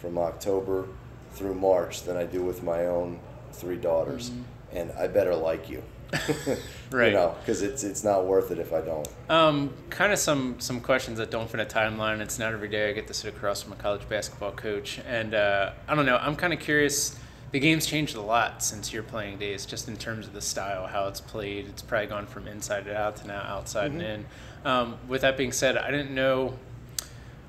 from 0.02 0.18
October 0.18 0.88
through 1.32 1.54
March 1.54 2.02
than 2.02 2.16
I 2.16 2.24
do 2.24 2.42
with 2.42 2.62
my 2.62 2.86
own 2.86 3.20
three 3.52 3.76
daughters, 3.76 4.32
and 4.72 4.90
I 4.92 5.06
better 5.06 5.34
like 5.34 5.70
you. 5.70 5.82
Right. 6.90 7.12
You 7.12 7.14
know, 7.14 7.34
because 7.40 7.62
it's 7.62 7.84
it's 7.84 8.04
not 8.04 8.26
worth 8.26 8.50
it 8.50 8.58
if 8.58 8.70
I 8.74 8.82
don't. 8.82 9.08
Um, 9.30 9.72
kind 9.88 10.12
of 10.12 10.18
some 10.18 10.60
some 10.60 10.78
questions 10.78 11.16
that 11.16 11.30
don't 11.30 11.48
fit 11.48 11.58
a 11.58 11.64
timeline. 11.64 12.20
It's 12.20 12.38
not 12.38 12.52
every 12.52 12.68
day 12.68 12.90
I 12.90 12.92
get 12.92 13.06
to 13.06 13.14
sit 13.14 13.34
across 13.34 13.62
from 13.62 13.72
a 13.72 13.76
college 13.76 14.06
basketball 14.10 14.52
coach, 14.52 15.00
and 15.08 15.32
uh, 15.32 15.72
I 15.88 15.94
don't 15.94 16.04
know. 16.04 16.18
I'm 16.18 16.36
kind 16.36 16.52
of 16.52 16.60
curious. 16.60 17.18
The 17.52 17.60
game's 17.60 17.86
changed 17.86 18.14
a 18.14 18.20
lot 18.20 18.62
since 18.62 18.92
your 18.92 19.02
playing 19.02 19.38
days, 19.38 19.64
just 19.64 19.88
in 19.88 19.96
terms 19.96 20.26
of 20.26 20.34
the 20.34 20.42
style, 20.42 20.86
how 20.86 21.08
it's 21.08 21.22
played. 21.22 21.66
It's 21.66 21.80
probably 21.80 22.08
gone 22.08 22.26
from 22.26 22.46
inside 22.46 22.86
and 22.86 22.96
out 22.96 23.16
to 23.16 23.26
now 23.26 23.40
outside 23.40 23.90
and 23.92 24.02
in. 24.02 24.26
Um, 24.66 24.98
with 25.08 25.22
that 25.22 25.38
being 25.38 25.52
said, 25.52 25.78
I 25.78 25.90
didn't 25.90 26.14
know. 26.14 26.58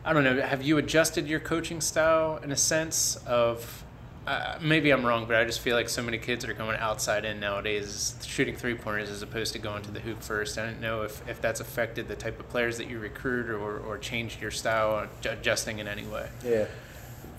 I 0.06 0.14
don't 0.14 0.24
know. 0.24 0.42
Have 0.42 0.62
you 0.64 0.78
adjusted 0.78 1.28
your 1.28 1.40
coaching 1.40 1.80
style 1.82 2.40
in 2.44 2.52
a 2.52 2.58
sense 2.58 3.16
of? 3.26 3.84
Uh, 4.26 4.58
maybe 4.62 4.90
I'm 4.92 5.06
wrong, 5.06 5.26
but 5.26 5.36
I 5.36 5.44
just 5.44 5.60
feel 5.60 5.76
like 5.76 5.90
so 5.90 6.02
many 6.02 6.18
kids 6.18 6.46
are 6.46 6.54
going 6.54 6.78
outside 6.78 7.26
in 7.26 7.42
nowadays, 7.42 8.16
shooting 8.26 8.56
three 8.56 8.74
pointers 8.74 9.10
as 9.10 9.22
opposed 9.22 9.52
to 9.52 9.60
going 9.60 9.84
to 9.84 9.92
the 9.92 10.00
hoop 10.00 10.22
first. 10.24 10.58
I 10.58 10.66
don't 10.66 10.80
know 10.80 11.02
if, 11.02 11.28
if 11.28 11.42
that's 11.42 11.60
affected 11.60 12.08
the 12.08 12.16
type 12.16 12.40
of 12.40 12.48
players 12.48 12.78
that 12.78 12.90
you 12.90 13.00
recruit 13.00 13.50
or, 13.50 13.80
or 13.80 13.98
changed 13.98 14.42
your 14.42 14.52
style, 14.52 15.10
adjusting 15.26 15.80
in 15.80 15.90
any 15.90 16.06
way. 16.06 16.30
Yeah. 16.42 16.68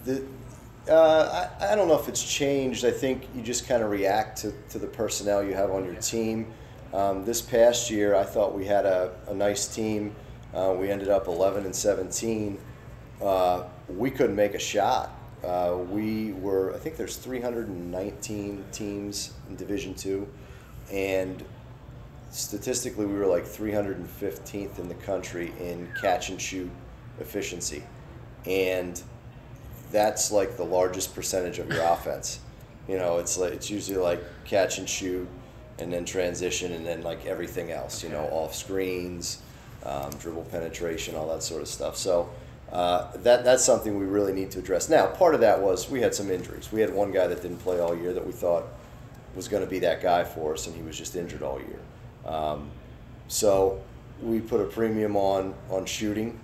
The, 0.05 0.27
uh, 0.87 1.49
I, 1.59 1.73
I 1.73 1.75
don't 1.75 1.89
know 1.89 1.99
if 1.99 2.07
it's 2.07 2.23
changed. 2.23 2.85
I 2.85 2.91
think 2.91 3.29
you 3.35 3.41
just 3.41 3.67
kind 3.67 3.83
of 3.83 3.91
react 3.91 4.43
to, 4.43 4.53
to 4.69 4.79
the 4.79 4.87
personnel 4.87 5.43
you 5.43 5.55
have 5.55 5.71
on 5.71 5.85
your 5.85 5.95
Yeah. 5.95 6.01
team. 6.01 6.47
Um, 6.93 7.25
this 7.25 7.41
past 7.41 7.91
year, 7.91 8.15
I 8.15 8.25
thought 8.25 8.55
we 8.55 8.67
had 8.67 8.85
a, 8.85 9.11
a 9.29 9.33
nice 9.35 9.75
team. 9.75 10.15
Uh, 10.55 10.75
we 10.79 10.91
ended 10.91 11.09
up 11.09 11.27
11 11.27 11.65
and 11.65 11.75
17. 11.75 12.59
Uh, 13.21 13.65
we 13.89 14.11
couldn't 14.11 14.37
make 14.37 14.55
a 14.55 14.59
shot. 14.59 15.11
Uh, 15.45 15.77
we 15.91 16.33
were, 16.33 16.75
I 16.75 16.79
think 16.79 16.97
there's 16.97 17.17
319 17.17 18.65
teams 18.73 19.33
in 19.49 19.57
Division 19.57 19.95
Two, 19.95 20.27
and 20.91 21.45
statistically, 22.31 23.05
we 23.05 23.15
were 23.15 23.27
like 23.27 23.45
315th 23.45 24.79
in 24.79 24.89
the 24.89 24.95
country 24.95 25.53
in 25.61 25.89
catch 26.01 26.31
and 26.31 26.41
shoot 26.41 26.71
efficiency. 27.21 27.83
and 28.47 29.03
that's 29.91 30.33
like 30.33 30.57
the 30.57 30.65
largest 30.65 31.15
percentage 31.15 31.59
of 31.61 31.69
your 31.71 31.83
offense. 31.93 32.41
You 32.89 32.99
know, 32.99 33.19
it's 33.19 33.39
like 33.39 33.53
it's 33.53 33.71
usually 33.71 33.99
like 33.99 34.21
catch 34.45 34.79
and 34.79 34.89
shoot, 34.89 35.29
and 35.79 35.93
then 35.93 36.05
transition, 36.05 36.73
and 36.73 36.85
then 36.87 37.03
like 37.03 37.27
everything 37.27 37.71
else. 37.71 38.03
You 38.03 38.09
know, 38.09 38.25
off 38.33 38.55
screens, 38.55 39.41
um, 39.85 40.11
dribble 40.19 40.45
penetration, 40.45 41.15
all 41.15 41.29
that 41.29 41.43
sort 41.43 41.63
of 41.63 41.69
stuff. 41.69 41.97
So. 41.97 42.31
Uh, 42.73 43.17
that 43.19 43.45
that's 43.45 43.63
something 43.63 44.01
we 44.01 44.05
really 44.05 44.33
need 44.33 44.51
to 44.51 44.59
address. 44.59 44.89
Now, 44.89 45.07
part 45.07 45.37
of 45.37 45.41
that 45.43 45.61
was 45.61 45.89
we 45.89 46.01
had 46.01 46.13
some 46.13 46.29
injuries. 46.29 46.73
We 46.73 46.81
had 46.81 46.93
one 46.93 47.13
guy 47.13 47.29
that 47.29 47.41
didn't 47.41 47.59
play 47.59 47.79
all 47.79 47.97
year 47.97 48.13
that 48.13 48.27
we 48.27 48.33
thought 48.33 48.65
was 49.37 49.49
going 49.49 49.63
to 49.63 49.69
be 49.69 49.79
that 49.81 50.03
guy 50.03 50.25
for 50.25 50.55
us, 50.55 50.67
and 50.67 50.75
he 50.75 50.83
was 50.83 50.97
just 50.99 51.15
injured 51.15 51.43
all 51.43 51.61
year. 51.61 51.79
Um, 52.27 52.71
so 53.29 53.81
we 54.21 54.41
put 54.41 54.61
a 54.61 54.65
premium 54.65 55.17
on 55.17 55.55
on 55.71 55.87
shooting, 55.87 56.41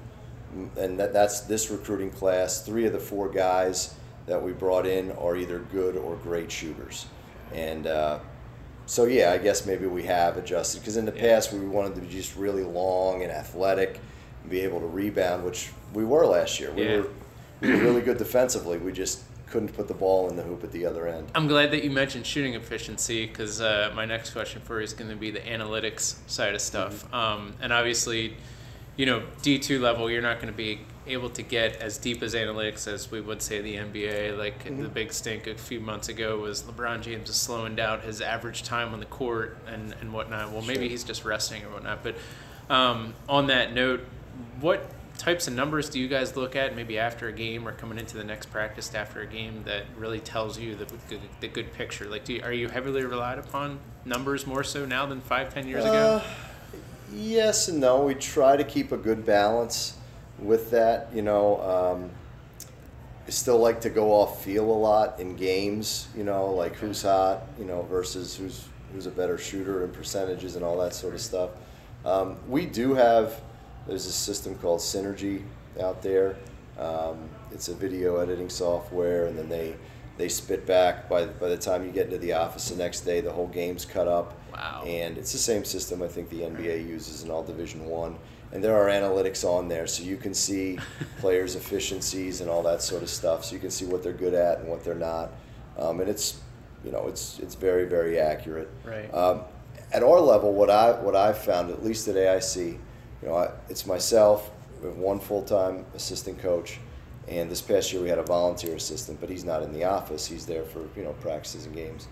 and 0.77 0.99
that, 1.01 1.13
that's 1.13 1.41
this 1.43 1.71
recruiting 1.71 2.11
class. 2.11 2.65
Three 2.65 2.87
of 2.87 2.93
the 2.93 3.01
four 3.01 3.29
guys 3.29 3.95
that 4.27 4.41
we 4.41 4.53
brought 4.53 4.87
in 4.87 5.13
are 5.13 5.37
either 5.37 5.59
good 5.59 5.97
or 5.97 6.17
great 6.17 6.53
shooters, 6.53 7.07
and 7.53 7.87
uh, 7.87 8.19
so 8.91 9.05
yeah, 9.05 9.31
I 9.31 9.39
guess 9.39 9.67
maybe 9.67 9.87
we 9.87 10.03
have 10.03 10.37
adjusted 10.37 10.81
because 10.81 10.97
in 10.97 11.05
the 11.05 11.15
Yeah. 11.15 11.35
past 11.35 11.53
we 11.53 11.61
wanted 11.61 11.95
to 11.95 12.01
be 12.01 12.09
just 12.09 12.35
really 12.35 12.65
long 12.65 13.23
and 13.23 13.31
athletic, 13.31 14.01
and 14.43 14.51
be 14.51 14.63
able 14.63 14.81
to 14.81 14.87
rebound, 14.87 15.45
which 15.45 15.71
we 15.95 16.05
were 16.05 16.27
last 16.27 16.59
year. 16.59 16.73
We 16.73 16.83
Yeah. 16.83 16.97
were 16.97 17.07
we 17.61 17.71
were 17.71 17.77
really 17.77 18.01
good 18.01 18.19
defensively. 18.19 18.79
We 18.79 18.91
just 18.91 19.21
couldn't 19.49 19.77
put 19.77 19.87
the 19.87 19.95
ball 19.95 20.29
in 20.29 20.37
the 20.37 20.43
hoop 20.43 20.65
at 20.65 20.73
the 20.73 20.87
other 20.87 21.07
end. 21.07 21.29
I'm 21.37 21.47
glad 21.47 21.71
that 21.71 21.85
you 21.85 21.91
mentioned 21.91 22.27
shooting 22.27 22.55
efficiency 22.55 23.27
because 23.27 23.61
uh, 23.61 23.93
my 23.95 24.07
next 24.07 24.31
question 24.31 24.61
for 24.65 24.79
you 24.79 24.85
is 24.85 24.93
going 24.93 25.11
to 25.11 25.17
be 25.17 25.31
the 25.31 25.41
analytics 25.41 26.17
side 26.27 26.55
of 26.55 26.61
stuff. 26.61 27.05
Mm-hmm. 27.05 27.15
Um, 27.15 27.55
and 27.61 27.73
obviously, 27.73 28.37
you 28.97 29.07
know, 29.07 29.23
D2 29.43 29.79
level, 29.79 30.11
you're 30.11 30.23
not 30.23 30.37
going 30.37 30.53
to 30.53 30.57
be 30.57 30.81
able 31.07 31.31
to 31.31 31.43
get 31.43 31.77
as 31.77 31.97
deep 31.99 32.23
as 32.23 32.35
analytics 32.35 32.87
as 32.87 33.11
we 33.11 33.21
would 33.21 33.41
say 33.43 33.61
the 33.61 33.77
NBA. 33.77 34.37
Like 34.39 34.65
Mm-hmm. 34.65 34.83
the 34.83 34.89
big 34.89 35.13
stink 35.13 35.47
a 35.47 35.55
few 35.55 35.81
months 35.81 36.09
ago 36.09 36.39
was 36.39 36.63
LeBron 36.63 37.01
James 37.03 37.31
is 37.31 37.37
slowing 37.37 37.75
down 37.75 38.01
his 38.01 38.21
average 38.21 38.63
time 38.63 38.93
on 38.93 39.01
the 39.01 39.07
court 39.07 39.57
and, 39.67 39.95
and 40.01 40.13
whatnot. 40.13 40.53
Well, 40.53 40.63
maybe 40.63 40.81
Sure. 40.85 40.89
he's 40.91 41.05
just 41.05 41.25
resting 41.25 41.65
or 41.65 41.69
whatnot. 41.71 42.03
But 42.03 42.17
um, 42.69 43.15
on 43.29 43.47
that 43.49 43.73
note, 43.73 44.05
what 44.61 44.89
types 45.19 45.47
of 45.49 45.55
numbers 45.55 45.91
do 45.91 45.99
you 46.01 46.09
guys 46.09 46.35
look 46.37 46.57
at 46.57 46.75
maybe 46.75 46.99
after 46.99 47.29
a 47.29 47.33
game 47.33 47.67
or 47.69 47.73
coming 47.73 47.99
into 47.99 48.17
the 48.17 48.25
next 48.25 48.47
practice 48.51 48.95
after 48.95 49.21
a 49.21 49.27
game 49.27 49.63
that 49.65 49.85
really 49.99 50.21
tells 50.21 50.59
you 50.59 50.75
the, 50.75 50.87
the, 50.87 51.19
the 51.41 51.49
good 51.49 51.71
picture 51.75 52.07
like 52.07 52.25
do 52.25 52.33
you, 52.33 52.43
are 52.43 52.55
you 52.55 52.69
heavily 52.69 53.05
relied 53.05 53.39
upon 53.39 53.79
numbers 54.07 54.47
more 54.47 54.65
so 54.65 54.87
now 54.87 55.05
than 55.05 55.21
five 55.21 55.53
ten 55.53 55.69
years 55.69 55.85
ago 55.85 56.23
Uh, 56.23 56.25
yes 57.15 57.69
and 57.69 57.81
no. 57.81 58.03
We 58.05 58.15
try 58.15 58.57
to 58.57 58.65
keep 58.65 58.93
a 58.93 58.97
good 58.97 59.27
balance 59.27 59.95
with 60.43 60.71
that. 60.71 61.09
You 61.15 61.23
know, 61.23 61.61
um, 61.61 62.11
I 63.27 63.31
still 63.31 63.59
like 63.59 63.81
to 63.83 63.91
go 63.91 64.13
off 64.13 64.45
feel 64.45 64.65
a 64.65 64.73
lot 64.73 65.21
in 65.21 65.37
games. 65.37 66.09
You 66.17 66.25
know, 66.25 66.47
like 66.47 66.77
who's 66.77 67.03
hot. 67.03 67.43
You 67.59 67.65
know, 67.65 67.83
versus 67.83 68.37
who's 68.37 68.67
who's 68.93 69.07
a 69.07 69.11
better 69.11 69.39
shooter 69.39 69.85
and 69.85 69.93
percentages 69.93 70.57
and 70.57 70.65
all 70.65 70.79
that 70.79 70.95
sort 70.95 71.15
of 71.15 71.21
stuff. 71.21 71.51
Um, 72.05 72.37
we 72.49 72.67
do 72.67 72.95
have. 72.95 73.41
There's 73.87 74.07
a 74.07 74.13
system 74.13 74.55
called 74.57 74.81
Synergy 74.81 75.43
out 75.81 76.03
there. 76.03 76.37
Um, 76.79 77.29
it's 77.53 77.69
a 77.69 77.75
video 77.75 78.17
editing 78.17 78.49
software, 78.49 79.27
and 79.27 79.39
then 79.39 79.49
they 79.49 79.75
they 80.17 80.29
spit 80.29 80.67
back 80.67 81.09
by 81.09 81.27
by 81.27 81.49
the 81.49 81.57
time 81.57 81.85
you 81.85 81.91
get 81.91 82.07
into 82.07 82.19
the 82.19 82.33
office 82.33 82.69
the 82.69 82.77
next 82.77 83.01
day, 83.01 83.21
the 83.21 83.33
whole 83.33 83.49
game's 83.49 83.85
cut 83.85 84.07
up. 84.07 84.39
Wow. 84.53 84.83
And 84.87 85.17
it's 85.17 85.33
the 85.33 85.39
same 85.39 85.65
system 85.65 86.03
I 86.03 86.09
think 86.09 86.29
the 86.29 86.41
NBA 86.41 86.87
uses 86.87 87.23
in 87.23 87.31
all 87.31 87.43
Division 87.43 87.87
One. 87.87 88.17
And 88.53 88.65
there 88.65 88.77
are 88.77 88.89
analytics 88.89 89.45
on 89.45 89.69
there, 89.69 89.87
so 89.87 90.03
you 90.03 90.17
can 90.17 90.35
see 90.35 90.79
players' 91.19 91.55
efficiencies 91.55 92.41
and 92.41 92.51
all 92.51 92.63
that 92.65 92.83
sort 92.83 93.03
of 93.03 93.09
stuff. 93.09 93.45
So 93.45 93.55
you 93.55 93.61
can 93.61 93.71
see 93.71 93.85
what 93.85 94.03
they're 94.03 94.13
good 94.13 94.35
at 94.35 94.59
and 94.59 94.69
what 94.69 94.85
they're 94.85 94.95
not. 94.95 95.31
Um, 95.79 96.01
and 96.01 96.11
it's, 96.11 96.41
you 96.85 96.91
know, 96.91 97.07
it's 97.07 97.39
it's 97.39 97.55
very 97.55 97.85
very 97.85 98.19
accurate. 98.19 98.69
Right. 98.85 99.13
Um, 99.15 99.43
at 99.93 100.03
our 100.03 100.21
level, 100.21 100.53
what 100.53 100.71
I 100.71 100.93
what 100.93 101.17
I've 101.17 101.39
found, 101.39 101.71
at 101.71 101.85
least 101.85 102.09
at 102.09 102.17
AIC, 102.17 102.57
you 103.23 103.29
know, 103.29 103.37
I, 103.37 103.51
it's 103.69 103.87
myself. 103.87 104.51
We 104.81 104.89
have 104.89 104.97
one 104.97 105.21
full 105.21 105.43
time 105.43 105.85
assistant 105.95 106.39
coach, 106.39 106.79
and 107.29 107.51
this 107.51 107.61
past 107.61 107.93
year 107.93 108.03
we 108.03 108.09
had 108.09 108.19
a 108.19 108.23
volunteer 108.23 108.75
assistant, 108.75 109.21
but 109.21 109.29
he's 109.29 109.45
not 109.45 109.63
in 109.63 109.73
the 109.73 109.85
office. 109.85 110.27
He's 110.27 110.47
there 110.47 110.65
for 110.65 110.81
you 110.97 111.05
know 111.05 111.13
practices 111.21 111.67
and 111.67 111.75
games. 111.75 112.09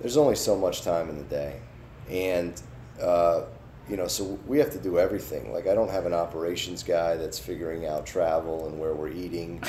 There's 0.00 0.16
only 0.16 0.36
so 0.36 0.56
much 0.56 0.82
time 0.82 1.08
in 1.08 1.16
the 1.16 1.24
day, 1.24 1.60
and 2.08 2.60
uh, 3.00 3.42
you 3.88 3.96
know, 3.96 4.06
so 4.06 4.38
we 4.46 4.58
have 4.58 4.70
to 4.72 4.78
do 4.78 4.98
everything. 4.98 5.52
Like 5.52 5.66
I 5.66 5.74
don't 5.74 5.90
have 5.90 6.06
an 6.06 6.14
operations 6.14 6.82
guy 6.82 7.16
that's 7.16 7.38
figuring 7.38 7.86
out 7.86 8.06
travel 8.06 8.66
and 8.68 8.78
where 8.78 8.94
we're 8.94 9.10
eating. 9.10 9.62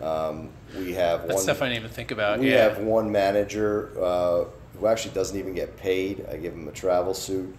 Um, 0.00 0.50
we 0.76 0.92
have 0.92 1.22
that's 1.22 1.34
one. 1.36 1.42
stuff 1.42 1.62
i 1.62 1.66
didn't 1.68 1.78
even 1.78 1.90
think 1.90 2.10
about 2.10 2.38
We 2.38 2.50
yeah 2.50 2.64
have 2.64 2.78
one 2.78 3.10
manager 3.10 3.90
uh, 3.98 4.44
who 4.78 4.86
actually 4.86 5.14
doesn't 5.14 5.38
even 5.38 5.54
get 5.54 5.76
paid. 5.76 6.26
I 6.30 6.36
give 6.36 6.52
him 6.52 6.68
a 6.68 6.72
travel 6.72 7.14
suit, 7.14 7.54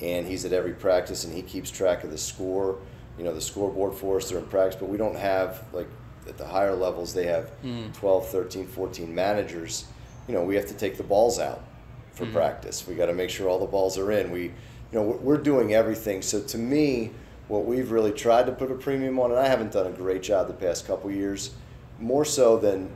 and 0.00 0.26
he's 0.26 0.44
at 0.44 0.52
every 0.52 0.74
practice, 0.74 1.24
and 1.24 1.34
he 1.34 1.42
keeps 1.42 1.70
track 1.70 2.04
of 2.04 2.10
the 2.10 2.18
score. 2.18 2.78
You 3.16 3.24
know, 3.24 3.34
the 3.34 3.40
scoreboard 3.40 3.94
for 3.94 4.18
us 4.18 4.28
during 4.28 4.46
practice, 4.46 4.78
but 4.78 4.88
we 4.88 4.96
don't 4.98 5.16
have 5.16 5.64
like 5.72 5.88
at 6.28 6.36
the 6.38 6.46
higher 6.46 6.74
levels. 6.74 7.14
They 7.14 7.26
have 7.26 7.50
12, 7.94 8.28
13, 8.28 8.66
14 8.66 9.14
managers. 9.14 9.86
You 10.28 10.34
know, 10.34 10.44
we 10.44 10.54
have 10.56 10.66
to 10.66 10.74
take 10.74 10.98
the 10.98 11.02
balls 11.02 11.38
out 11.40 11.64
for 12.12 12.26
practice. 12.26 12.86
We 12.86 12.94
got 12.94 13.06
to 13.06 13.14
make 13.14 13.30
sure 13.30 13.48
all 13.48 13.58
the 13.58 13.66
balls 13.66 13.96
are 13.96 14.12
in. 14.12 14.30
We, 14.30 14.52
you 14.92 14.98
know, 14.98 15.04
we're- 15.04 15.18
we're 15.22 15.36
doing 15.36 15.74
everything. 15.74 16.22
So 16.22 16.40
to 16.40 16.58
me, 16.58 17.12
what 17.48 17.64
we've 17.64 17.90
really 17.90 18.12
tried 18.12 18.46
to 18.46 18.52
put 18.52 18.70
a 18.70 18.74
premium 18.74 19.18
on, 19.18 19.30
and 19.30 19.40
I 19.40 19.46
haven't 19.48 19.72
done 19.72 19.86
a 19.86 19.90
great 19.90 20.22
job 20.22 20.48
the 20.48 20.54
past 20.54 20.86
couple 20.86 21.10
years, 21.10 21.50
more 21.98 22.24
so 22.24 22.56
than 22.58 22.90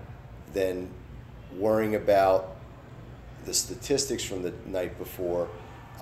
than 0.53 0.89
worrying 1.59 1.95
about 1.95 2.55
the 3.47 3.55
statistics 3.55 4.23
from 4.23 4.43
the 4.43 4.53
night 4.67 4.99
before. 4.99 5.49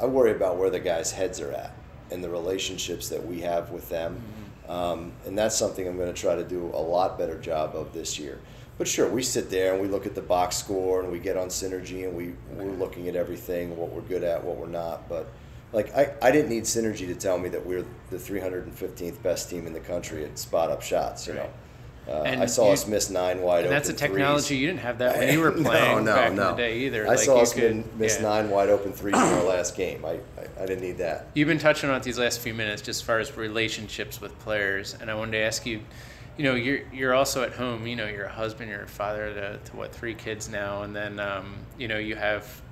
I 0.00 0.06
worry 0.06 0.32
about 0.32 0.56
where 0.56 0.70
the 0.70 0.80
guys' 0.80 1.12
heads 1.12 1.40
are 1.40 1.52
at 1.52 1.72
and 2.10 2.22
the 2.24 2.28
relationships 2.28 3.08
that 3.10 3.24
we 3.24 3.40
have 3.42 3.70
with 3.70 3.88
them. 3.88 4.20
Um, 4.68 5.12
and 5.24 5.38
that's 5.38 5.54
something 5.56 5.86
I'm 5.86 5.96
going 5.96 6.12
to 6.12 6.20
try 6.20 6.34
to 6.34 6.42
do 6.42 6.70
a 6.74 6.82
lot 6.82 7.16
better 7.16 7.38
job 7.38 7.76
of 7.76 7.92
this 7.92 8.18
year. 8.18 8.40
But 8.76 8.88
sure, 8.88 9.08
we 9.08 9.22
sit 9.22 9.50
there 9.50 9.72
and 9.72 9.80
we 9.80 9.86
look 9.86 10.04
at 10.06 10.14
the 10.16 10.20
box 10.20 10.56
score 10.56 11.00
and 11.02 11.12
we 11.12 11.20
get 11.20 11.36
on 11.36 11.46
synergy 11.48 12.04
and 12.04 12.16
we, 12.16 12.34
we're 12.56 12.72
looking 12.72 13.06
at 13.08 13.14
everything, 13.14 13.76
what 13.76 13.90
we're 13.90 14.00
good 14.02 14.24
at, 14.24 14.42
what 14.42 14.56
we're 14.56 14.66
not. 14.66 15.08
But 15.08 15.28
like, 15.72 15.94
I, 15.94 16.12
I 16.20 16.30
didn't 16.30 16.50
need 16.50 16.64
synergy 16.64 17.06
to 17.06 17.14
tell 17.14 17.38
me 17.38 17.48
that 17.50 17.64
we're 17.64 17.84
the 18.10 18.16
315th 18.16 19.22
best 19.22 19.50
team 19.50 19.66
in 19.66 19.72
the 19.72 19.80
country 19.80 20.24
at 20.24 20.38
spot 20.38 20.70
up 20.70 20.82
shots, 20.82 21.26
you 21.26 21.34
know. 21.34 21.48
Uh, 22.08 22.22
I 22.22 22.46
saw 22.46 22.66
you- 22.66 22.72
us 22.72 22.88
miss 22.88 23.08
nine 23.10 23.40
wide 23.40 23.58
and 23.58 23.66
open 23.66 23.76
that's 23.76 23.88
a 23.88 23.92
technology 23.92 24.48
threes. 24.48 24.60
you 24.60 24.66
didn't 24.66 24.80
have 24.80 24.98
that 24.98 25.18
when 25.18 25.32
you 25.32 25.40
were 25.44 25.52
playing 25.52 26.04
no, 26.06 26.14
back 26.14 26.32
no. 26.32 26.50
in 26.50 26.56
the 26.56 26.56
day 26.56 26.78
either 26.78 27.04
I 27.04 27.10
like 27.10 27.18
saw 27.18 27.40
us 27.40 27.52
could- 27.52 27.84
miss 27.98 28.16
yeah. 28.16 28.22
nine 28.22 28.50
wide 28.50 28.68
open 28.68 28.92
threes 28.92 29.14
in 29.14 29.20
our 29.20 29.44
last 29.44 29.76
game. 29.76 30.04
I, 30.04 30.12
I, 30.36 30.62
I 30.62 30.66
didn't 30.66 30.80
need 30.80 30.98
that. 30.98 31.28
You've 31.34 31.46
been 31.46 31.58
touching 31.58 31.88
on 31.88 31.96
it 31.96 32.02
these 32.02 32.18
last 32.18 32.40
few 32.40 32.54
minutes, 32.54 32.82
just 32.82 33.02
as 33.02 33.06
far 33.06 33.20
as 33.20 33.36
relationships 33.36 34.20
with 34.20 34.36
players, 34.40 34.96
and 35.00 35.10
I 35.10 35.14
wanted 35.14 35.32
to 35.32 35.38
ask 35.38 35.66
you. 35.66 35.80
You 36.36 36.44
know, 36.44 36.54
you're 36.54 36.80
you're 36.90 37.12
also 37.12 37.42
at 37.42 37.52
home. 37.52 37.86
You 37.86 37.96
know, 37.96 38.06
you're 38.06 38.24
a 38.24 38.32
husband, 38.32 38.70
you're 38.70 38.84
a 38.84 38.88
father 38.88 39.34
to, 39.34 39.58
to 39.58 39.76
what 39.76 39.94
three 39.94 40.14
kids 40.14 40.48
now, 40.48 40.82
and 40.84 40.96
then 40.96 41.20
um, 41.20 41.54
you 41.78 41.86
know 41.86 41.98
you 41.98 42.16
have 42.16 42.62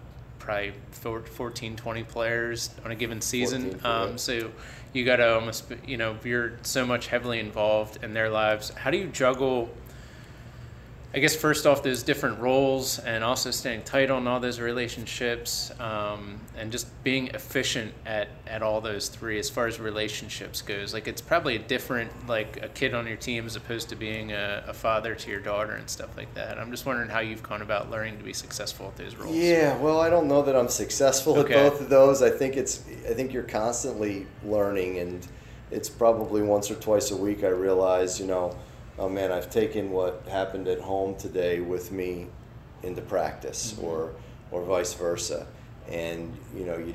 probably 0.49 0.73
four- 0.93 1.21
14, 1.21 1.77
20 1.77 2.05
players 2.05 2.71
on 2.83 2.91
a 2.91 2.95
given 2.95 3.21
season. 3.21 3.73
14, 3.79 3.81
Um, 3.85 4.17
so 4.17 4.51
you 4.95 5.05
got 5.05 5.17
to 5.17 5.35
almost, 5.35 5.65
you 5.87 5.99
know, 5.99 6.17
you're 6.25 6.53
so 6.63 6.87
much 6.87 7.09
heavily 7.09 7.39
involved 7.39 8.03
in 8.03 8.15
their 8.15 8.31
lives. 8.31 8.71
How 8.71 8.91
do 8.91 8.97
you 8.97 9.09
juggle? 9.09 9.69
I 11.15 11.21
guess 11.21 11.35
first 11.35 11.67
off, 11.67 11.83
there's 11.83 12.03
different 12.03 12.39
roles 12.39 12.99
and 12.99 13.25
also 13.25 13.51
staying 13.51 13.83
tight 13.83 14.11
on 14.11 14.29
all 14.29 14.41
those 14.41 14.61
relationships 14.61 15.73
um, 15.81 16.39
and 16.55 16.71
just 16.71 16.87
being 17.03 17.29
efficient 17.29 17.95
at, 18.05 18.29
at 18.47 18.63
all 18.63 18.83
those 18.83 19.09
three 19.09 19.39
as 19.39 19.49
far 19.49 19.67
as 19.67 19.81
relationships 19.81 20.61
goes. 20.61 20.93
Like 20.93 21.09
it's 21.09 21.23
probably 21.23 21.57
a 21.57 21.61
different, 21.61 22.11
like 22.29 22.63
a 22.63 22.69
kid 22.69 22.93
on 22.93 23.07
your 23.07 23.17
team 23.17 23.47
as 23.47 23.57
opposed 23.57 23.89
to 23.89 23.97
being 23.97 24.33
a, 24.33 24.65
a 24.69 24.75
father 24.75 25.15
to 25.15 25.31
your 25.31 25.41
daughter 25.41 25.73
and 25.73 25.89
stuff 25.89 26.15
like 26.15 26.33
that. 26.35 26.59
I'm 26.59 26.71
just 26.71 26.85
wondering 26.85 27.09
how 27.09 27.21
you've 27.21 27.43
gone 27.43 27.63
about 27.63 27.91
learning 27.91 28.19
to 28.19 28.25
be 28.25 28.35
successful 28.35 28.89
at 28.89 28.97
those 28.97 29.17
roles. 29.17 29.35
Yeah, 29.35 29.79
well, 29.79 30.01
I 30.01 30.11
don't 30.11 30.29
know 30.29 30.43
that 30.43 30.55
I'm 30.55 30.69
successful 30.69 31.39
Okay. 31.39 31.55
at 31.55 31.71
both 31.71 31.81
of 31.81 31.89
those. 31.89 32.21
I 32.23 32.29
think 32.29 32.59
it's 32.59 32.85
I 33.09 33.15
think 33.15 33.33
you're 33.33 33.45
constantly 33.45 34.27
learning, 34.45 34.99
and 34.99 35.27
it's 35.71 35.89
probably 35.89 36.43
once 36.43 36.71
or 36.71 36.75
twice 36.75 37.11
a 37.13 37.17
week 37.17 37.45
I 37.45 37.49
realize, 37.49 38.21
you 38.21 38.27
know, 38.27 38.55
oh 38.99 39.09
man, 39.09 39.33
I've 39.33 39.51
taken 39.51 39.91
what 39.91 40.23
happened 40.31 40.69
at 40.69 40.81
home 40.81 41.15
today 41.17 41.61
with 41.61 41.93
me 41.93 42.27
into 42.83 43.03
practice, 43.03 43.73
Mm-hmm. 43.73 43.85
or 43.85 44.13
or 44.51 44.63
vice 44.65 44.95
versa, 44.95 45.47
and 45.91 46.35
you 46.57 46.65
know 46.65 46.77
you 46.79 46.95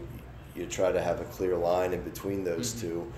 you 0.56 0.66
try 0.66 0.92
to 0.92 1.02
have 1.02 1.20
a 1.20 1.26
clear 1.26 1.56
line 1.58 1.94
in 1.94 2.02
between 2.04 2.44
those 2.44 2.74
Mm-hmm. 2.74 2.88
two. 2.88 3.14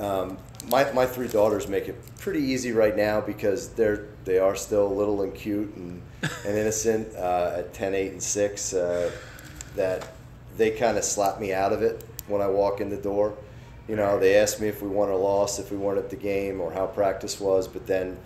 Um, 0.00 0.36
my, 0.68 0.92
my 0.92 1.06
three 1.06 1.28
daughters 1.28 1.68
make 1.68 1.88
it 1.88 1.96
pretty 2.18 2.40
easy 2.40 2.72
right 2.72 2.94
now 2.94 3.20
because 3.20 3.70
they're 3.70 4.08
they 4.26 4.38
are 4.38 4.54
still 4.54 4.94
little 4.94 5.22
and 5.22 5.34
cute 5.34 5.74
and, 5.76 6.02
and 6.44 6.58
innocent 6.58 7.14
uh, 7.16 7.54
at 7.56 7.72
10, 7.72 7.94
8, 7.94 8.12
and 8.12 8.22
6 8.22 8.74
uh, 8.74 9.10
that 9.74 10.08
they 10.58 10.72
kind 10.72 10.98
of 10.98 11.04
slap 11.04 11.40
me 11.40 11.54
out 11.54 11.72
of 11.72 11.82
it 11.82 12.04
when 12.26 12.42
I 12.42 12.46
walk 12.48 12.80
in 12.82 12.90
the 12.90 12.96
door. 12.98 13.34
You 13.88 13.94
know, 13.96 14.18
they 14.18 14.36
asked 14.36 14.60
me 14.60 14.68
if 14.68 14.82
we 14.82 14.88
won 14.88 15.08
or 15.08 15.16
lost, 15.16 15.60
if 15.60 15.70
we 15.70 15.76
weren't 15.76 15.98
at 15.98 16.10
the 16.10 16.16
game, 16.16 16.60
or 16.60 16.72
how 16.72 16.86
practice 16.86 17.38
was, 17.40 17.68
but 17.68 17.86
then 17.86 18.16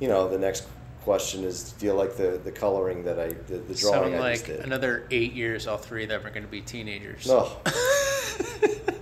you 0.00 0.06
know, 0.08 0.28
the 0.28 0.38
next 0.38 0.64
question 1.02 1.42
is, 1.42 1.72
do 1.72 1.86
you 1.86 1.92
like 1.92 2.16
the, 2.16 2.40
the 2.44 2.52
coloring 2.52 3.02
that 3.04 3.18
I, 3.18 3.28
the, 3.28 3.56
the 3.58 3.74
drawing 3.74 4.12
Sound 4.12 4.14
I 4.16 4.18
like 4.20 4.46
did? 4.46 4.60
another 4.60 5.06
eight 5.10 5.32
years, 5.32 5.66
all 5.66 5.76
three 5.78 6.04
of 6.04 6.08
them 6.08 6.24
are 6.24 6.30
going 6.30 6.44
to 6.44 6.48
be 6.50 6.60
teenagers. 6.60 7.26
No. 7.26 7.50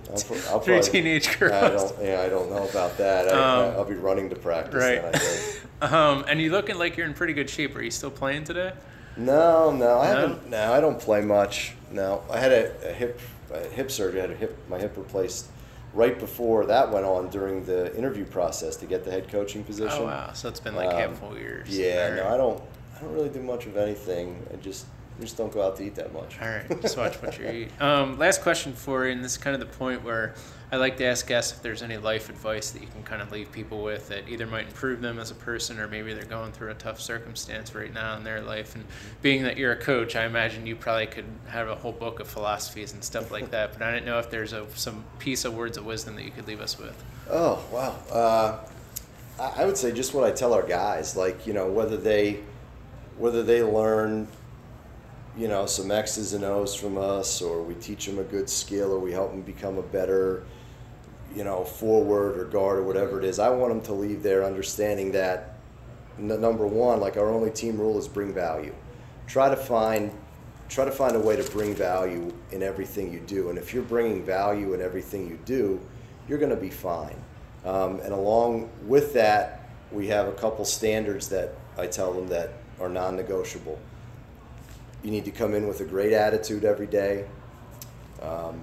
I'll, 0.09 0.13
I'll 0.49 0.59
Three 0.59 0.75
probably- 0.77 0.81
teenage 0.81 1.27
I 1.27 1.35
girls. 1.35 1.91
don't, 1.91 2.03
yeah, 2.05 2.21
I 2.21 2.29
don't 2.29 2.49
know 2.49 2.67
about 2.67 2.97
that. 2.97 3.27
I, 3.27 3.31
Um, 3.67 3.75
I'll 3.75 3.85
be 3.85 3.93
running 3.95 4.29
to 4.31 4.35
practice. 4.35 4.73
right. 4.75 5.01
Then, 5.01 5.15
I 5.15 5.17
think. 5.17 5.63
Um, 5.79 6.25
and 6.27 6.41
you 6.41 6.49
looking 6.51 6.79
like 6.79 6.97
you're 6.97 7.05
in 7.05 7.13
pretty 7.13 7.33
good 7.33 7.47
shape. 7.51 7.75
Are 7.75 7.83
you 7.83 7.91
still 7.91 8.09
playing 8.09 8.45
today? 8.45 8.73
No, 9.15 9.69
no, 9.69 9.99
I 9.99 10.11
No? 10.11 10.19
haven't. 10.19 10.49
No, 10.49 10.73
I 10.73 10.79
don't 10.79 10.99
play 10.99 11.21
much. 11.21 11.75
No, 11.91 12.23
I 12.31 12.39
had 12.39 12.51
a, 12.51 12.89
a 12.89 12.93
hip 12.93 13.19
a 13.53 13.59
hip 13.67 13.91
surgery. 13.91 14.17
I 14.17 14.23
had 14.23 14.31
a 14.31 14.35
hip 14.35 14.57
my 14.69 14.79
hip 14.79 14.97
replaced 14.97 15.45
right 15.93 16.17
before 16.19 16.65
that 16.65 16.91
went 16.91 17.05
on 17.05 17.29
during 17.29 17.63
the 17.65 17.95
interview 17.97 18.25
process 18.25 18.75
to 18.77 18.85
get 18.85 19.03
the 19.03 19.11
head 19.11 19.29
coaching 19.29 19.63
position. 19.63 19.97
Oh 20.01 20.05
wow! 20.05 20.33
So 20.33 20.49
it's 20.49 20.59
been 20.59 20.75
like 20.75 20.89
Um, 20.89 20.95
handful 20.97 21.37
years. 21.37 21.69
Yeah, 21.69 22.09
All 22.23 22.27
no. 22.27 22.33
I 22.33 22.37
don't. 22.37 22.63
I 22.97 23.01
don't 23.01 23.13
really 23.13 23.29
do 23.29 23.41
much 23.41 23.65
of 23.67 23.77
anything. 23.77 24.43
I 24.51 24.57
just 24.57 24.85
I 25.17 25.21
just 25.21 25.37
don't 25.37 25.51
go 25.51 25.61
out 25.65 25.77
to 25.77 25.83
eat 25.83 25.95
that 25.95 26.13
much. 26.13 26.39
All 26.41 26.47
right, 26.47 26.81
just 26.81 26.97
watch 26.97 27.15
what 27.21 27.37
you 27.39 27.47
eat. 27.49 27.71
Um, 27.81 28.17
last 28.17 28.41
question 28.41 28.73
for 28.73 29.05
you, 29.05 29.11
and 29.11 29.23
this 29.23 29.33
is 29.33 29.37
kind 29.37 29.53
of 29.53 29.59
the 29.59 29.77
point 29.77 30.03
where 30.03 30.33
I 30.69 30.75
like 30.75 30.97
to 30.97 31.05
ask 31.05 31.25
guests 31.25 31.53
if 31.53 31.61
there's 31.61 31.81
any 31.81 31.95
life 31.95 32.29
advice 32.29 32.71
that 32.71 32.81
you 32.81 32.89
can 32.89 33.01
kind 33.03 33.21
of 33.21 33.31
leave 33.31 33.49
people 33.53 33.81
with 33.81 34.09
that 34.09 34.27
either 34.27 34.45
might 34.45 34.67
improve 34.67 34.99
them 34.99 35.17
as 35.17 35.31
a 35.31 35.35
person 35.35 35.79
or 35.79 35.87
maybe 35.87 36.13
they're 36.13 36.25
going 36.25 36.51
through 36.51 36.71
a 36.71 36.73
tough 36.73 36.99
circumstance 36.99 37.73
right 37.73 37.93
now 37.93 38.17
in 38.17 38.25
their 38.25 38.41
life. 38.41 38.75
And 38.75 38.83
being 39.21 39.43
that 39.43 39.55
you're 39.55 39.71
a 39.71 39.77
coach, 39.77 40.17
I 40.17 40.25
imagine 40.25 40.67
you 40.67 40.75
probably 40.75 41.07
could 41.07 41.23
have 41.47 41.69
a 41.69 41.75
whole 41.75 41.93
book 41.93 42.19
of 42.19 42.27
philosophies 42.27 42.91
and 42.91 43.01
stuff 43.01 43.31
like 43.31 43.49
that. 43.51 43.71
But 43.71 43.81
I 43.81 43.91
didn't 43.93 44.05
know 44.05 44.19
if 44.19 44.29
there's 44.29 44.51
a, 44.51 44.67
some 44.75 45.05
piece 45.19 45.45
of 45.45 45.55
words 45.55 45.77
of 45.77 45.85
wisdom 45.85 46.17
that 46.17 46.25
you 46.25 46.31
could 46.31 46.49
leave 46.49 46.59
us 46.59 46.77
with. 46.77 47.01
Oh 47.29 47.63
wow. 47.71 47.95
Uh, 48.11 48.59
I 49.39 49.61
I 49.61 49.65
would 49.65 49.77
say 49.77 49.93
just 49.93 50.13
what 50.13 50.25
I 50.25 50.31
tell 50.31 50.53
our 50.53 50.67
guys, 50.67 51.15
like 51.15 51.47
you 51.47 51.53
know 51.53 51.71
whether 51.71 51.95
they 51.95 52.41
whether 53.17 53.41
they 53.41 53.63
learn 53.63 54.27
you 55.37 55.47
know 55.47 55.65
some 55.65 55.91
X's 55.91 56.33
and 56.33 56.43
O's 56.43 56.75
from 56.75 56.97
us, 56.97 57.41
or 57.41 57.61
we 57.61 57.75
teach 57.75 58.05
them 58.05 58.19
a 58.19 58.23
good 58.23 58.49
skill, 58.49 58.91
or 58.91 58.99
we 58.99 59.13
help 59.13 59.31
them 59.31 59.41
become 59.41 59.77
a 59.77 59.83
better 59.83 60.43
you 61.35 61.43
know 61.43 61.63
forward 61.63 62.37
or 62.39 62.45
guard 62.45 62.79
or 62.79 62.83
whatever 62.83 63.19
it 63.19 63.25
is. 63.25 63.39
I 63.39 63.49
want 63.49 63.73
them 63.73 63.81
to 63.83 63.93
leave 63.93 64.23
there 64.23 64.43
understanding 64.43 65.11
that 65.11 65.57
number 66.17 66.65
one, 66.65 66.99
like 66.99 67.17
our 67.17 67.29
only 67.29 67.51
team 67.51 67.77
rule 67.77 67.97
is 67.97 68.07
bring 68.07 68.33
value. 68.33 68.73
Try 69.27 69.49
to 69.49 69.55
find 69.55 70.11
try 70.69 70.85
to 70.85 70.91
find 70.91 71.15
a 71.15 71.19
way 71.19 71.35
to 71.35 71.51
bring 71.51 71.73
value 71.73 72.33
in 72.51 72.61
everything 72.61 73.13
you 73.13 73.19
do. 73.21 73.49
And 73.49 73.57
if 73.57 73.73
you're 73.73 73.83
bringing 73.83 74.25
value 74.25 74.73
in 74.73 74.81
everything 74.81 75.27
you 75.29 75.39
do, 75.45 75.79
you're 76.27 76.39
going 76.39 76.49
to 76.49 76.57
be 76.57 76.69
fine. 76.69 77.15
Um, 77.63 77.99
and 78.01 78.11
along 78.13 78.69
with 78.85 79.13
that, 79.13 79.69
we 79.91 80.07
have 80.07 80.27
a 80.27 80.33
couple 80.33 80.65
standards 80.65 81.29
that 81.29 81.53
I 81.77 81.87
tell 81.87 82.13
them 82.13 82.27
that 82.27 82.53
are 82.79 82.89
non-negotiable. 82.89 83.79
You 85.03 85.11
need 85.11 85.25
to 85.25 85.31
come 85.31 85.53
in 85.53 85.67
with 85.67 85.79
a 85.79 85.85
great 85.85 86.11
attitude 86.11 86.65
every 86.65 86.87
day. 86.87 87.25
Um, 88.21 88.59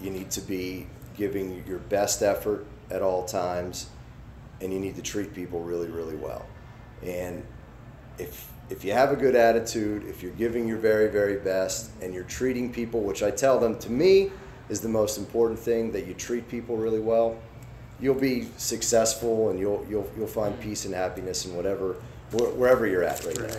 you 0.00 0.10
need 0.10 0.30
to 0.32 0.40
be 0.40 0.86
giving 1.18 1.62
your 1.66 1.78
best 1.78 2.22
effort 2.22 2.64
at 2.90 3.02
all 3.02 3.24
times, 3.24 3.90
and 4.62 4.72
you 4.72 4.78
need 4.78 4.96
to 4.96 5.02
treat 5.02 5.34
people 5.34 5.60
really, 5.60 5.88
really 5.88 6.16
well. 6.16 6.46
And 7.02 7.44
if 8.18 8.50
if 8.70 8.84
you 8.84 8.92
have 8.92 9.12
a 9.12 9.16
good 9.16 9.34
attitude, 9.34 10.04
if 10.06 10.22
you're 10.22 10.32
giving 10.32 10.68
your 10.68 10.76
very, 10.76 11.08
very 11.08 11.36
best, 11.36 11.90
and 12.02 12.12
you're 12.14 12.24
treating 12.24 12.72
people, 12.72 13.00
which 13.00 13.22
I 13.22 13.30
tell 13.30 13.58
them 13.58 13.78
to 13.78 13.90
me 13.90 14.30
is 14.68 14.80
the 14.80 14.88
most 14.88 15.16
important 15.18 15.58
thing, 15.58 15.90
that 15.92 16.06
you 16.06 16.14
treat 16.14 16.48
people 16.48 16.76
really 16.76 17.00
well, 17.00 17.38
you'll 18.00 18.14
be 18.14 18.48
successful 18.56 19.50
and 19.50 19.58
you'll 19.58 19.84
you'll 19.88 20.10
you'll 20.16 20.26
find 20.26 20.58
peace 20.60 20.84
and 20.84 20.94
happiness 20.94 21.46
in 21.46 21.54
whatever 21.54 21.96
wherever 22.32 22.86
you're 22.86 23.04
at 23.04 23.24
right, 23.24 23.38
now. 23.40 23.56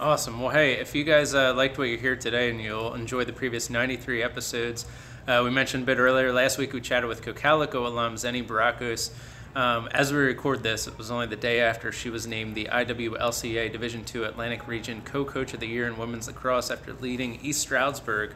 Awesome. 0.00 0.40
Well, 0.40 0.50
hey, 0.50 0.72
if 0.72 0.96
you 0.96 1.04
guys 1.04 1.32
uh, 1.32 1.54
liked 1.54 1.78
what 1.78 1.88
you 1.88 1.96
hear 1.96 2.16
today 2.16 2.50
and 2.50 2.60
you'll 2.60 2.94
enjoy 2.94 3.24
the 3.24 3.32
previous 3.32 3.70
93 3.70 4.20
episodes, 4.20 4.86
uh, 5.28 5.40
we 5.44 5.50
mentioned 5.50 5.84
a 5.84 5.86
bit 5.86 5.98
earlier, 5.98 6.32
last 6.32 6.58
week 6.58 6.72
we 6.72 6.80
chatted 6.80 7.08
with 7.08 7.22
Cocalico 7.22 7.86
alum 7.86 8.16
Zenny 8.16 8.44
Barakos. 8.44 9.10
Um, 9.54 9.88
as 9.92 10.12
we 10.12 10.18
record 10.18 10.62
this, 10.62 10.86
it 10.86 10.96
was 10.96 11.10
only 11.10 11.26
the 11.26 11.36
day 11.36 11.60
after 11.60 11.92
she 11.92 12.08
was 12.08 12.26
named 12.26 12.54
the 12.54 12.64
IWLCA 12.72 13.70
Division 13.70 14.02
II 14.12 14.24
Atlantic 14.24 14.66
Region 14.66 15.02
Co-Coach 15.02 15.52
of 15.52 15.60
the 15.60 15.66
Year 15.66 15.86
in 15.86 15.98
Women's 15.98 16.26
Lacrosse 16.26 16.70
after 16.70 16.94
leading 16.94 17.38
East 17.42 17.60
Stroudsburg 17.60 18.32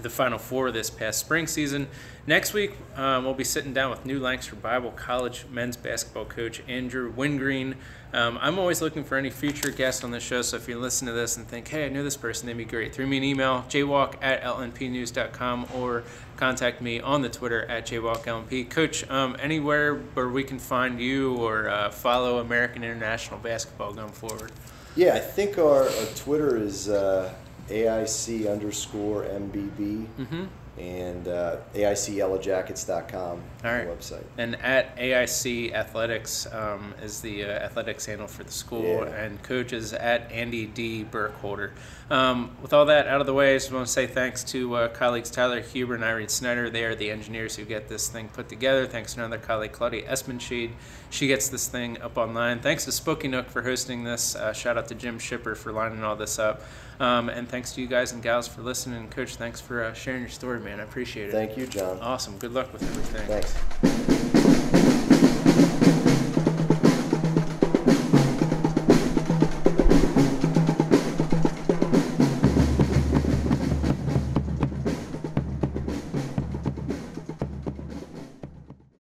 to 0.00 0.08
the 0.08 0.14
Final 0.14 0.38
Four 0.38 0.70
this 0.70 0.90
past 0.90 1.18
spring 1.18 1.46
season. 1.46 1.86
Next 2.26 2.52
week, 2.52 2.72
um, 2.96 3.24
we'll 3.24 3.34
be 3.34 3.44
sitting 3.44 3.72
down 3.72 3.90
with 3.90 4.06
New 4.06 4.18
Lancaster 4.18 4.56
Bible 4.56 4.92
College 4.92 5.46
men's 5.50 5.76
basketball 5.76 6.24
coach 6.24 6.62
Andrew 6.68 7.10
Wingreen. 7.10 7.76
Um, 8.12 8.38
I'm 8.40 8.58
always 8.58 8.82
looking 8.82 9.04
for 9.04 9.16
any 9.16 9.30
future 9.30 9.70
guests 9.70 10.02
on 10.02 10.10
the 10.10 10.20
show, 10.20 10.42
so 10.42 10.56
if 10.56 10.68
you 10.68 10.78
listen 10.78 11.06
to 11.06 11.12
this 11.12 11.36
and 11.36 11.46
think, 11.46 11.68
hey, 11.68 11.86
I 11.86 11.88
know 11.88 12.02
this 12.02 12.16
person, 12.16 12.46
they'd 12.46 12.56
be 12.56 12.64
great, 12.64 12.94
throw 12.94 13.06
me 13.06 13.18
an 13.18 13.24
email, 13.24 13.64
jwalk 13.68 14.14
at 14.20 14.42
lnpnews.com, 14.42 15.68
or 15.74 16.02
contact 16.36 16.80
me 16.80 17.00
on 17.00 17.22
the 17.22 17.28
Twitter 17.28 17.64
at 17.66 17.86
jwalklnp. 17.86 18.70
Coach, 18.70 19.08
um, 19.10 19.36
anywhere 19.38 19.96
where 20.14 20.28
we 20.28 20.42
can 20.42 20.58
find 20.58 21.00
you 21.00 21.36
or 21.36 21.68
uh, 21.68 21.90
follow 21.90 22.38
American 22.38 22.82
International 22.82 23.38
Basketball 23.38 23.92
going 23.92 24.12
forward. 24.12 24.50
Yeah, 24.96 25.14
I 25.14 25.20
think 25.20 25.58
our, 25.58 25.84
our 25.84 26.06
Twitter 26.16 26.56
is 26.56 26.88
uh, 26.88 27.32
AIC 27.70 28.50
underscore 28.50 29.24
MBB 29.24 30.06
Mm-hmm. 30.18 30.44
and 30.78 31.28
uh, 31.28 31.56
AICYellowjackets.com 31.74 33.42
All 33.64 33.70
right. 33.72 33.86
website. 33.86 34.24
And 34.38 34.56
at 34.56 34.96
AIC 34.96 35.72
Athletics 35.74 36.46
um, 36.52 36.94
is 37.02 37.20
the 37.20 37.44
uh, 37.44 37.48
athletics 37.48 38.06
handle 38.06 38.26
for 38.26 38.44
the 38.44 38.50
school, 38.52 38.82
Yeah. 38.84 39.04
and 39.24 39.42
coach 39.42 39.72
is 39.72 39.92
at 39.92 40.30
Andy 40.32 40.66
D. 40.66 41.04
Burkholder. 41.04 41.72
Um, 42.10 42.56
with 42.62 42.72
all 42.72 42.86
that 42.86 43.06
out 43.06 43.20
of 43.20 43.26
the 43.26 43.34
way, 43.34 43.54
I 43.54 43.56
just 43.56 43.70
want 43.72 43.86
to 43.86 43.92
say 43.92 44.06
thanks 44.06 44.42
to 44.44 44.74
uh, 44.74 44.88
colleagues 44.88 45.30
Tyler 45.30 45.60
Huber 45.60 45.94
and 45.94 46.04
Irene 46.04 46.28
Snyder. 46.28 46.70
They 46.70 46.84
are 46.84 46.94
the 46.94 47.10
engineers 47.10 47.56
who 47.56 47.64
get 47.64 47.88
this 47.88 48.08
thing 48.08 48.28
put 48.28 48.48
together. 48.48 48.86
Thanks 48.86 49.14
to 49.14 49.20
another 49.20 49.38
colleague, 49.38 49.72
Claudia 49.72 50.10
Espenshade. 50.10 50.70
She 51.10 51.26
gets 51.26 51.48
this 51.48 51.68
thing 51.68 52.00
up 52.00 52.16
online. 52.16 52.60
Thanks 52.60 52.84
to 52.86 52.92
Spooky 52.92 53.28
Nook 53.28 53.48
for 53.50 53.62
hosting 53.62 54.04
this. 54.04 54.34
Uh, 54.34 54.52
shout 54.52 54.76
out 54.78 54.88
to 54.88 54.94
Jim 54.94 55.18
Shipper 55.18 55.54
for 55.54 55.72
lining 55.72 56.02
all 56.02 56.16
this 56.16 56.38
up. 56.38 56.62
Um, 57.00 57.30
and 57.30 57.48
thanks 57.48 57.72
to 57.72 57.80
you 57.80 57.86
guys 57.86 58.12
and 58.12 58.22
gals 58.22 58.46
for 58.46 58.60
listening. 58.60 59.08
Coach, 59.08 59.36
thanks 59.36 59.58
for 59.60 59.82
uh, 59.82 59.94
sharing 59.94 60.20
your 60.20 60.28
story, 60.28 60.60
man. 60.60 60.80
I 60.80 60.82
appreciate 60.82 61.30
it. 61.30 61.32
Thank 61.32 61.56
you, 61.56 61.66
John. 61.66 61.98
Awesome. 62.00 62.36
Good 62.36 62.52
luck 62.52 62.72
with 62.72 62.82
everything. 62.82 63.26
Thanks. 63.26 64.09